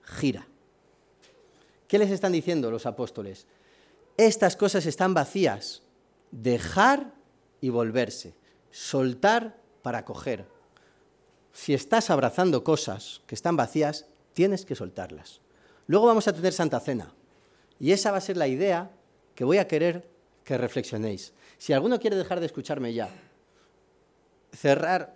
gira. 0.04 0.48
¿Qué 1.90 2.00
les 2.00 2.12
están 2.12 2.32
diciendo 2.32 2.72
los 2.72 2.86
apóstoles? 2.86 3.46
Estas 4.16 4.56
cosas 4.56 4.86
están 4.86 5.14
vacías. 5.14 5.82
Dejar 6.32 7.14
y 7.60 7.68
volverse. 7.68 8.36
Soltar 8.72 9.58
para 9.82 10.06
coger. 10.06 10.48
Si 11.52 11.74
estás 11.74 12.10
abrazando 12.10 12.64
cosas 12.64 13.24
que 13.28 13.36
están 13.36 13.58
vacías, 13.58 14.06
tienes 14.32 14.64
que 14.64 14.76
soltarlas. 14.76 15.42
Luego 15.88 16.06
vamos 16.06 16.30
a 16.30 16.34
tener 16.34 16.54
Santa 16.54 16.80
Cena. 16.80 17.14
Y 17.82 17.92
esa 17.92 18.12
va 18.12 18.20
a 18.20 18.22
ser 18.22 18.38
la 18.38 18.48
idea 18.48 18.92
que 19.36 19.44
voy 19.44 19.58
a 19.58 19.68
querer 19.68 20.08
que 20.46 20.58
reflexionéis. 20.58 21.34
Si 21.58 21.74
alguno 21.74 22.00
quiere 22.00 22.16
dejar 22.16 22.40
de 22.40 22.46
escucharme 22.46 22.94
ya, 22.94 23.10
cerrar 24.52 25.16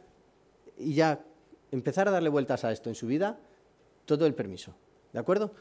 y 0.78 0.94
ya 0.94 1.24
empezar 1.72 2.08
a 2.08 2.12
darle 2.12 2.30
vueltas 2.30 2.64
a 2.64 2.72
esto 2.72 2.90
en 2.90 2.96
su 2.96 3.08
vida, 3.08 3.40
todo 4.06 4.26
el 4.26 4.34
permiso. 4.34 4.76
¿De 5.14 5.20
acuerdo? 5.20 5.54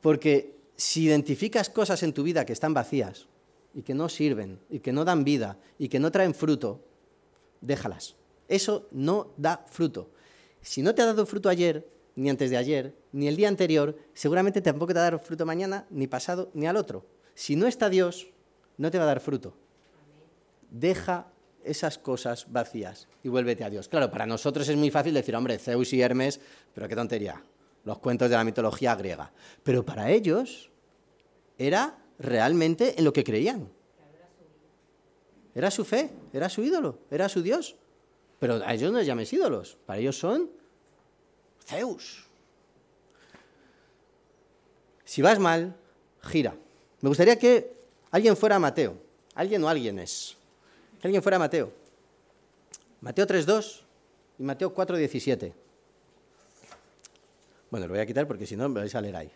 Porque 0.00 0.56
si 0.76 1.04
identificas 1.04 1.70
cosas 1.70 2.02
en 2.02 2.12
tu 2.12 2.22
vida 2.22 2.44
que 2.44 2.52
están 2.52 2.74
vacías 2.74 3.26
y 3.74 3.82
que 3.82 3.94
no 3.94 4.08
sirven 4.08 4.60
y 4.70 4.80
que 4.80 4.92
no 4.92 5.04
dan 5.04 5.24
vida 5.24 5.58
y 5.78 5.88
que 5.88 5.98
no 5.98 6.10
traen 6.10 6.34
fruto, 6.34 6.84
déjalas. 7.60 8.16
Eso 8.48 8.88
no 8.92 9.32
da 9.36 9.64
fruto. 9.68 10.10
Si 10.60 10.82
no 10.82 10.94
te 10.94 11.02
ha 11.02 11.06
dado 11.06 11.26
fruto 11.26 11.48
ayer, 11.48 11.86
ni 12.16 12.30
antes 12.30 12.50
de 12.50 12.56
ayer, 12.56 12.94
ni 13.12 13.28
el 13.28 13.36
día 13.36 13.48
anterior, 13.48 13.96
seguramente 14.14 14.60
tampoco 14.60 14.92
te 14.92 14.98
va 14.98 15.06
a 15.06 15.10
dar 15.10 15.20
fruto 15.20 15.46
mañana, 15.46 15.86
ni 15.90 16.06
pasado, 16.06 16.50
ni 16.54 16.66
al 16.66 16.76
otro. 16.76 17.06
Si 17.34 17.54
no 17.54 17.66
está 17.66 17.88
Dios, 17.88 18.28
no 18.76 18.90
te 18.90 18.98
va 18.98 19.04
a 19.04 19.08
dar 19.08 19.20
fruto. 19.20 19.54
Deja 20.70 21.28
esas 21.70 21.98
cosas 21.98 22.46
vacías 22.50 23.08
y 23.22 23.28
vuélvete 23.28 23.64
a 23.64 23.70
Dios. 23.70 23.88
Claro, 23.88 24.10
para 24.10 24.26
nosotros 24.26 24.68
es 24.68 24.76
muy 24.76 24.90
fácil 24.90 25.14
decir, 25.14 25.34
hombre, 25.36 25.58
Zeus 25.58 25.92
y 25.92 26.00
Hermes, 26.00 26.40
pero 26.74 26.88
qué 26.88 26.96
tontería, 26.96 27.42
los 27.84 27.98
cuentos 27.98 28.30
de 28.30 28.36
la 28.36 28.44
mitología 28.44 28.94
griega. 28.94 29.32
Pero 29.62 29.84
para 29.84 30.10
ellos 30.10 30.70
era 31.58 31.98
realmente 32.18 32.94
en 32.98 33.04
lo 33.04 33.12
que 33.12 33.24
creían. 33.24 33.68
Era 35.54 35.70
su 35.70 35.84
fe, 35.84 36.10
era 36.32 36.48
su 36.48 36.62
ídolo, 36.62 37.00
era 37.10 37.28
su 37.28 37.42
Dios. 37.42 37.76
Pero 38.38 38.62
a 38.64 38.74
ellos 38.74 38.92
no 38.92 38.98
les 38.98 39.06
llames 39.06 39.32
ídolos, 39.32 39.76
para 39.84 39.98
ellos 39.98 40.16
son 40.16 40.50
Zeus. 41.66 42.26
Si 45.04 45.20
vas 45.20 45.38
mal, 45.38 45.74
gira. 46.22 46.54
Me 47.00 47.08
gustaría 47.08 47.38
que 47.38 47.72
alguien 48.10 48.36
fuera 48.36 48.58
Mateo, 48.58 48.96
alguien 49.34 49.64
o 49.64 49.68
alguien 49.68 49.98
es. 49.98 50.37
Que 51.00 51.06
alguien 51.06 51.22
fuera 51.22 51.38
Mateo. 51.38 51.72
Mateo 53.00 53.26
3.2 53.26 53.80
y 54.38 54.42
Mateo 54.42 54.74
4.17. 54.74 55.52
Bueno, 57.70 57.86
lo 57.86 57.92
voy 57.92 58.00
a 58.00 58.06
quitar 58.06 58.26
porque 58.26 58.46
si 58.46 58.56
no 58.56 58.68
me 58.68 58.80
vais 58.80 58.94
a 58.94 59.00
leer 59.00 59.16
ahí. 59.16 59.30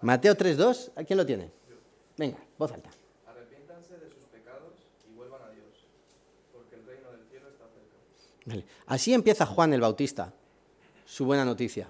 Mateo 0.00 0.34
3.2, 0.34 0.92
¿a 0.96 1.04
quién 1.04 1.18
lo 1.18 1.26
tiene? 1.26 1.50
Venga, 2.16 2.38
voz 2.58 2.72
alta. 2.72 2.90
Arrepiéntanse 3.26 3.98
de 3.98 4.08
sus 4.10 4.24
pecados 4.32 4.72
y 5.08 5.14
vuelvan 5.14 5.42
a 5.42 5.50
Dios, 5.50 5.86
porque 6.52 6.76
el 6.76 6.86
reino 6.86 7.10
del 7.12 7.24
cielo 7.28 7.48
está 7.48 7.64
cerca. 7.68 7.96
Vale. 8.46 8.64
Así 8.86 9.12
empieza 9.12 9.46
Juan 9.46 9.74
el 9.74 9.82
Bautista, 9.82 10.32
su 11.04 11.26
buena 11.26 11.44
noticia. 11.44 11.88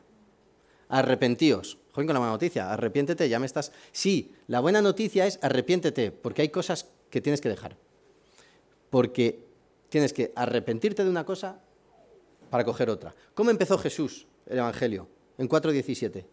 Arrepentíos. 0.89 1.79
Joven 1.93 2.07
con 2.07 2.15
la 2.15 2.21
buena 2.21 2.33
noticia, 2.33 2.73
arrepiéntete, 2.73 3.29
ya 3.29 3.39
me 3.39 3.47
estás... 3.47 3.73
Sí, 3.93 4.33
la 4.47 4.61
buena 4.61 4.81
noticia 4.81 5.27
es 5.27 5.39
arrepiéntete, 5.43 6.13
porque 6.13 6.43
hay 6.43 6.49
cosas 6.51 6.87
que 7.11 7.21
tienes 7.21 7.41
que 7.41 7.49
dejar. 7.49 7.77
Porque 8.91 9.45
tienes 9.89 10.13
que 10.13 10.33
arrepentirte 10.37 11.03
de 11.05 11.11
una 11.11 11.25
cosa 11.25 11.61
para 12.49 12.65
coger 12.65 12.91
otra. 12.91 13.15
¿Cómo 13.35 13.51
empezó 13.51 13.77
Jesús 13.79 14.27
el 14.47 14.59
Evangelio? 14.59 15.09
En 15.39 15.49
4.17. 15.49 16.25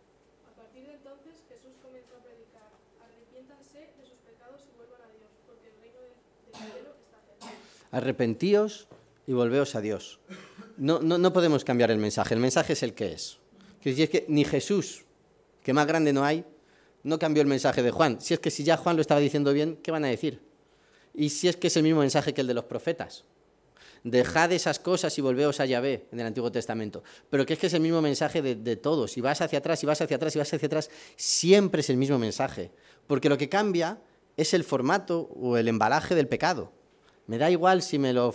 A 0.45 0.55
partir 0.55 0.85
de 0.85 0.93
entonces 0.93 1.33
Jesús 1.49 1.71
comenzó 1.81 2.15
a 2.17 2.23
predicar, 2.23 2.69
arrepiéntanse 3.03 3.79
de 3.97 4.05
sus 4.05 4.17
pecados 4.19 4.61
y 4.71 4.75
vuelvan 4.77 5.01
a 5.01 5.11
Dios, 5.13 5.29
porque 5.47 5.69
el 5.69 5.79
reino 5.81 5.99
de- 6.01 6.61
del 6.61 6.71
cielo 6.73 6.89
está 6.99 7.47
cerca. 7.47 7.55
Arrepentíos 7.91 8.87
y 9.25 9.33
volveos 9.33 9.75
a 9.75 9.81
Dios. 9.81 10.19
No, 10.77 10.99
no, 10.99 11.17
no 11.17 11.33
podemos 11.33 11.63
cambiar 11.63 11.89
el 11.89 11.97
mensaje, 11.97 12.33
el 12.35 12.39
mensaje 12.39 12.73
es 12.73 12.83
el 12.83 12.93
que 12.93 13.13
es. 13.13 13.39
Que 13.81 13.91
es 13.91 14.09
que 14.09 14.25
ni 14.27 14.43
Jesús, 14.45 15.05
que 15.67 15.73
más 15.73 15.85
grande 15.85 16.13
no 16.13 16.23
hay, 16.23 16.45
no 17.03 17.19
cambió 17.19 17.41
el 17.41 17.47
mensaje 17.49 17.83
de 17.83 17.91
Juan. 17.91 18.21
Si 18.21 18.33
es 18.33 18.39
que 18.39 18.49
si 18.49 18.63
ya 18.63 18.77
Juan 18.77 18.95
lo 18.95 19.01
estaba 19.01 19.19
diciendo 19.19 19.51
bien, 19.51 19.77
¿qué 19.83 19.91
van 19.91 20.05
a 20.05 20.07
decir? 20.07 20.41
Y 21.13 21.27
si 21.27 21.49
es 21.49 21.57
que 21.57 21.67
es 21.67 21.75
el 21.75 21.83
mismo 21.83 21.99
mensaje 21.99 22.33
que 22.33 22.39
el 22.39 22.47
de 22.47 22.53
los 22.53 22.63
profetas. 22.63 23.25
Dejad 24.05 24.53
esas 24.53 24.79
cosas 24.79 25.17
y 25.17 25.21
volveos 25.21 25.59
a 25.59 25.65
Yahvé 25.65 26.07
en 26.13 26.21
el 26.21 26.25
Antiguo 26.25 26.53
Testamento. 26.53 27.03
Pero 27.29 27.45
que 27.45 27.51
es 27.51 27.59
que 27.59 27.67
es 27.67 27.73
el 27.73 27.81
mismo 27.81 28.01
mensaje 28.01 28.41
de, 28.41 28.75
todos. 28.77 29.11
Si 29.11 29.19
vas 29.19 29.41
hacia 29.41 29.59
atrás, 29.59 29.83
y 29.83 29.85
vas 29.85 29.99
hacia 29.99 30.15
atrás, 30.15 30.33
y 30.37 30.39
vas 30.39 30.53
hacia 30.53 30.67
atrás, 30.67 30.89
siempre 31.17 31.81
es 31.81 31.89
el 31.89 31.97
mismo 31.97 32.17
mensaje. 32.17 32.71
Porque 33.05 33.27
lo 33.27 33.37
que 33.37 33.49
cambia 33.49 33.99
es 34.37 34.53
el 34.53 34.63
formato 34.63 35.29
o 35.35 35.57
el 35.57 35.67
embalaje 35.67 36.15
del 36.15 36.29
pecado. 36.29 36.71
Me 37.25 37.37
da 37.37 37.51
igual 37.51 37.81
si 37.81 37.99
me 37.99 38.13
lo 38.13 38.33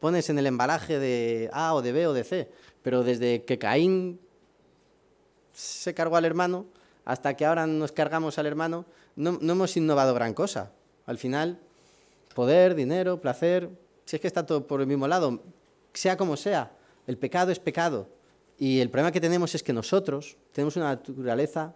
pones 0.00 0.28
en 0.28 0.40
el 0.40 0.46
embalaje 0.48 0.98
de 0.98 1.50
A 1.52 1.72
o 1.72 1.82
de 1.82 1.92
B 1.92 2.08
o 2.08 2.12
de 2.12 2.24
C, 2.24 2.50
pero 2.82 3.04
desde 3.04 3.44
que 3.44 3.60
Caín 3.60 4.18
se 5.54 5.94
cargó 5.94 6.16
al 6.16 6.26
hermano 6.26 6.66
hasta 7.04 7.34
que 7.34 7.46
ahora 7.46 7.66
nos 7.66 7.92
cargamos 7.92 8.38
al 8.38 8.46
hermano, 8.46 8.84
no, 9.16 9.38
no 9.40 9.52
hemos 9.52 9.76
innovado 9.76 10.12
gran 10.14 10.34
cosa. 10.34 10.72
Al 11.06 11.18
final, 11.18 11.58
poder, 12.34 12.74
dinero, 12.74 13.20
placer, 13.20 13.70
si 14.04 14.16
es 14.16 14.20
que 14.20 14.26
está 14.26 14.44
todo 14.44 14.66
por 14.66 14.80
el 14.80 14.86
mismo 14.86 15.08
lado, 15.08 15.42
sea 15.92 16.16
como 16.16 16.36
sea, 16.36 16.72
el 17.06 17.16
pecado 17.16 17.50
es 17.52 17.58
pecado. 17.58 18.08
Y 18.58 18.80
el 18.80 18.90
problema 18.90 19.12
que 19.12 19.20
tenemos 19.20 19.54
es 19.54 19.62
que 19.62 19.72
nosotros 19.72 20.36
tenemos 20.52 20.76
una 20.76 20.86
naturaleza 20.86 21.74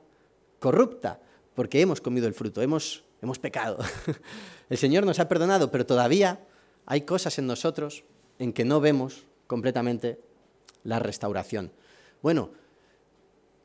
corrupta, 0.61 1.21
porque 1.55 1.81
hemos 1.81 2.01
comido 2.01 2.27
el 2.27 2.35
fruto, 2.35 2.63
hemos, 2.63 3.05
hemos 3.21 3.39
pecado. 3.39 3.79
El 4.71 4.77
Señor 4.77 5.05
nos 5.07 5.19
ha 5.19 5.29
perdonado, 5.29 5.71
pero 5.71 5.87
todavía 5.87 6.41
hay 6.87 7.01
cosas 7.03 7.39
en 7.39 7.47
nosotros 7.47 8.05
en 8.39 8.53
que 8.53 8.65
no 8.65 8.81
vemos 8.81 9.27
completamente 9.47 10.21
la 10.85 10.99
restauración. 10.99 11.73
Bueno, 12.23 12.51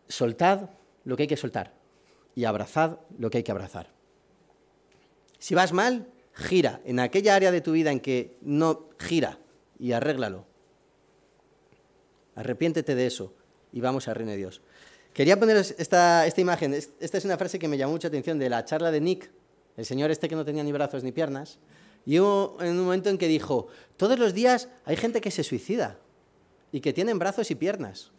soltad 0.08 0.70
lo 1.06 1.16
que 1.18 1.24
hay 1.24 1.28
que 1.28 1.38
soltar 1.38 1.74
y 2.36 2.46
abrazad 2.46 3.00
lo 3.18 3.30
que 3.30 3.38
hay 3.40 3.44
que 3.44 3.52
abrazar. 3.52 3.90
Si 5.40 5.56
vas 5.56 5.74
mal, 5.74 6.08
gira. 6.34 6.82
En 6.86 7.00
aquella 7.00 7.36
área 7.36 7.52
de 7.52 7.62
tu 7.62 7.74
vida 7.74 7.92
en 7.92 8.00
que 8.00 8.38
no 8.42 8.90
gira 9.00 9.40
y 9.80 9.92
arréglalo. 9.92 10.46
Arrepiéntete 12.36 12.96
de 12.96 13.06
eso 13.06 13.34
y 13.72 13.82
vamos 13.82 14.08
al 14.08 14.16
reino 14.16 14.32
de 14.32 14.38
Dios. 14.38 14.62
Quería 15.14 15.40
poneros 15.40 15.76
esta, 15.78 16.26
esta 16.26 16.42
imagen. 16.42 16.74
Es- 16.74 16.90
Esta 17.00 17.18
es 17.18 17.26
una 17.26 17.38
frase 17.38 17.60
que 17.60 17.68
me 17.68 17.78
llamó 17.78 17.94
mucha 17.94 18.08
atención 18.08 18.40
de 18.40 18.50
la 18.50 18.66
charla 18.66 18.90
de 18.92 19.02
Nick, 19.02 19.30
el 19.78 19.86
señor 19.86 20.10
este 20.12 20.28
que 20.28 20.36
no 20.36 20.46
tenía 20.46 20.64
ni 20.64 20.72
brazos 20.72 21.04
ni 21.04 21.12
piernas. 21.12 21.60
Y 22.06 22.20
hubo 22.20 22.58
en 22.62 22.72
un 22.72 22.86
momento 22.86 23.10
en 23.10 23.18
que 23.18 23.28
dijo, 23.28 23.68
todos 23.98 24.18
los 24.20 24.34
días 24.34 24.70
hay 24.86 24.96
gente 24.98 25.22
que 25.22 25.32
se 25.32 25.44
suicida 25.44 26.00
y 26.72 26.82
que 26.82 26.94
tienen 26.94 27.20
brazos 27.20 27.50
y 27.52 27.56
piernas. 27.56 28.12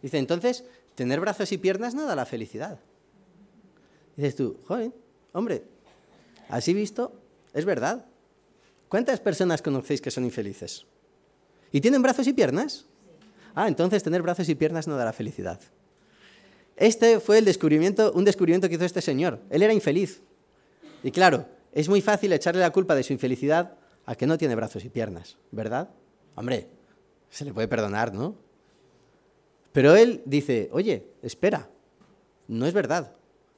Dice, 0.00 0.18
entonces, 0.18 0.64
tener 0.98 1.20
brazos 1.20 1.52
y 1.52 1.58
piernas 1.58 1.94
no 1.94 2.06
da 2.06 2.16
la 2.16 2.26
felicidad. 2.26 2.80
Dices 4.16 4.34
tú, 4.34 4.58
joder, 4.66 4.92
hombre, 5.32 5.62
así 6.48 6.74
visto, 6.74 7.12
es 7.54 7.64
verdad. 7.64 8.04
¿Cuántas 8.88 9.20
personas 9.20 9.62
conocéis 9.62 10.00
que 10.00 10.10
son 10.10 10.24
infelices? 10.24 10.86
¿Y 11.70 11.80
tienen 11.80 12.02
brazos 12.02 12.26
y 12.26 12.32
piernas? 12.32 12.86
Ah, 13.54 13.68
entonces 13.68 14.02
tener 14.02 14.22
brazos 14.22 14.48
y 14.48 14.56
piernas 14.56 14.88
no 14.88 14.96
da 14.96 15.04
la 15.04 15.12
felicidad. 15.12 15.60
Este 16.74 17.20
fue 17.20 17.38
el 17.38 17.44
descubrimiento, 17.44 18.10
un 18.12 18.24
descubrimiento 18.24 18.68
que 18.68 18.74
hizo 18.74 18.84
este 18.84 19.00
señor. 19.00 19.40
Él 19.50 19.62
era 19.62 19.72
infeliz. 19.72 20.20
Y 21.04 21.12
claro, 21.12 21.46
es 21.70 21.88
muy 21.88 22.02
fácil 22.02 22.32
echarle 22.32 22.60
la 22.60 22.72
culpa 22.72 22.96
de 22.96 23.04
su 23.04 23.12
infelicidad 23.12 23.78
a 24.04 24.16
que 24.16 24.26
no 24.26 24.36
tiene 24.36 24.56
brazos 24.56 24.84
y 24.84 24.88
piernas, 24.88 25.38
¿verdad? 25.52 25.90
Hombre, 26.34 26.68
se 27.30 27.44
le 27.44 27.54
puede 27.54 27.68
perdonar, 27.68 28.12
¿no? 28.12 28.47
Pero 29.72 29.94
él 29.94 30.22
dice, 30.24 30.68
oye, 30.72 31.06
espera, 31.22 31.68
no 32.48 32.66
es 32.66 32.72
verdad. 32.72 33.12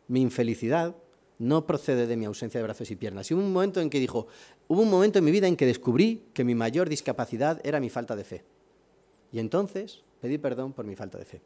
Mi 0.08 0.20
infelicidad 0.20 0.94
no 1.38 1.66
procede 1.66 2.06
de 2.06 2.16
mi 2.16 2.26
ausencia 2.26 2.58
de 2.60 2.64
brazos 2.64 2.90
y 2.90 2.96
piernas. 2.96 3.30
Y 3.30 3.34
hubo 3.34 3.42
un 3.42 3.52
momento 3.52 3.80
en 3.80 3.88
que 3.88 3.98
dijo, 3.98 4.26
hubo 4.68 4.82
un 4.82 4.90
momento 4.90 5.18
en 5.18 5.24
mi 5.24 5.30
vida 5.30 5.46
en 5.46 5.56
que 5.56 5.66
descubrí 5.66 6.22
que 6.34 6.44
mi 6.44 6.54
mayor 6.54 6.88
discapacidad 6.88 7.60
era 7.64 7.80
mi 7.80 7.88
falta 7.88 8.14
de 8.14 8.24
fe. 8.24 8.44
Y 9.32 9.38
entonces 9.38 10.02
pedí 10.20 10.36
perdón 10.36 10.72
por 10.72 10.84
mi 10.84 10.96
falta 10.96 11.16
de 11.16 11.24
fe. 11.24 11.40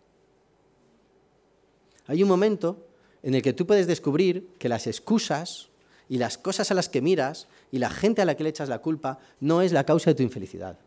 Hay 2.06 2.22
un 2.22 2.28
momento 2.28 2.86
en 3.22 3.34
el 3.34 3.42
que 3.42 3.52
tú 3.52 3.66
puedes 3.66 3.86
descubrir 3.86 4.48
que 4.58 4.68
las 4.68 4.86
excusas 4.86 5.68
y 6.08 6.18
las 6.18 6.38
cosas 6.38 6.70
a 6.70 6.74
las 6.74 6.88
que 6.88 7.00
miras 7.00 7.48
y 7.70 7.78
la 7.78 7.90
gente 7.90 8.20
a 8.20 8.24
la 8.24 8.36
que 8.36 8.44
le 8.44 8.50
echas 8.50 8.68
la 8.68 8.80
culpa 8.80 9.18
no 9.40 9.62
es 9.62 9.72
la 9.72 9.84
causa 9.84 10.10
de 10.10 10.14
tu 10.14 10.22
infelicidad. 10.22 10.78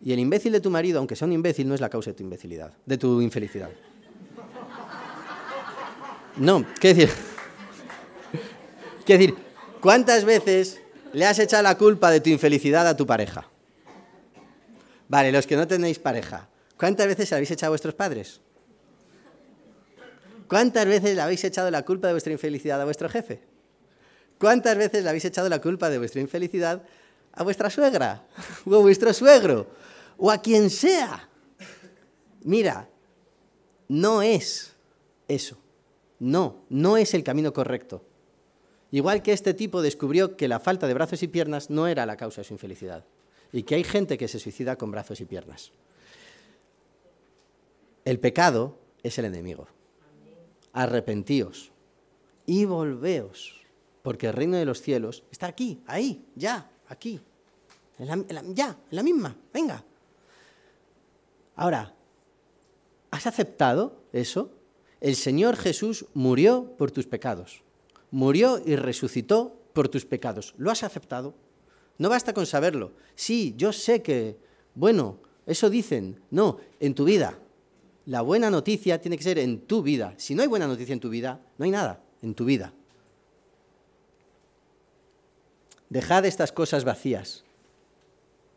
Y 0.00 0.12
el 0.12 0.18
imbécil 0.18 0.52
de 0.52 0.60
tu 0.60 0.70
marido, 0.70 0.98
aunque 0.98 1.16
sea 1.16 1.26
un 1.26 1.32
imbécil, 1.32 1.68
no 1.68 1.74
es 1.74 1.80
la 1.80 1.88
causa 1.88 2.10
de 2.10 2.14
tu 2.14 2.22
imbecilidad, 2.22 2.72
de 2.84 2.98
tu 2.98 3.20
infelicidad. 3.20 3.70
No, 6.36 6.64
¿qué 6.80 6.94
decir? 6.94 7.10
¿Qué 9.06 9.14
decir? 9.14 9.34
¿Cuántas 9.80 10.24
veces 10.24 10.80
le 11.12 11.24
has 11.24 11.38
echado 11.38 11.62
la 11.62 11.78
culpa 11.78 12.10
de 12.10 12.20
tu 12.20 12.28
infelicidad 12.28 12.86
a 12.86 12.96
tu 12.96 13.06
pareja? 13.06 13.48
Vale, 15.08 15.32
los 15.32 15.46
que 15.46 15.56
no 15.56 15.66
tenéis 15.66 15.98
pareja, 15.98 16.48
¿cuántas 16.76 17.06
veces 17.06 17.32
habéis 17.32 17.50
echado 17.52 17.68
a 17.68 17.70
vuestros 17.70 17.94
padres? 17.94 18.40
¿Cuántas 20.48 20.86
veces 20.86 21.16
le 21.16 21.22
habéis 21.22 21.42
echado 21.44 21.70
la 21.70 21.84
culpa 21.84 22.08
de 22.08 22.14
vuestra 22.14 22.32
infelicidad 22.32 22.80
a 22.80 22.84
vuestro 22.84 23.08
jefe? 23.08 23.40
¿Cuántas 24.38 24.76
veces 24.76 25.02
le 25.02 25.08
habéis 25.08 25.24
echado 25.24 25.48
la 25.48 25.60
culpa 25.60 25.88
de 25.88 25.98
vuestra 25.98 26.20
infelicidad 26.20 26.82
a 27.32 27.42
vuestra 27.42 27.70
suegra 27.70 28.24
o 28.66 28.74
a 28.74 28.78
vuestro 28.78 29.12
suegro 29.12 29.66
o 30.18 30.30
a 30.30 30.38
quien 30.38 30.70
sea? 30.70 31.28
Mira, 32.42 32.88
no 33.88 34.22
es 34.22 34.74
eso. 35.28 35.58
No, 36.18 36.64
no 36.70 36.96
es 36.96 37.12
el 37.14 37.22
camino 37.24 37.52
correcto. 37.52 38.02
Igual 38.90 39.22
que 39.22 39.32
este 39.32 39.52
tipo 39.52 39.82
descubrió 39.82 40.36
que 40.36 40.48
la 40.48 40.60
falta 40.60 40.86
de 40.86 40.94
brazos 40.94 41.22
y 41.22 41.28
piernas 41.28 41.70
no 41.70 41.86
era 41.88 42.06
la 42.06 42.16
causa 42.16 42.40
de 42.40 42.44
su 42.44 42.54
infelicidad 42.54 43.04
y 43.52 43.64
que 43.64 43.74
hay 43.74 43.84
gente 43.84 44.16
que 44.16 44.28
se 44.28 44.38
suicida 44.38 44.76
con 44.76 44.90
brazos 44.90 45.20
y 45.20 45.24
piernas. 45.24 45.72
El 48.04 48.20
pecado 48.20 48.78
es 49.02 49.18
el 49.18 49.24
enemigo. 49.24 49.66
Arrepentíos 50.72 51.72
y 52.46 52.64
volveos, 52.64 53.60
porque 54.02 54.28
el 54.28 54.32
reino 54.34 54.56
de 54.56 54.64
los 54.64 54.80
cielos 54.80 55.24
está 55.32 55.46
aquí, 55.48 55.82
ahí, 55.86 56.24
ya, 56.36 56.70
aquí, 56.88 57.20
en 57.98 58.06
la- 58.28 58.42
ya, 58.54 58.68
en 58.90 58.96
la 58.96 59.02
misma, 59.02 59.36
venga. 59.52 59.82
Ahora, 61.56 61.94
¿has 63.10 63.26
aceptado 63.26 64.02
eso? 64.12 64.52
El 65.00 65.16
Señor 65.16 65.56
Jesús 65.56 66.06
murió 66.14 66.76
por 66.76 66.90
tus 66.90 67.06
pecados, 67.06 67.62
murió 68.10 68.60
y 68.64 68.76
resucitó 68.76 69.58
por 69.72 69.88
tus 69.88 70.06
pecados. 70.06 70.54
¿Lo 70.56 70.70
has 70.70 70.82
aceptado? 70.82 71.34
No 71.98 72.08
basta 72.08 72.32
con 72.32 72.46
saberlo. 72.46 72.92
Sí, 73.14 73.54
yo 73.56 73.72
sé 73.72 74.02
que, 74.02 74.38
bueno, 74.74 75.18
eso 75.46 75.70
dicen. 75.70 76.20
No, 76.30 76.58
en 76.80 76.94
tu 76.94 77.04
vida. 77.04 77.38
La 78.04 78.20
buena 78.20 78.50
noticia 78.50 79.00
tiene 79.00 79.16
que 79.16 79.24
ser 79.24 79.38
en 79.38 79.66
tu 79.66 79.82
vida. 79.82 80.14
Si 80.16 80.34
no 80.34 80.42
hay 80.42 80.48
buena 80.48 80.66
noticia 80.66 80.92
en 80.92 81.00
tu 81.00 81.08
vida, 81.08 81.40
no 81.58 81.64
hay 81.64 81.70
nada 81.70 82.02
en 82.22 82.34
tu 82.34 82.44
vida. 82.44 82.72
Dejad 85.88 86.24
estas 86.26 86.52
cosas 86.52 86.84
vacías. 86.84 87.44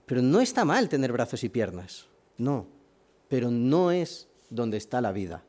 Pero 0.05 0.21
no 0.21 0.41
está 0.41 0.65
mal 0.65 0.89
tener 0.89 1.12
brazos 1.12 1.43
y 1.43 1.49
piernas. 1.49 2.07
No. 2.38 2.78
Pero 3.29 3.49
no 3.49 3.91
es 3.91 4.27
donde 4.49 4.77
está 4.77 4.99
la 4.99 5.13
vida. 5.13 5.45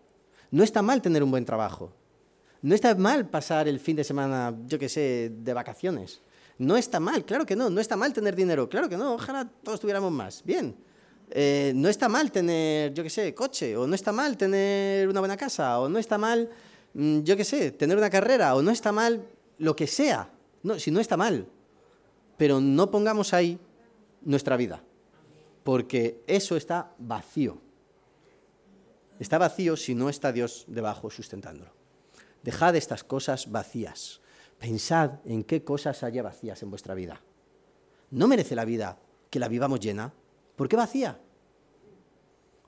No 0.52 0.62
está 0.62 0.82
mal 0.82 1.02
tener 1.02 1.22
un 1.24 1.30
buen 1.32 1.44
trabajo. 1.44 1.92
No 2.62 2.74
está 2.74 2.94
mal 2.94 3.28
pasar 3.28 3.66
el 3.66 3.80
fin 3.80 3.96
de 3.96 4.04
semana, 4.04 4.54
yo 4.66 4.78
qué 4.78 4.88
sé, 4.88 5.32
de 5.34 5.52
vacaciones. 5.52 6.20
No 6.58 6.76
está 6.76 7.00
mal, 7.00 7.24
claro 7.24 7.46
que 7.46 7.56
no. 7.56 7.70
No 7.70 7.80
está 7.80 7.96
mal 7.96 8.12
tener 8.12 8.36
dinero, 8.36 8.68
claro 8.68 8.88
que 8.88 8.96
no. 8.96 9.14
Ojalá 9.14 9.50
todos 9.62 9.80
tuviéramos 9.80 10.12
más. 10.12 10.44
Bien. 10.44 10.76
Eh, 11.30 11.72
no 11.76 11.88
está 11.88 12.08
mal 12.08 12.30
tener, 12.32 12.92
yo 12.92 13.04
qué 13.04 13.10
sé, 13.10 13.34
coche, 13.34 13.76
o 13.76 13.86
no 13.86 13.94
está 13.94 14.10
mal 14.10 14.36
tener 14.36 15.08
una 15.08 15.20
buena 15.20 15.36
casa, 15.36 15.78
o 15.78 15.88
no 15.88 15.98
está 15.98 16.18
mal, 16.18 16.50
mm, 16.92 17.20
yo 17.20 17.36
qué 17.36 17.44
sé, 17.44 17.70
tener 17.70 17.96
una 17.96 18.10
carrera, 18.10 18.56
o 18.56 18.62
no 18.62 18.72
está 18.72 18.90
mal 18.90 19.24
lo 19.58 19.76
que 19.76 19.86
sea. 19.86 20.28
No, 20.64 20.78
si 20.78 20.90
no 20.90 20.98
está 20.98 21.16
mal. 21.16 21.46
Pero 22.36 22.60
no 22.60 22.90
pongamos 22.90 23.32
ahí 23.32 23.58
nuestra 24.22 24.56
vida, 24.56 24.82
porque 25.62 26.20
eso 26.26 26.56
está 26.56 26.92
vacío. 26.98 27.58
Está 29.20 29.37
vacío 29.37 29.76
si 29.76 29.94
no 29.94 30.09
está 30.09 30.33
Dios 30.33 30.64
debajo 30.66 31.11
sustentándolo. 31.11 31.70
Dejad 32.42 32.74
estas 32.74 33.04
cosas 33.04 33.50
vacías. 33.50 34.22
Pensad 34.59 35.20
en 35.26 35.44
qué 35.44 35.62
cosas 35.62 36.02
haya 36.02 36.22
vacías 36.22 36.62
en 36.62 36.70
vuestra 36.70 36.94
vida. 36.94 37.20
¿No 38.11 38.26
merece 38.26 38.56
la 38.56 38.64
vida 38.64 38.98
que 39.28 39.38
la 39.38 39.48
vivamos 39.48 39.78
llena? 39.78 40.14
¿Por 40.56 40.68
qué 40.68 40.76
vacía? 40.76 41.20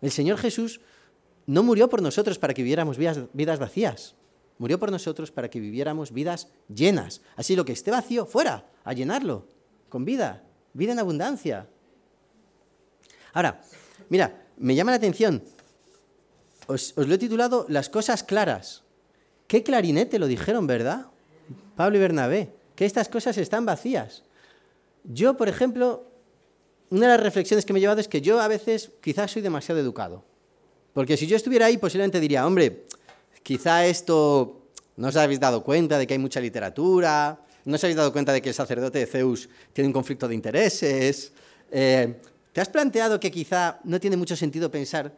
El 0.03 0.11
Señor 0.11 0.37
Jesús 0.37 0.83
no 1.47 1.63
murió 1.63 1.89
por 1.89 2.03
nosotros 2.03 2.39
para 2.39 2.53
que 2.53 2.63
viviéramos 2.63 2.99
vidas, 2.99 3.21
vidas 3.33 3.59
vacías. 3.59 4.15
Murió 4.59 4.79
por 4.79 4.91
nosotros 4.91 5.33
para 5.33 5.49
que 5.49 5.59
viviéramos 5.59 6.13
vidas 6.13 6.49
llenas. 6.69 7.23
Así 7.35 7.57
lo 7.57 7.65
que 7.65 7.73
esté 7.73 7.91
vacío, 7.91 8.27
fuera, 8.27 8.71
a 8.85 8.93
llenarlo, 8.93 9.49
con 9.89 10.05
vida, 10.05 10.45
vida 10.75 10.93
en 10.93 10.99
abundancia. 10.99 11.67
Ahora, 13.33 13.63
mira, 14.11 14.47
me 14.59 14.75
llama 14.75 14.91
la 14.91 14.99
atención. 14.99 15.43
Os, 16.67 16.95
lo 16.97 17.15
he 17.15 17.19
titulado 17.19 17.67
Las 17.69 17.89
cosas 17.89 18.23
claras. 18.23 18.83
Qué 19.47 19.63
clarinete 19.63 20.19
lo 20.19 20.27
dijeron, 20.27 20.67
¿verdad? 20.67 21.07
Pablo 21.77 21.97
y 21.97 22.01
Bernabé, 22.01 22.53
que 22.75 22.85
estas 22.85 23.09
cosas 23.09 23.37
están 23.39 23.67
vacías. 23.67 24.23
Yo, 25.05 25.37
por 25.37 25.49
ejemplo, 25.49 26.07
una 26.91 27.07
de 27.07 27.17
las 27.17 27.23
reflexiones 27.23 27.65
que 27.65 27.73
me 27.73 27.79
he 27.79 27.83
llevado 27.83 28.01
es 28.01 28.09
que 28.09 28.21
yo 28.21 28.41
a 28.41 28.49
veces 28.49 28.91
quizás 29.01 29.31
soy 29.31 29.43
demasiado 29.43 29.81
educado. 29.81 30.25
Porque 30.93 31.17
si 31.17 31.27
yo 31.27 31.37
estuviera 31.37 31.67
ahí, 31.67 31.79
posiblemente 31.79 32.21
diría, 32.21 32.47
hombre, 32.47 32.85
quizá 33.43 33.87
esto 33.87 34.63
no 34.97 35.09
os 35.09 35.17
habéis 35.17 35.41
dado 35.41 35.65
cuenta 35.65 35.99
de 35.99 36.07
que 36.07 36.15
hay 36.15 36.19
mucha 36.19 36.41
literatura, 36.41 37.41
no 37.65 37.75
os 37.77 37.85
habéis 37.85 37.97
dado 37.97 38.13
cuenta 38.13 38.33
de 38.33 38.43
que 38.43 38.51
el 38.51 38.55
sacerdote 38.55 38.99
de 38.99 39.07
Zeus 39.07 39.49
tiene 39.73 39.89
un 39.89 39.93
conflicto 39.93 40.29
de 40.29 40.35
intereses. 40.35 41.33
eh, 41.71 42.21
¿Te 42.53 42.61
has 42.61 42.69
planteado 42.69 43.19
que 43.19 43.31
quizá 43.31 43.81
no 43.85 43.99
tiene 43.99 44.17
mucho 44.17 44.37
sentido 44.37 44.71
pensar 44.71 45.17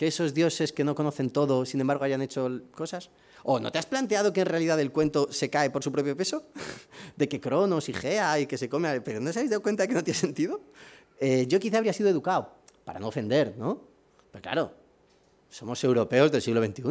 que 0.00 0.06
esos 0.06 0.32
dioses 0.32 0.72
que 0.72 0.82
no 0.82 0.94
conocen 0.94 1.28
todo, 1.28 1.66
sin 1.66 1.78
embargo, 1.82 2.04
hayan 2.04 2.22
hecho 2.22 2.48
cosas? 2.74 3.10
¿O 3.42 3.60
no 3.60 3.70
te 3.70 3.78
has 3.78 3.84
planteado 3.84 4.32
que 4.32 4.40
en 4.40 4.46
realidad 4.46 4.80
el 4.80 4.92
cuento 4.92 5.30
se 5.30 5.50
cae 5.50 5.68
por 5.68 5.84
su 5.84 5.92
propio 5.92 6.16
peso? 6.16 6.44
De 7.18 7.28
que 7.28 7.38
Cronos 7.38 7.86
y 7.90 7.92
Gea 7.92 8.40
y 8.40 8.46
que 8.46 8.56
se 8.56 8.70
come... 8.70 9.02
¿Pero 9.02 9.20
no 9.20 9.28
os 9.28 9.36
habéis 9.36 9.50
dado 9.50 9.62
cuenta 9.62 9.82
de 9.82 9.88
que 9.88 9.94
no 9.94 10.02
tiene 10.02 10.18
sentido? 10.18 10.62
Eh, 11.18 11.44
yo 11.46 11.60
quizá 11.60 11.76
habría 11.76 11.92
sido 11.92 12.08
educado, 12.08 12.50
para 12.82 12.98
no 12.98 13.08
ofender, 13.08 13.54
¿no? 13.58 13.78
Pero 14.32 14.40
claro, 14.40 14.72
somos 15.50 15.84
europeos 15.84 16.32
del 16.32 16.40
siglo 16.40 16.64
XXI. 16.64 16.82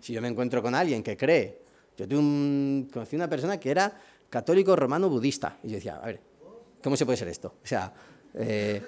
Si 0.00 0.14
yo 0.14 0.22
me 0.22 0.28
encuentro 0.28 0.62
con 0.62 0.74
alguien 0.74 1.02
que 1.02 1.18
cree... 1.18 1.60
Yo 1.98 2.08
tuve 2.08 2.18
un- 2.18 2.88
conocí 2.90 3.14
una 3.14 3.28
persona 3.28 3.60
que 3.60 3.70
era 3.70 4.00
católico 4.30 4.74
romano 4.74 5.10
budista. 5.10 5.58
Y 5.62 5.68
yo 5.68 5.74
decía, 5.74 5.96
a 6.02 6.06
ver, 6.06 6.18
¿cómo 6.82 6.96
se 6.96 7.04
puede 7.04 7.18
ser 7.18 7.28
esto? 7.28 7.56
O 7.62 7.66
sea... 7.66 7.92
eh, 8.36 8.82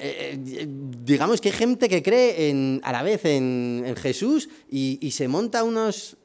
eh, 0.00 0.38
eh, 0.46 0.66
digamos 0.68 1.40
que 1.40 1.48
hay 1.50 1.54
gente 1.54 1.88
que 1.88 2.02
cree 2.02 2.50
en, 2.50 2.80
a 2.84 2.92
la 2.92 3.02
vez 3.02 3.24
en, 3.24 3.94
Jesús 3.96 4.48
y, 4.68 5.10
se 5.10 5.28
monta 5.28 5.64
unos, 5.64 6.16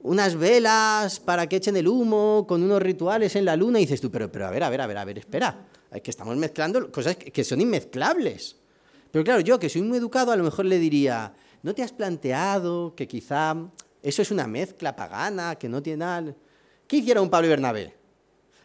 unas 0.00 0.36
velas 0.36 1.20
para 1.20 1.48
que 1.48 1.56
echen 1.56 1.76
el 1.76 1.88
humo 1.88 2.46
con 2.48 2.62
unos 2.62 2.80
rituales 2.80 3.36
en 3.36 3.44
la 3.44 3.56
luna 3.56 3.78
y 3.78 3.82
dices 3.82 4.00
tú, 4.00 4.10
pero, 4.10 4.30
pero 4.30 4.46
a 4.46 4.50
ver, 4.50 4.62
a 4.62 4.70
ver, 4.70 4.80
a 4.80 4.86
ver, 4.86 4.98
a 4.98 5.04
ver, 5.04 5.18
espera, 5.18 5.66
es 5.90 6.02
que 6.02 6.10
estamos 6.10 6.36
mezclando 6.36 6.90
cosas 6.90 7.16
que, 7.16 7.44
son 7.44 7.60
inmezclables. 7.60 8.56
Pero 9.10 9.24
claro, 9.24 9.40
yo 9.40 9.58
que 9.58 9.68
soy 9.68 9.82
muy 9.82 9.98
educado 9.98 10.32
a 10.32 10.36
lo 10.36 10.44
mejor 10.44 10.64
le 10.66 10.78
diría, 10.78 11.34
¿no 11.62 11.74
te 11.74 11.82
has 11.82 11.92
planteado 11.92 12.94
que 12.94 13.08
quizá 13.08 13.56
eso 14.02 14.22
es 14.22 14.30
una 14.30 14.46
mezcla 14.46 14.94
pagana, 14.94 15.56
que 15.56 15.68
no 15.68 15.82
tiene 15.82 15.98
nada? 15.98 16.34
¿Qué 16.86 16.98
hicieron 16.98 17.28
Pablo 17.28 17.48
y 17.48 17.50
Bernabé? 17.50 17.96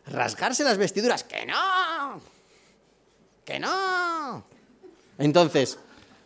Rasgarse 0.06 0.64
las 0.64 0.78
vestiduras, 0.78 1.24
que 1.24 1.48
no, 1.48 2.22
que 3.46 3.60
no. 3.60 4.44
Entonces, 5.18 5.78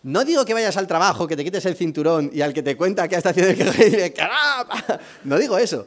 no 0.04 0.24
digo 0.24 0.46
que 0.46 0.54
vayas 0.54 0.78
al 0.78 0.88
trabajo, 0.88 1.28
que 1.28 1.36
te 1.36 1.44
quites 1.44 1.66
el 1.66 1.76
cinturón 1.76 2.32
y 2.34 2.42
al 2.42 2.54
que 2.54 2.64
te 2.64 2.78
cuenta 2.78 3.08
que 3.08 3.16
está 3.16 3.30
haciendo 3.30 3.52
el 3.52 3.58
que 4.14 4.24
no. 4.24 5.00
No 5.26 5.38
digo 5.38 5.58
eso. 5.58 5.86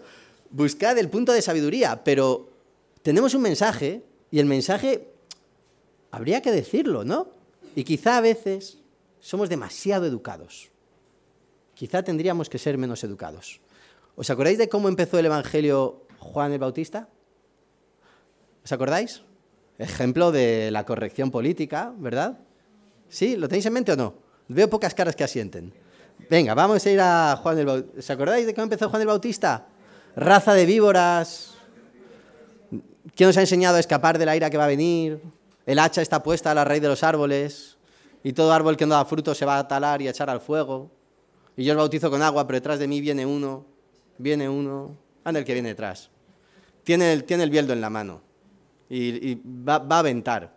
Buscad 0.50 0.98
el 0.98 1.08
punto 1.08 1.32
de 1.32 1.40
sabiduría, 1.40 2.04
pero 2.04 2.50
tenemos 3.02 3.34
un 3.34 3.42
mensaje 3.42 4.04
y 4.30 4.38
el 4.38 4.46
mensaje 4.46 5.08
habría 6.10 6.42
que 6.42 6.52
decirlo, 6.52 7.04
¿no? 7.04 7.30
Y 7.74 7.84
quizá 7.84 8.18
a 8.18 8.20
veces 8.20 8.78
somos 9.18 9.48
demasiado 9.48 10.04
educados. 10.04 10.68
Quizá 11.74 12.02
tendríamos 12.02 12.50
que 12.50 12.58
ser 12.58 12.76
menos 12.76 13.02
educados. 13.02 13.60
¿Os 14.14 14.28
acordáis 14.28 14.58
de 14.58 14.68
cómo 14.68 14.88
empezó 14.88 15.18
el 15.18 15.26
Evangelio 15.26 16.06
Juan 16.18 16.52
el 16.52 16.58
Bautista? 16.58 17.08
¿Os 18.62 18.70
acordáis? 18.70 19.22
Ejemplo 19.82 20.30
de 20.30 20.70
la 20.70 20.86
corrección 20.86 21.32
política, 21.32 21.92
¿verdad? 21.98 22.38
¿Sí? 23.08 23.36
¿Lo 23.36 23.48
tenéis 23.48 23.66
en 23.66 23.72
mente 23.72 23.90
o 23.90 23.96
no? 23.96 24.14
Veo 24.46 24.70
pocas 24.70 24.94
caras 24.94 25.16
que 25.16 25.24
asienten. 25.24 25.74
Venga, 26.30 26.54
vamos 26.54 26.86
a 26.86 26.90
ir 26.90 27.00
a 27.00 27.36
Juan 27.42 27.58
el 27.58 27.66
Bautista. 27.66 27.98
¿Os 27.98 28.10
acordáis 28.10 28.46
de 28.46 28.54
cómo 28.54 28.62
empezó 28.62 28.88
Juan 28.88 29.02
el 29.02 29.08
Bautista? 29.08 29.66
Raza 30.14 30.54
de 30.54 30.66
víboras. 30.66 31.54
¿Quién 33.16 33.28
nos 33.28 33.36
ha 33.36 33.40
enseñado 33.40 33.76
a 33.76 33.80
escapar 33.80 34.18
de 34.18 34.26
la 34.26 34.36
ira 34.36 34.50
que 34.50 34.56
va 34.56 34.66
a 34.66 34.68
venir? 34.68 35.20
El 35.66 35.80
hacha 35.80 36.00
está 36.00 36.22
puesta 36.22 36.52
a 36.52 36.54
la 36.54 36.64
raíz 36.64 36.80
de 36.80 36.86
los 36.86 37.02
árboles 37.02 37.76
y 38.22 38.34
todo 38.34 38.52
árbol 38.52 38.76
que 38.76 38.86
no 38.86 38.94
da 38.94 39.04
fruto 39.04 39.34
se 39.34 39.44
va 39.44 39.58
a 39.58 39.66
talar 39.66 40.00
y 40.00 40.06
a 40.06 40.10
echar 40.10 40.30
al 40.30 40.40
fuego. 40.40 40.92
Y 41.56 41.64
yo 41.64 41.72
os 41.72 41.78
bautizo 41.78 42.08
con 42.08 42.22
agua, 42.22 42.46
pero 42.46 42.58
detrás 42.58 42.78
de 42.78 42.86
mí 42.86 43.00
viene 43.00 43.26
uno, 43.26 43.66
viene 44.16 44.48
uno, 44.48 44.96
anda 45.24 45.40
el 45.40 45.44
que 45.44 45.54
viene 45.54 45.70
detrás. 45.70 46.08
Tiene 46.84 47.12
el, 47.12 47.24
tiene 47.24 47.42
el 47.42 47.50
bieldo 47.50 47.72
en 47.72 47.80
la 47.80 47.90
mano 47.90 48.31
y, 48.94 49.40
va 49.44 49.76
a 49.76 49.98
aventar. 49.98 50.52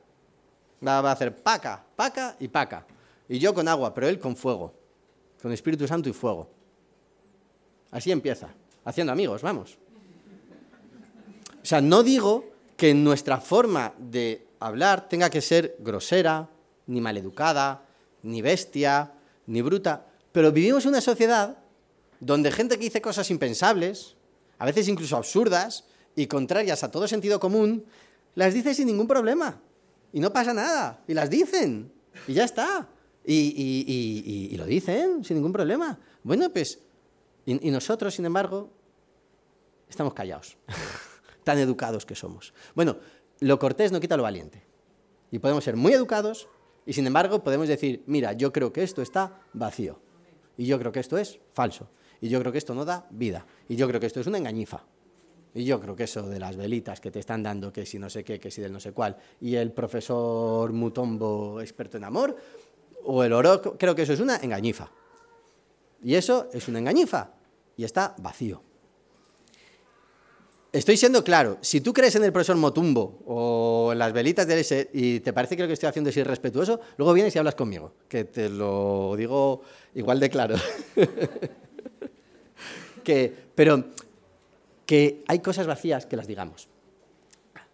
Va, 0.86 1.02
va 1.02 1.10
a 1.10 1.14
hacer 1.14 1.36
paca, 1.36 1.84
paca 1.96 2.36
y 2.40 2.48
paca. 2.48 2.86
Y 3.30 3.40
yo 3.40 3.54
con 3.54 3.68
agua, 3.68 3.94
pero 3.94 4.08
él 4.08 4.20
con 4.20 4.36
fuego, 4.36 4.74
con 5.42 5.52
Espíritu 5.52 5.88
Santo 5.88 6.10
y 6.10 6.14
fuego. 6.14 6.50
Así 7.92 8.12
empieza, 8.12 8.50
haciendo 8.84 9.14
amigos, 9.14 9.42
vamos. 9.42 9.78
O 11.64 11.66
sea, 11.66 11.82
no 11.82 12.04
digo 12.04 12.46
que 12.76 12.94
nuestra 12.94 13.40
forma 13.40 13.94
de 13.98 14.46
hablar 14.60 15.08
tenga 15.08 15.30
que 15.30 15.42
ser 15.42 15.78
grosera, 15.80 16.50
ni 16.88 17.02
maleducada, 17.02 17.86
ni 18.24 18.42
bestia, 18.42 19.14
ni 19.48 19.62
bruta, 19.62 20.06
pero 20.32 20.52
vivimos 20.52 20.84
en 20.84 20.90
una 20.90 21.02
sociedad 21.02 21.58
donde 22.20 22.52
gente 22.52 22.76
que 22.78 22.84
dice 22.84 23.02
cosas 23.02 23.32
impensables, 23.32 24.16
a 24.60 24.66
veces 24.66 24.88
incluso 24.88 25.16
absurdas 25.16 25.86
y 26.16 26.28
contrarias 26.28 26.84
a 26.84 26.92
todo 26.92 27.08
sentido 27.08 27.40
común, 27.40 27.86
las 28.36 28.54
dice 28.54 28.74
sin 28.74 28.88
ningún 28.88 29.08
problema. 29.08 29.62
Y 30.14 30.20
no 30.20 30.32
pasa 30.32 30.54
nada. 30.54 31.04
Y 31.08 31.14
las 31.14 31.30
dicen. 31.30 31.92
Y 32.28 32.34
ya 32.34 32.44
está. 32.46 32.88
Y, 33.26 33.34
y- 33.34 33.86
y- 33.88 34.54
y- 34.54 34.58
lo 34.58 34.66
dicen 34.66 35.24
sin 35.24 35.36
ningún 35.38 35.52
problema. 35.54 36.00
Bueno, 36.24 36.50
pues... 36.52 36.80
Y, 37.46 37.68
y 37.68 37.72
nosotros, 37.72 38.14
sin 38.16 38.26
embargo, 38.26 38.72
estamos 39.90 40.14
callados. 40.14 40.58
Tan 41.44 41.58
educados 41.60 42.06
que 42.06 42.16
somos. 42.16 42.54
Bueno, 42.76 42.98
lo 43.40 43.60
cortés 43.60 43.92
no 43.92 44.00
quita 44.00 44.18
lo 44.18 44.24
valiente. 44.24 44.64
Y 45.32 45.40
podemos 45.40 45.64
ser 45.64 45.76
muy 45.76 45.94
educados 45.94 46.48
y, 46.86 46.94
sin 46.94 47.06
embargo, 47.08 47.44
podemos 47.44 47.68
decir, 47.68 48.04
mira, 48.08 48.34
yo 48.34 48.52
creo 48.54 48.72
que 48.72 48.84
esto 48.84 49.02
está 49.02 49.42
vacío. 49.54 50.00
Y 50.58 50.66
yo 50.66 50.80
creo 50.80 50.92
que 50.92 51.00
esto 51.02 51.18
es 51.18 51.40
falso. 51.54 51.90
Y 52.22 52.30
yo 52.30 52.40
creo 52.40 52.52
que 52.52 52.58
esto 52.58 52.74
no 52.74 52.86
da 52.86 53.08
vida. 53.12 53.46
Y 53.68 53.76
yo 53.76 53.88
creo 53.88 54.00
que 54.00 54.06
esto 54.08 54.20
es 54.22 54.28
una 54.28 54.38
engañifa. 54.38 54.86
Y 55.56 55.64
yo 55.64 55.80
creo 55.80 55.96
que 55.96 56.04
eso 56.04 56.24
de 56.24 56.38
las 56.38 56.58
velitas 56.58 57.00
que 57.00 57.12
te 57.12 57.20
están 57.20 57.42
dando, 57.42 57.72
que 57.72 57.86
si 57.86 57.98
no 57.98 58.10
sé 58.10 58.26
qué, 58.26 58.42
que 58.42 58.52
si 58.52 58.62
del 58.62 58.74
no 58.74 58.82
sé 58.82 58.92
cuál, 58.92 59.16
y 59.40 59.56
el 59.56 59.72
profesor 59.72 60.74
Mutombo 60.74 61.62
experto 61.62 61.96
en 61.96 62.04
amor, 62.04 62.36
o 63.06 63.24
el 63.24 63.32
oro, 63.32 63.62
creo 63.78 63.96
que 63.96 64.02
eso 64.02 64.12
es 64.12 64.20
una 64.20 64.36
engañifa. 64.36 64.92
Y 66.04 66.16
eso 66.16 66.50
es 66.52 66.68
una 66.68 66.80
engañifa. 66.80 67.32
Y 67.78 67.86
está 67.86 68.16
vacío. 68.18 68.62
Estoy 70.74 70.98
siendo 70.98 71.24
claro. 71.24 71.58
Si 71.62 71.80
tú 71.80 71.94
crees 71.94 72.18
en 72.18 72.26
el 72.26 72.34
profesor 72.34 72.58
Motumbo 72.58 73.22
o 73.26 73.92
en 73.94 74.00
las 74.00 74.12
velitas 74.12 74.46
del 74.46 74.60
ese 74.60 74.90
y 74.92 75.22
te 75.22 75.32
parece 75.32 75.56
que 75.56 75.62
lo 75.62 75.68
que 75.68 75.74
estoy 75.74 75.88
haciendo 75.88 76.10
es 76.10 76.18
irrespetuoso, 76.18 76.82
luego 76.98 77.14
vienes 77.14 77.34
y 77.34 77.40
hablas 77.40 77.56
conmigo, 77.56 77.94
que 78.10 78.26
te 78.26 78.50
lo 78.50 79.16
digo 79.16 79.62
igual 79.94 80.20
de 80.20 80.30
claro. 80.30 80.56
que, 83.06 83.34
pero 83.56 83.86
que 84.86 85.24
hay 85.28 85.40
cosas 85.40 85.68
vacías 85.68 86.06
que 86.06 86.16
las 86.16 86.28
digamos. 86.28 86.68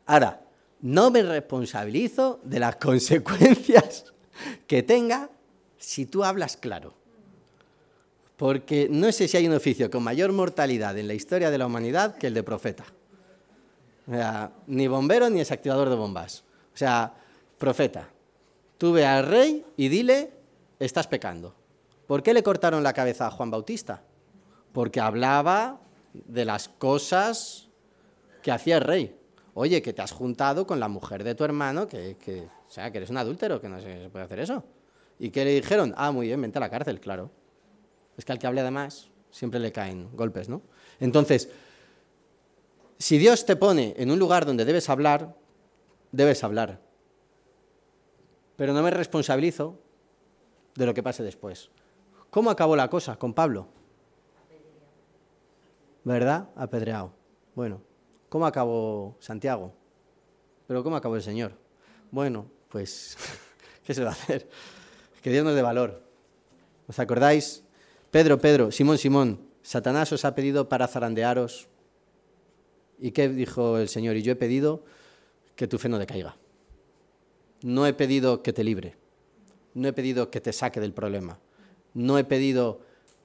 Ahora, 0.06 0.42
no 0.82 1.12
me 1.12 1.24
responsabilizo 1.24 2.40
de 2.44 2.60
las 2.60 2.76
consecuencias 2.78 4.06
que 4.68 4.84
tenga 4.84 5.30
si 5.78 6.06
tú 6.06 6.24
hablas 6.24 6.58
claro. 6.58 6.94
Porque 8.38 8.88
no 8.90 9.12
sé 9.12 9.28
si 9.28 9.38
hay 9.38 9.48
un 9.48 9.54
oficio 9.54 9.92
con 9.92 10.04
mayor 10.04 10.32
mortalidad 10.32 10.98
en 10.98 11.08
la 11.08 11.14
historia 11.14 11.52
de 11.52 11.58
la 11.58 11.68
humanidad 11.68 12.16
que 12.16 12.28
el 12.28 12.34
de 12.34 12.44
profeta. 12.44 12.86
Ni 14.68 14.88
bombero 14.88 15.30
ni 15.30 15.40
desactivador 15.40 15.90
de 15.90 15.96
bombas. 15.96 16.44
O 16.74 16.78
sea, 16.78 17.14
profeta. 17.60 18.10
Tú 18.80 18.94
ve 18.94 19.06
al 19.06 19.28
rey 19.28 19.64
y 19.78 19.90
dile, 19.90 20.32
estás 20.80 21.06
pecando. 21.06 21.54
¿Por 22.08 22.24
qué 22.24 22.34
le 22.34 22.42
cortaron 22.42 22.82
la 22.82 22.94
cabeza 22.94 23.28
a 23.28 23.32
Juan 23.32 23.52
Bautista? 23.52 24.02
Porque 24.74 25.00
hablaba 25.00 25.80
de 26.14 26.46
las 26.46 26.70
cosas 26.70 27.68
que 28.42 28.52
hacía 28.52 28.78
el 28.78 28.84
rey. 28.84 29.18
Oye, 29.54 29.82
que 29.82 29.94
te 29.94 30.02
has 30.02 30.12
juntado 30.12 30.66
con 30.66 30.80
la 30.80 30.88
mujer 30.88 31.24
de 31.24 31.36
tu 31.36 31.44
hermano, 31.44 31.88
que, 31.88 32.18
que- 32.18 32.42
o 32.44 32.70
sea, 32.74 32.90
que 32.92 32.98
eres 33.00 33.10
un 33.10 33.18
adúltero, 33.18 33.60
que 33.60 33.68
no 33.70 33.80
se 33.82 34.10
puede 34.12 34.26
hacer 34.26 34.40
eso. 34.40 34.64
¿Y 35.20 35.30
qué 35.30 35.44
le 35.46 35.52
dijeron? 35.54 35.94
Ah, 35.98 36.12
muy 36.12 36.28
bien, 36.28 36.42
vente 36.42 36.58
a 36.58 36.62
la 36.62 36.70
cárcel, 36.70 37.00
claro. 37.00 37.30
Es 38.18 38.26
que 38.26 38.32
al 38.32 38.40
que 38.40 38.48
hable 38.48 38.64
de 38.64 38.72
más 38.72 39.10
siempre 39.30 39.60
le 39.60 39.72
caen 39.72 40.10
golpes, 40.16 40.50
¿no? 40.50 40.62
Entonces, 41.00 41.50
si 42.98 43.18
Dios 43.18 43.46
te 43.46 43.56
pone 43.56 43.94
en 43.98 44.10
un 44.12 44.20
lugar 44.20 44.46
donde 44.46 44.66
debes 44.66 44.90
hablar, 44.90 45.36
debes 46.12 46.44
hablar. 46.44 46.80
Pero 48.56 48.74
no 48.74 48.82
me 48.84 48.92
responsabilizo 48.92 49.80
de 50.76 50.86
lo 50.86 50.94
que 50.94 51.04
pase 51.04 51.24
después. 51.24 51.70
¿Cómo 52.30 52.50
acabó 52.50 52.76
la 52.76 52.90
cosa 52.90 53.18
con 53.18 53.34
Pablo? 53.34 53.68
¿Verdad? 56.04 56.50
Apedreado. 56.56 57.14
Bueno, 57.56 57.82
¿cómo 58.30 58.46
acabó 58.46 59.18
Santiago? 59.20 59.74
Pero 60.68 60.84
¿cómo 60.84 60.96
acabó 60.96 61.16
el 61.16 61.22
Señor? 61.22 61.54
Bueno, 62.12 62.48
pues, 62.70 63.18
¿qué 63.84 63.94
se 63.94 64.04
va 64.04 64.10
a 64.10 64.14
hacer? 64.14 64.50
Que 65.22 65.30
Dios 65.30 65.44
nos 65.44 65.56
dé 65.56 65.62
valor. 65.62 66.02
¿Os 66.88 67.00
acordáis? 67.00 67.64
Pedro, 68.10 68.40
Pedro, 68.40 68.72
Simón, 68.72 68.98
Simón, 68.98 69.40
Satanás 69.62 70.12
os 70.12 70.26
ha 70.26 70.36
pedido 70.36 70.68
para 70.68 70.88
zarandearos. 70.88 71.68
¿Y 73.00 73.12
qué 73.12 73.30
dijo 73.30 73.78
el 73.78 73.90
Señor? 73.90 74.16
Y 74.16 74.24
yo 74.24 74.32
he 74.32 74.36
pedido 74.36 74.84
que 75.56 75.68
tu 75.68 75.78
fe 75.78 75.90
no 75.90 76.00
decaiga. 76.00 76.36
No 77.62 77.86
he 77.86 77.94
pedido 77.94 78.42
que 78.42 78.54
te 78.54 78.64
libre. 78.64 78.96
No 79.74 79.88
he 79.88 79.94
pedido 79.94 80.32
que 80.32 80.42
te 80.42 80.52
saque 80.52 80.80
del 80.80 80.94
problema. 80.94 81.40
No 81.94 82.18
he 82.18 82.24
pedido 82.24 82.82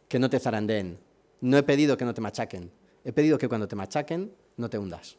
que 0.09 0.19
no 0.19 0.31
te 0.31 0.39
zarandeen. 0.39 0.99
No 1.41 1.57
he 1.57 1.63
pedido 1.63 1.97
que 1.97 2.05
no 2.05 2.15
te 2.15 2.21
machaquen. 2.21 2.71
He 3.05 3.13
pedido 3.13 3.39
que 3.39 3.49
cuando 3.49 3.69
te 3.69 3.77
machaquen 3.77 4.33
no 4.57 4.71
te 4.71 4.79
hundas. 4.79 5.17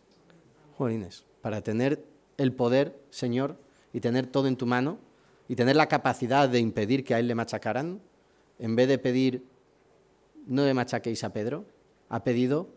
Jolines, 0.77 1.25
para 1.41 1.61
tener 1.61 2.03
el 2.37 2.53
poder, 2.53 2.99
Señor, 3.09 3.57
y 3.93 3.99
tener 3.99 4.27
todo 4.27 4.47
en 4.47 4.57
tu 4.57 4.65
mano, 4.65 4.99
y 5.47 5.55
tener 5.55 5.75
la 5.75 5.87
capacidad 5.87 6.49
de 6.49 6.59
impedir 6.59 7.03
que 7.03 7.15
a 7.15 7.19
él 7.19 7.27
le 7.27 7.35
machacaran, 7.35 8.01
en 8.59 8.75
vez 8.75 8.87
de 8.87 8.97
pedir 8.97 9.43
no 10.45 10.65
le 10.65 10.73
machaquéis 10.73 11.23
a 11.23 11.31
Pedro, 11.31 11.65
ha 12.09 12.23
pedido 12.23 12.67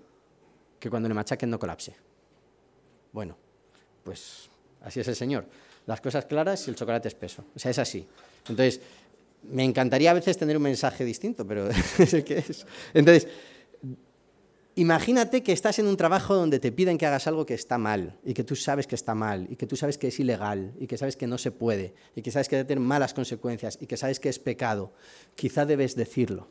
que 0.78 0.90
cuando 0.90 1.08
le 1.08 1.14
machaquen 1.14 1.50
no 1.50 1.58
colapse. 1.58 1.94
Bueno, 3.12 3.36
pues 4.04 4.48
así 4.82 5.00
es 5.00 5.08
el 5.08 5.16
Señor. 5.16 5.46
Las 5.86 6.00
cosas 6.00 6.26
claras 6.26 6.66
y 6.66 6.70
el 6.70 6.76
chocolate 6.76 7.08
espeso. 7.08 7.44
O 7.54 7.58
sea, 7.58 7.70
es 7.70 7.78
así. 7.78 8.06
Entonces, 8.48 8.80
me 9.42 9.64
encantaría 9.64 10.10
a 10.10 10.14
veces 10.14 10.36
tener 10.36 10.56
un 10.56 10.62
mensaje 10.62 11.04
distinto, 11.04 11.46
pero 11.46 11.68
es 11.98 12.14
el 12.14 12.24
que 12.24 12.38
es. 12.38 12.66
Entonces, 12.94 13.28
imagínate 14.74 15.42
que 15.42 15.52
estás 15.52 15.78
en 15.78 15.86
un 15.86 15.96
trabajo 15.96 16.34
donde 16.34 16.58
te 16.58 16.72
piden 16.72 16.98
que 16.98 17.06
hagas 17.06 17.26
algo 17.26 17.46
que 17.46 17.54
está 17.54 17.78
mal, 17.78 18.18
y 18.24 18.34
que 18.34 18.44
tú 18.44 18.56
sabes 18.56 18.86
que 18.86 18.94
está 18.94 19.14
mal, 19.14 19.46
y 19.50 19.56
que 19.56 19.66
tú 19.66 19.76
sabes 19.76 19.98
que 19.98 20.08
es 20.08 20.20
ilegal, 20.20 20.72
y 20.78 20.86
que 20.86 20.96
sabes 20.96 21.16
que 21.16 21.26
no 21.26 21.38
se 21.38 21.50
puede, 21.50 21.94
y 22.14 22.22
que 22.22 22.30
sabes 22.30 22.48
que 22.48 22.56
debe 22.56 22.68
tener 22.68 22.82
malas 22.82 23.14
consecuencias, 23.14 23.78
y 23.80 23.86
que 23.86 23.96
sabes 23.96 24.20
que 24.20 24.28
es 24.28 24.38
pecado. 24.38 24.92
Quizá 25.34 25.66
debes 25.66 25.96
decirlo. 25.96 26.48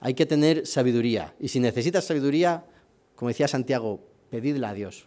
Hay 0.00 0.14
que 0.14 0.26
tener 0.26 0.66
sabiduría. 0.66 1.34
Y 1.38 1.48
si 1.48 1.60
necesitas 1.60 2.04
sabiduría, 2.04 2.64
como 3.14 3.28
decía 3.28 3.46
Santiago, 3.46 4.00
pedidla 4.30 4.70
a 4.70 4.74
Dios. 4.74 5.06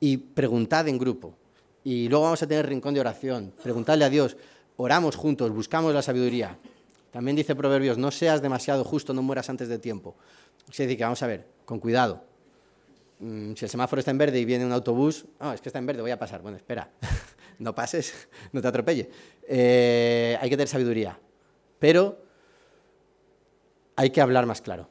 Y 0.00 0.16
preguntad 0.16 0.88
en 0.88 0.96
grupo. 0.96 1.36
Y 1.84 2.08
luego 2.08 2.24
vamos 2.24 2.42
a 2.42 2.46
tener 2.46 2.66
rincón 2.66 2.94
de 2.94 3.00
oración. 3.00 3.52
Preguntadle 3.62 4.06
a 4.06 4.08
Dios. 4.08 4.36
Oramos 4.84 5.14
juntos, 5.14 5.52
buscamos 5.52 5.94
la 5.94 6.02
sabiduría. 6.02 6.58
También 7.12 7.36
dice 7.36 7.54
Proverbios, 7.54 7.98
no 7.98 8.10
seas 8.10 8.42
demasiado 8.42 8.82
justo, 8.82 9.14
no 9.14 9.22
mueras 9.22 9.48
antes 9.48 9.68
de 9.68 9.78
tiempo. 9.78 10.16
Es 10.68 10.76
decir, 10.76 10.96
que 10.96 11.04
vamos 11.04 11.22
a 11.22 11.28
ver, 11.28 11.46
con 11.64 11.78
cuidado. 11.78 12.24
Mm, 13.20 13.52
Si 13.54 13.64
el 13.64 13.70
semáforo 13.70 14.00
está 14.00 14.10
en 14.10 14.18
verde 14.18 14.40
y 14.40 14.44
viene 14.44 14.66
un 14.66 14.72
autobús, 14.72 15.24
ah, 15.38 15.54
es 15.54 15.60
que 15.60 15.68
está 15.68 15.78
en 15.78 15.86
verde, 15.86 16.02
voy 16.02 16.10
a 16.10 16.18
pasar. 16.18 16.42
Bueno, 16.42 16.56
espera, 16.56 16.90
no 17.60 17.72
pases, 17.76 18.26
no 18.52 18.60
te 18.60 18.66
atropelle. 18.66 19.08
Eh, 19.46 20.36
hay 20.40 20.50
que 20.50 20.56
tener 20.56 20.66
sabiduría. 20.66 21.16
Pero 21.78 22.18
hay 23.94 24.10
que 24.10 24.20
hablar 24.20 24.46
más 24.46 24.62
claro. 24.62 24.88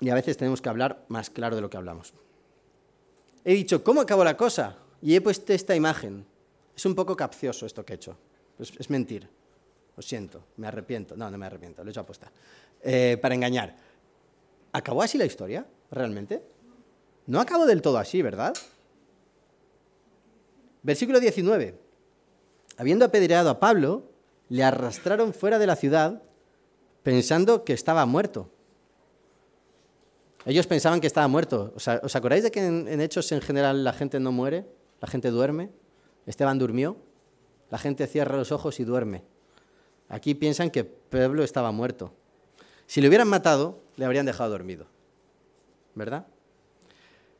Y 0.00 0.08
a 0.08 0.14
veces 0.14 0.38
tenemos 0.38 0.62
que 0.62 0.70
hablar 0.70 1.04
más 1.08 1.28
claro 1.28 1.54
de 1.54 1.60
lo 1.60 1.68
que 1.68 1.76
hablamos. 1.76 2.14
He 3.44 3.52
dicho, 3.52 3.84
¿cómo 3.84 4.00
acabó 4.00 4.24
la 4.24 4.38
cosa? 4.38 4.78
Y 5.02 5.14
he 5.14 5.20
puesto 5.20 5.52
esta 5.52 5.76
imagen. 5.76 6.24
Es 6.76 6.84
un 6.84 6.94
poco 6.94 7.16
capcioso 7.16 7.64
esto 7.64 7.84
que 7.84 7.94
he 7.94 7.96
hecho. 7.96 8.16
Es, 8.58 8.90
mentir. 8.90 9.26
Lo 9.96 10.02
siento, 10.02 10.44
me 10.58 10.66
arrepiento. 10.66 11.16
No, 11.16 11.30
no 11.30 11.38
me 11.38 11.46
arrepiento, 11.46 11.82
lo 11.82 11.88
he 11.88 11.90
hecho 11.90 12.00
aposta. 12.00 12.30
Eh, 12.82 13.18
para 13.20 13.34
engañar. 13.34 13.74
¿Acabó 14.72 15.02
así 15.02 15.16
la 15.16 15.24
historia? 15.24 15.66
¿Realmente? 15.90 16.42
No 17.26 17.40
acabó 17.40 17.64
del 17.64 17.80
todo 17.80 17.96
así, 17.96 18.20
¿verdad? 18.20 18.54
Versículo 20.82 21.18
19. 21.18 21.78
Habiendo 22.76 23.06
apedreado 23.06 23.48
a 23.48 23.58
Pablo, 23.58 24.10
le 24.50 24.62
arrastraron 24.62 25.32
fuera 25.32 25.58
de 25.58 25.66
la 25.66 25.76
ciudad 25.76 26.22
pensando 27.02 27.64
que 27.64 27.72
estaba 27.72 28.04
muerto. 28.04 28.50
Ellos 30.44 30.66
pensaban 30.66 31.00
que 31.00 31.06
estaba 31.06 31.26
muerto. 31.26 31.72
¿Os 31.74 32.16
acordáis 32.16 32.44
de 32.44 32.50
que 32.50 32.64
en 32.64 33.00
Hechos 33.00 33.32
en 33.32 33.40
general 33.40 33.82
la 33.82 33.94
gente 33.94 34.20
no 34.20 34.30
muere? 34.30 34.66
La 35.00 35.08
gente 35.08 35.30
duerme. 35.30 35.70
Esteban 36.26 36.58
durmió. 36.58 36.96
La 37.70 37.78
gente 37.78 38.06
cierra 38.06 38.36
los 38.36 38.52
ojos 38.52 38.78
y 38.80 38.84
duerme. 38.84 39.24
Aquí 40.08 40.34
piensan 40.34 40.70
que 40.70 40.84
Pablo 40.84 41.42
estaba 41.42 41.72
muerto. 41.72 42.12
Si 42.86 43.00
le 43.00 43.08
hubieran 43.08 43.28
matado, 43.28 43.80
le 43.96 44.04
habrían 44.04 44.26
dejado 44.26 44.50
dormido. 44.50 44.86
¿Verdad? 45.94 46.26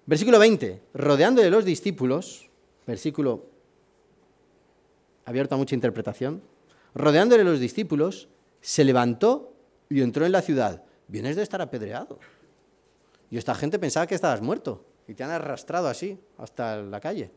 Versículo 0.06 0.38
20. 0.38 0.82
Rodeando 0.94 1.42
de 1.42 1.50
los 1.50 1.64
discípulos, 1.64 2.48
versículo 2.86 3.46
abierto 5.24 5.56
a 5.56 5.58
mucha 5.58 5.74
interpretación, 5.74 6.42
rodeándole 6.94 7.44
los 7.44 7.60
discípulos, 7.60 8.28
se 8.60 8.84
levantó 8.84 9.52
y 9.88 10.00
entró 10.00 10.24
en 10.24 10.32
la 10.32 10.42
ciudad. 10.42 10.82
Vienes 11.08 11.36
de 11.36 11.42
estar 11.42 11.60
apedreado. 11.60 12.18
Y 13.30 13.38
esta 13.38 13.54
gente 13.54 13.78
pensaba 13.78 14.06
que 14.06 14.14
estabas 14.14 14.40
muerto 14.40 14.84
y 15.06 15.14
te 15.14 15.24
han 15.24 15.30
arrastrado 15.30 15.88
así 15.88 16.18
hasta 16.38 16.82
la 16.82 17.00
calle. 17.00 17.30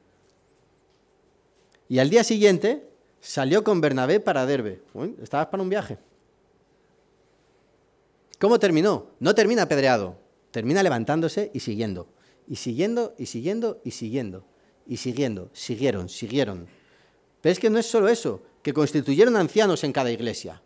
Y 1.90 1.98
al 1.98 2.10
día 2.10 2.24
siguiente 2.24 2.88
salió 3.20 3.64
con 3.64 3.82
Bernabé 3.82 4.20
para 4.20 4.46
Derbe. 4.46 4.82
Estabas 5.22 5.48
para 5.48 5.64
un 5.64 5.70
viaje. 5.70 5.98
¿Cómo 8.40 8.60
terminó? 8.60 9.08
No 9.20 9.36
termina 9.36 9.64
apedreado, 9.64 10.16
termina 10.52 10.84
levantándose 10.84 11.52
y 11.54 11.60
siguiendo. 11.60 12.08
Y 12.48 12.56
siguiendo, 12.56 13.16
y 13.18 13.26
siguiendo, 13.26 13.82
y 13.84 13.92
siguiendo. 13.92 14.46
Y 14.88 14.98
siguiendo. 14.98 15.50
Siguieron, 15.52 16.10
siguieron. 16.10 16.68
Pero 17.42 17.52
es 17.52 17.60
que 17.60 17.70
no 17.70 17.80
es 17.80 17.88
solo 17.88 18.08
eso, 18.08 18.42
que 18.62 18.74
constituyeron 18.74 19.36
ancianos 19.36 19.84
en 19.84 19.92
cada 19.92 20.12
iglesia. 20.12 20.62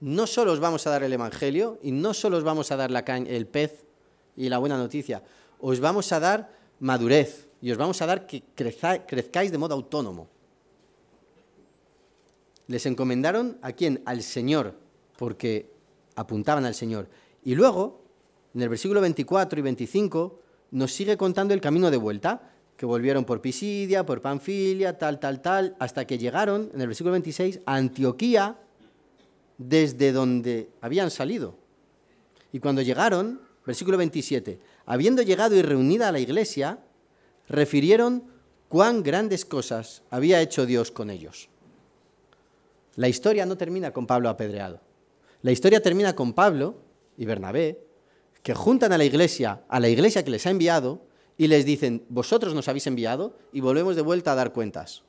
No 0.00 0.26
solo 0.26 0.52
os 0.52 0.60
vamos 0.60 0.86
a 0.86 0.90
dar 0.90 1.02
el 1.02 1.12
Evangelio 1.12 1.78
y 1.82 1.90
no 1.90 2.14
solo 2.14 2.36
os 2.36 2.44
vamos 2.44 2.70
a 2.70 2.76
dar 2.76 2.90
la 2.90 3.00
el 3.00 3.46
pez 3.46 3.84
y 4.36 4.48
la 4.48 4.58
buena 4.58 4.76
noticia, 4.76 5.22
os 5.60 5.80
vamos 5.80 6.12
a 6.12 6.20
dar 6.20 6.50
madurez 6.80 7.48
y 7.60 7.70
os 7.70 7.78
vamos 7.78 8.02
a 8.02 8.06
dar 8.06 8.26
que 8.26 8.42
crezcáis 8.54 9.50
de 9.50 9.58
modo 9.58 9.74
autónomo. 9.74 10.33
Les 12.66 12.86
encomendaron 12.86 13.58
a 13.62 13.72
quién? 13.72 14.02
Al 14.06 14.22
Señor, 14.22 14.74
porque 15.16 15.70
apuntaban 16.16 16.64
al 16.64 16.74
Señor. 16.74 17.08
Y 17.44 17.54
luego, 17.54 18.02
en 18.54 18.62
el 18.62 18.68
versículo 18.68 19.00
24 19.00 19.58
y 19.58 19.62
25, 19.62 20.40
nos 20.70 20.92
sigue 20.92 21.16
contando 21.16 21.54
el 21.54 21.60
camino 21.60 21.90
de 21.90 21.96
vuelta 21.96 22.50
que 22.76 22.86
volvieron 22.86 23.24
por 23.24 23.40
Pisidia, 23.40 24.04
por 24.04 24.20
Panfilia, 24.20 24.98
tal, 24.98 25.20
tal, 25.20 25.40
tal, 25.40 25.76
hasta 25.78 26.06
que 26.06 26.18
llegaron, 26.18 26.70
en 26.74 26.80
el 26.80 26.88
versículo 26.88 27.12
26, 27.12 27.60
a 27.66 27.76
Antioquía, 27.76 28.58
desde 29.58 30.12
donde 30.12 30.70
habían 30.80 31.10
salido. 31.10 31.56
Y 32.52 32.58
cuando 32.58 32.82
llegaron, 32.82 33.40
versículo 33.64 33.96
27, 33.98 34.58
habiendo 34.86 35.22
llegado 35.22 35.54
y 35.54 35.62
reunida 35.62 36.10
la 36.10 36.18
iglesia, 36.18 36.80
refirieron 37.48 38.24
cuán 38.68 39.02
grandes 39.02 39.44
cosas 39.44 40.02
había 40.10 40.40
hecho 40.40 40.66
Dios 40.66 40.90
con 40.90 41.10
ellos. 41.10 41.48
La 42.96 43.08
historia 43.08 43.46
no 43.46 43.56
termina 43.56 43.92
con 43.92 44.06
Pablo 44.06 44.28
apedreado. 44.28 44.80
La 45.42 45.52
historia 45.52 45.82
termina 45.82 46.14
con 46.14 46.32
Pablo 46.32 46.76
y 47.16 47.26
Bernabé, 47.26 47.84
que 48.42 48.54
juntan 48.54 48.92
a 48.92 48.98
la 48.98 49.04
iglesia, 49.04 49.62
a 49.68 49.80
la 49.80 49.88
iglesia 49.88 50.24
que 50.24 50.30
les 50.30 50.46
ha 50.46 50.50
enviado, 50.50 51.02
y 51.36 51.48
les 51.48 51.64
dicen, 51.64 52.04
vosotros 52.08 52.54
nos 52.54 52.68
habéis 52.68 52.86
enviado 52.86 53.36
y 53.52 53.60
volvemos 53.60 53.96
de 53.96 54.02
vuelta 54.02 54.32
a 54.32 54.34
dar 54.34 54.52
cuentas. 54.52 55.02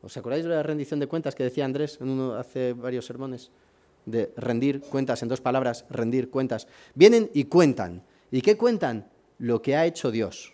¿Os 0.00 0.16
acordáis 0.16 0.44
de 0.44 0.50
la 0.50 0.62
rendición 0.62 0.98
de 0.98 1.06
cuentas 1.06 1.34
que 1.34 1.44
decía 1.44 1.64
Andrés 1.64 1.98
en 2.00 2.08
uno 2.08 2.34
hace 2.34 2.72
varios 2.72 3.06
sermones? 3.06 3.50
De 4.06 4.32
rendir 4.36 4.80
cuentas, 4.80 5.22
en 5.22 5.28
dos 5.28 5.40
palabras, 5.40 5.84
rendir 5.90 6.30
cuentas. 6.30 6.66
Vienen 6.94 7.30
y 7.34 7.44
cuentan. 7.44 8.02
¿Y 8.30 8.40
qué 8.40 8.56
cuentan? 8.56 9.08
Lo 9.38 9.62
que 9.62 9.76
ha 9.76 9.86
hecho 9.86 10.10
Dios. 10.10 10.52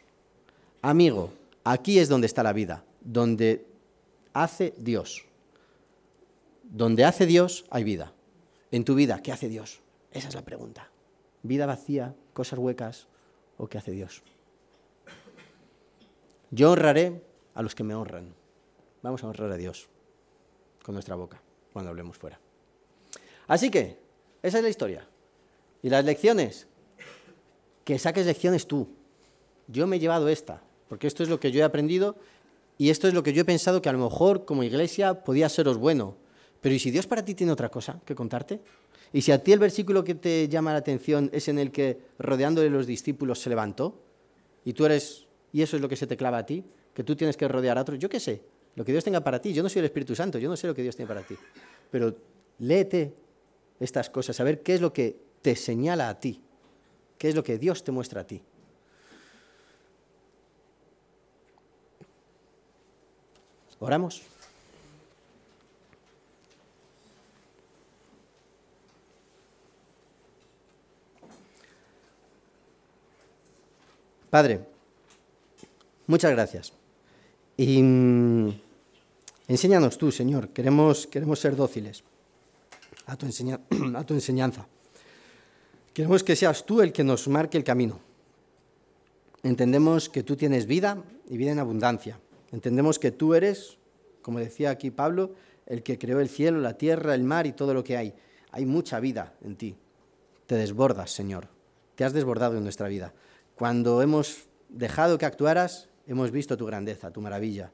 Amigo, 0.82 1.30
aquí 1.64 1.98
es 1.98 2.08
donde 2.08 2.26
está 2.26 2.42
la 2.42 2.52
vida, 2.52 2.84
donde 3.00 3.64
hace 4.34 4.74
Dios. 4.76 5.27
Donde 6.70 7.04
hace 7.04 7.26
Dios 7.26 7.64
hay 7.70 7.84
vida. 7.84 8.12
En 8.70 8.84
tu 8.84 8.94
vida, 8.94 9.22
¿qué 9.22 9.32
hace 9.32 9.48
Dios? 9.48 9.80
Esa 10.12 10.28
es 10.28 10.34
la 10.34 10.42
pregunta. 10.42 10.90
Vida 11.42 11.66
vacía, 11.66 12.14
cosas 12.32 12.58
huecas 12.58 13.06
o 13.56 13.68
qué 13.68 13.78
hace 13.78 13.92
Dios. 13.92 14.22
Yo 16.50 16.72
honraré 16.72 17.22
a 17.54 17.62
los 17.62 17.74
que 17.74 17.84
me 17.84 17.94
honran. 17.94 18.34
Vamos 19.02 19.22
a 19.22 19.28
honrar 19.28 19.50
a 19.52 19.56
Dios 19.56 19.88
con 20.82 20.94
nuestra 20.94 21.14
boca 21.14 21.40
cuando 21.72 21.90
hablemos 21.90 22.16
fuera. 22.16 22.38
Así 23.46 23.70
que, 23.70 23.98
esa 24.42 24.58
es 24.58 24.64
la 24.64 24.70
historia. 24.70 25.06
Y 25.82 25.88
las 25.88 26.04
lecciones, 26.04 26.66
que 27.84 27.98
saques 27.98 28.26
lecciones 28.26 28.66
tú. 28.66 28.88
Yo 29.66 29.86
me 29.86 29.96
he 29.96 29.98
llevado 30.00 30.28
esta, 30.28 30.62
porque 30.88 31.06
esto 31.06 31.22
es 31.22 31.28
lo 31.28 31.40
que 31.40 31.52
yo 31.52 31.60
he 31.60 31.64
aprendido 31.64 32.16
y 32.76 32.90
esto 32.90 33.08
es 33.08 33.14
lo 33.14 33.22
que 33.22 33.32
yo 33.32 33.42
he 33.42 33.44
pensado 33.44 33.80
que 33.80 33.88
a 33.88 33.92
lo 33.92 33.98
mejor 33.98 34.44
como 34.44 34.62
iglesia 34.62 35.24
podía 35.24 35.48
seros 35.48 35.78
bueno. 35.78 36.16
Pero 36.60 36.74
¿y 36.74 36.78
si 36.78 36.90
Dios 36.90 37.06
para 37.06 37.24
ti 37.24 37.34
tiene 37.34 37.52
otra 37.52 37.68
cosa 37.68 38.00
que 38.04 38.14
contarte? 38.14 38.60
¿Y 39.12 39.22
si 39.22 39.32
a 39.32 39.42
ti 39.42 39.52
el 39.52 39.58
versículo 39.58 40.04
que 40.04 40.14
te 40.14 40.48
llama 40.48 40.72
la 40.72 40.78
atención 40.78 41.30
es 41.32 41.48
en 41.48 41.58
el 41.58 41.70
que 41.70 41.98
rodeándole 42.18 42.68
los 42.68 42.86
discípulos 42.86 43.40
se 43.40 43.48
levantó? 43.48 44.00
Y 44.64 44.72
tú 44.72 44.84
eres 44.84 45.26
y 45.52 45.62
eso 45.62 45.76
es 45.76 45.82
lo 45.82 45.88
que 45.88 45.96
se 45.96 46.06
te 46.06 46.16
clava 46.16 46.38
a 46.38 46.46
ti, 46.46 46.64
que 46.94 47.04
tú 47.04 47.16
tienes 47.16 47.36
que 47.36 47.48
rodear 47.48 47.78
a 47.78 47.82
otros. 47.82 47.98
Yo 47.98 48.08
qué 48.08 48.20
sé, 48.20 48.42
lo 48.74 48.84
que 48.84 48.92
Dios 48.92 49.04
tenga 49.04 49.20
para 49.20 49.40
ti. 49.40 49.52
Yo 49.52 49.62
no 49.62 49.68
soy 49.68 49.80
el 49.80 49.86
Espíritu 49.86 50.14
Santo, 50.14 50.38
yo 50.38 50.48
no 50.48 50.56
sé 50.56 50.66
lo 50.66 50.74
que 50.74 50.82
Dios 50.82 50.94
tiene 50.94 51.08
para 51.08 51.22
ti. 51.22 51.36
Pero 51.90 52.14
léete 52.58 53.14
estas 53.80 54.10
cosas, 54.10 54.38
a 54.40 54.44
ver 54.44 54.62
qué 54.62 54.74
es 54.74 54.80
lo 54.80 54.92
que 54.92 55.16
te 55.42 55.56
señala 55.56 56.08
a 56.08 56.20
ti, 56.20 56.40
qué 57.16 57.28
es 57.28 57.34
lo 57.34 57.42
que 57.42 57.58
Dios 57.58 57.82
te 57.82 57.92
muestra 57.92 58.22
a 58.22 58.26
ti. 58.26 58.42
Oramos. 63.80 64.22
Padre, 74.30 74.66
Muchas 76.08 76.30
gracias. 76.30 76.72
Y 77.54 77.82
mm, 77.82 78.48
enséñanos 79.46 79.98
tú, 79.98 80.10
Señor. 80.10 80.48
Queremos, 80.48 81.06
queremos 81.06 81.38
ser 81.38 81.54
dóciles 81.54 82.02
a 83.04 83.16
tu, 83.16 83.26
a 83.94 84.04
tu 84.04 84.14
enseñanza. 84.14 84.66
Queremos 85.92 86.24
que 86.24 86.34
seas 86.34 86.64
tú 86.64 86.80
el 86.80 86.92
que 86.92 87.04
nos 87.04 87.28
marque 87.28 87.58
el 87.58 87.64
camino. 87.64 88.00
Entendemos 89.42 90.08
que 90.08 90.22
tú 90.22 90.34
tienes 90.34 90.64
vida 90.66 91.04
y 91.28 91.36
vida 91.36 91.52
en 91.52 91.58
abundancia. 91.58 92.18
Entendemos 92.52 92.98
que 92.98 93.10
tú 93.10 93.34
eres, 93.34 93.76
como 94.22 94.38
decía 94.38 94.70
aquí 94.70 94.90
Pablo, 94.90 95.34
el 95.66 95.82
que 95.82 95.98
creó 95.98 96.20
el 96.20 96.30
cielo, 96.30 96.58
la 96.60 96.78
tierra, 96.78 97.14
el 97.14 97.22
mar 97.22 97.46
y 97.46 97.52
todo 97.52 97.74
lo 97.74 97.84
que 97.84 97.98
hay. 97.98 98.14
Hay 98.50 98.64
mucha 98.64 98.98
vida 98.98 99.34
en 99.44 99.56
ti. 99.56 99.76
Te 100.46 100.54
desbordas, 100.54 101.10
Señor. 101.10 101.48
Te 101.96 102.04
has 102.04 102.14
desbordado 102.14 102.56
en 102.56 102.62
nuestra 102.62 102.88
vida. 102.88 103.12
Cuando 103.58 104.02
hemos 104.02 104.46
dejado 104.68 105.18
que 105.18 105.26
actuaras, 105.26 105.88
hemos 106.06 106.30
visto 106.30 106.56
tu 106.56 106.64
grandeza, 106.64 107.10
tu 107.10 107.20
maravilla. 107.20 107.72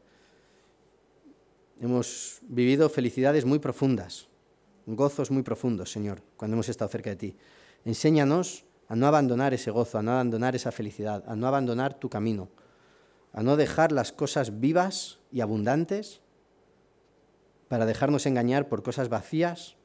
Hemos 1.78 2.38
vivido 2.48 2.88
felicidades 2.88 3.44
muy 3.44 3.58
profundas, 3.58 4.28
gozos 4.86 5.30
muy 5.30 5.42
profundos, 5.42 5.92
Señor, 5.92 6.22
cuando 6.38 6.54
hemos 6.54 6.70
estado 6.70 6.90
cerca 6.90 7.10
de 7.10 7.16
ti. 7.16 7.36
Enséñanos 7.84 8.64
a 8.88 8.96
no 8.96 9.06
abandonar 9.06 9.52
ese 9.52 9.70
gozo, 9.70 9.98
a 9.98 10.02
no 10.02 10.12
abandonar 10.12 10.56
esa 10.56 10.72
felicidad, 10.72 11.22
a 11.26 11.36
no 11.36 11.46
abandonar 11.46 11.92
tu 11.92 12.08
camino, 12.08 12.48
a 13.34 13.42
no 13.42 13.58
dejar 13.58 13.92
las 13.92 14.10
cosas 14.10 14.60
vivas 14.60 15.18
y 15.30 15.42
abundantes 15.42 16.22
para 17.68 17.84
dejarnos 17.84 18.24
engañar 18.24 18.70
por 18.70 18.82
cosas 18.82 19.10
vacías 19.10 19.76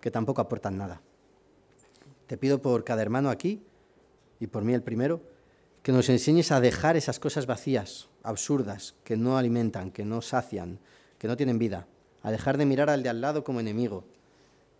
que 0.00 0.10
tampoco 0.10 0.40
aportan 0.40 0.76
nada. 0.76 1.02
Te 2.26 2.36
pido 2.36 2.60
por 2.60 2.82
cada 2.82 3.02
hermano 3.02 3.30
aquí 3.30 3.62
y 4.40 4.48
por 4.48 4.64
mí 4.64 4.74
el 4.74 4.82
primero, 4.82 5.35
que 5.86 5.92
nos 5.92 6.08
enseñes 6.08 6.50
a 6.50 6.60
dejar 6.60 6.96
esas 6.96 7.20
cosas 7.20 7.46
vacías, 7.46 8.08
absurdas, 8.24 8.96
que 9.04 9.16
no 9.16 9.38
alimentan, 9.38 9.92
que 9.92 10.04
no 10.04 10.20
sacian, 10.20 10.80
que 11.16 11.28
no 11.28 11.36
tienen 11.36 11.60
vida, 11.60 11.86
a 12.24 12.32
dejar 12.32 12.58
de 12.58 12.66
mirar 12.66 12.90
al 12.90 13.04
de 13.04 13.08
al 13.08 13.20
lado 13.20 13.44
como 13.44 13.60
enemigo, 13.60 14.04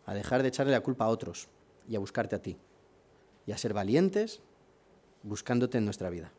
a 0.04 0.14
dejar 0.14 0.42
de 0.42 0.48
echarle 0.48 0.72
la 0.72 0.80
culpa 0.80 1.04
a 1.04 1.08
otros 1.10 1.46
y 1.88 1.94
a 1.94 2.00
buscarte 2.00 2.34
a 2.34 2.42
ti, 2.42 2.58
y 3.46 3.52
a 3.52 3.56
ser 3.56 3.72
valientes 3.72 4.40
buscándote 5.22 5.78
en 5.78 5.84
nuestra 5.84 6.10
vida. 6.10 6.32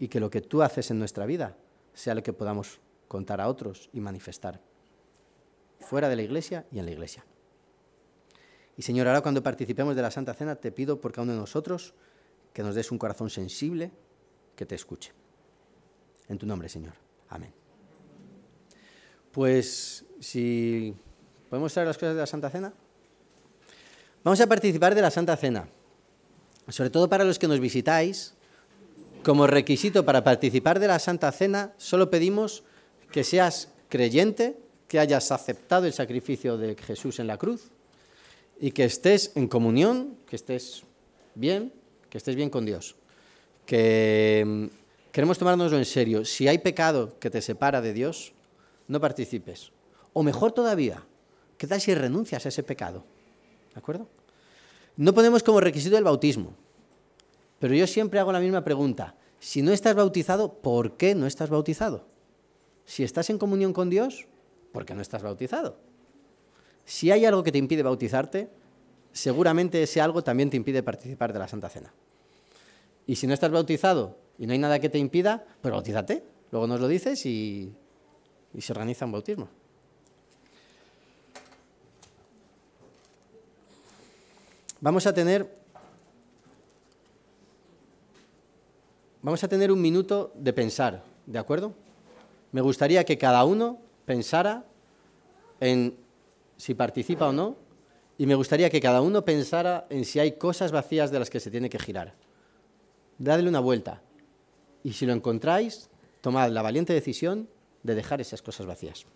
Y 0.00 0.08
que 0.08 0.18
lo 0.18 0.28
que 0.28 0.40
tú 0.40 0.62
haces 0.62 0.90
en 0.90 0.98
nuestra 0.98 1.24
vida 1.24 1.56
sea 1.94 2.16
lo 2.16 2.24
que 2.24 2.32
podamos 2.32 2.80
contar 3.06 3.40
a 3.40 3.46
otros 3.46 3.90
y 3.92 4.00
manifestar, 4.00 4.60
fuera 5.78 6.08
de 6.08 6.16
la 6.16 6.22
iglesia 6.22 6.66
y 6.72 6.80
en 6.80 6.86
la 6.86 6.90
iglesia. 6.90 7.24
Y 8.76 8.82
Señor, 8.82 9.06
ahora 9.06 9.20
cuando 9.20 9.40
participemos 9.40 9.94
de 9.94 10.02
la 10.02 10.10
Santa 10.10 10.34
Cena, 10.34 10.56
te 10.56 10.72
pido 10.72 11.00
por 11.00 11.12
cada 11.12 11.22
uno 11.22 11.34
de 11.34 11.38
nosotros, 11.38 11.94
que 12.52 12.62
nos 12.62 12.74
des 12.74 12.90
un 12.90 12.98
corazón 12.98 13.30
sensible 13.30 13.90
que 14.56 14.66
te 14.66 14.74
escuche. 14.74 15.12
En 16.28 16.38
tu 16.38 16.46
nombre, 16.46 16.68
Señor. 16.68 16.94
Amén. 17.28 17.52
Pues 19.32 20.04
si 20.20 20.94
podemos 21.52 21.72
saber 21.72 21.88
las 21.88 21.98
cosas 21.98 22.14
de 22.14 22.20
la 22.20 22.26
Santa 22.26 22.48
Cena. 22.48 22.72
Vamos 24.24 24.40
a 24.40 24.46
participar 24.46 24.94
de 24.94 25.02
la 25.02 25.10
Santa 25.10 25.36
Cena. 25.36 25.68
Sobre 26.68 26.88
todo 26.88 27.10
para 27.10 27.24
los 27.24 27.38
que 27.38 27.46
nos 27.46 27.60
visitáis, 27.60 28.34
como 29.22 29.46
requisito 29.46 30.04
para 30.04 30.24
participar 30.24 30.78
de 30.78 30.86
la 30.86 30.98
Santa 30.98 31.30
Cena, 31.30 31.74
solo 31.76 32.08
pedimos 32.08 32.64
que 33.10 33.24
seas 33.24 33.68
creyente, 33.88 34.56
que 34.88 34.98
hayas 34.98 35.30
aceptado 35.30 35.86
el 35.86 35.92
sacrificio 35.92 36.56
de 36.56 36.74
Jesús 36.74 37.18
en 37.18 37.26
la 37.26 37.36
cruz 37.36 37.70
y 38.58 38.70
que 38.70 38.84
estés 38.84 39.32
en 39.34 39.48
comunión, 39.48 40.16
que 40.26 40.36
estés 40.36 40.84
bien, 41.34 41.72
que 42.12 42.18
estés 42.18 42.36
bien 42.36 42.50
con 42.50 42.66
Dios. 42.66 42.94
Que 43.64 44.44
mm, 44.46 44.66
queremos 45.12 45.38
tomárnoslo 45.38 45.78
en 45.78 45.86
serio. 45.86 46.26
Si 46.26 46.46
hay 46.46 46.58
pecado 46.58 47.18
que 47.18 47.30
te 47.30 47.40
separa 47.40 47.80
de 47.80 47.94
Dios, 47.94 48.34
no 48.86 49.00
participes. 49.00 49.72
O 50.12 50.22
mejor 50.22 50.52
todavía, 50.52 51.06
¿qué 51.56 51.66
tal 51.66 51.80
si 51.80 51.94
renuncias 51.94 52.44
a 52.44 52.50
ese 52.50 52.62
pecado? 52.62 53.06
¿De 53.72 53.78
acuerdo? 53.78 54.10
No 54.98 55.14
ponemos 55.14 55.42
como 55.42 55.58
requisito 55.58 55.96
el 55.96 56.04
bautismo, 56.04 56.54
pero 57.58 57.74
yo 57.74 57.86
siempre 57.86 58.20
hago 58.20 58.30
la 58.30 58.40
misma 58.40 58.62
pregunta. 58.62 59.16
Si 59.40 59.62
no 59.62 59.72
estás 59.72 59.94
bautizado, 59.94 60.52
¿por 60.60 60.98
qué 60.98 61.14
no 61.14 61.26
estás 61.26 61.48
bautizado? 61.48 62.04
Si 62.84 63.04
estás 63.04 63.30
en 63.30 63.38
comunión 63.38 63.72
con 63.72 63.88
Dios, 63.88 64.26
¿por 64.70 64.84
qué 64.84 64.94
no 64.94 65.00
estás 65.00 65.22
bautizado? 65.22 65.78
Si 66.84 67.10
hay 67.10 67.24
algo 67.24 67.42
que 67.42 67.52
te 67.52 67.58
impide 67.58 67.82
bautizarte, 67.82 68.50
seguramente 69.12 69.82
ese 69.82 70.00
algo 70.00 70.22
también 70.22 70.50
te 70.50 70.56
impide 70.56 70.82
participar 70.82 71.32
de 71.32 71.38
la 71.38 71.48
Santa 71.48 71.68
Cena. 71.68 71.92
Y 73.06 73.16
si 73.16 73.26
no 73.26 73.34
estás 73.34 73.50
bautizado 73.50 74.16
y 74.38 74.46
no 74.46 74.52
hay 74.52 74.58
nada 74.58 74.78
que 74.78 74.88
te 74.88 74.98
impida, 74.98 75.44
pues 75.60 75.72
bautízate. 75.72 76.24
Luego 76.50 76.66
nos 76.66 76.80
lo 76.80 76.88
dices 76.88 77.24
y, 77.26 77.72
y 78.54 78.60
se 78.60 78.72
organiza 78.72 79.04
un 79.04 79.12
bautismo. 79.12 79.48
Vamos 84.80 85.06
a 85.06 85.14
tener 85.14 85.48
vamos 89.22 89.44
a 89.44 89.48
tener 89.48 89.70
un 89.70 89.80
minuto 89.80 90.32
de 90.34 90.52
pensar, 90.52 91.04
¿de 91.26 91.38
acuerdo? 91.38 91.72
Me 92.50 92.60
gustaría 92.60 93.04
que 93.04 93.16
cada 93.16 93.44
uno 93.44 93.78
pensara 94.04 94.64
en 95.60 95.96
si 96.56 96.74
participa 96.74 97.28
o 97.28 97.32
no 97.32 97.61
y 98.22 98.26
me 98.26 98.36
gustaría 98.36 98.70
que 98.70 98.80
cada 98.80 99.00
uno 99.00 99.24
pensara 99.24 99.84
en 99.90 100.04
si 100.04 100.20
hay 100.20 100.36
cosas 100.38 100.70
vacías 100.70 101.10
de 101.10 101.18
las 101.18 101.28
que 101.28 101.40
se 101.40 101.50
tiene 101.50 101.68
que 101.68 101.80
girar. 101.80 102.14
Dadle 103.18 103.48
una 103.48 103.58
vuelta 103.58 104.00
y 104.84 104.92
si 104.92 105.06
lo 105.06 105.12
encontráis, 105.12 105.90
tomad 106.20 106.48
la 106.50 106.62
valiente 106.62 106.92
decisión 106.92 107.48
de 107.82 107.96
dejar 107.96 108.20
esas 108.20 108.40
cosas 108.40 108.64
vacías. 108.64 109.06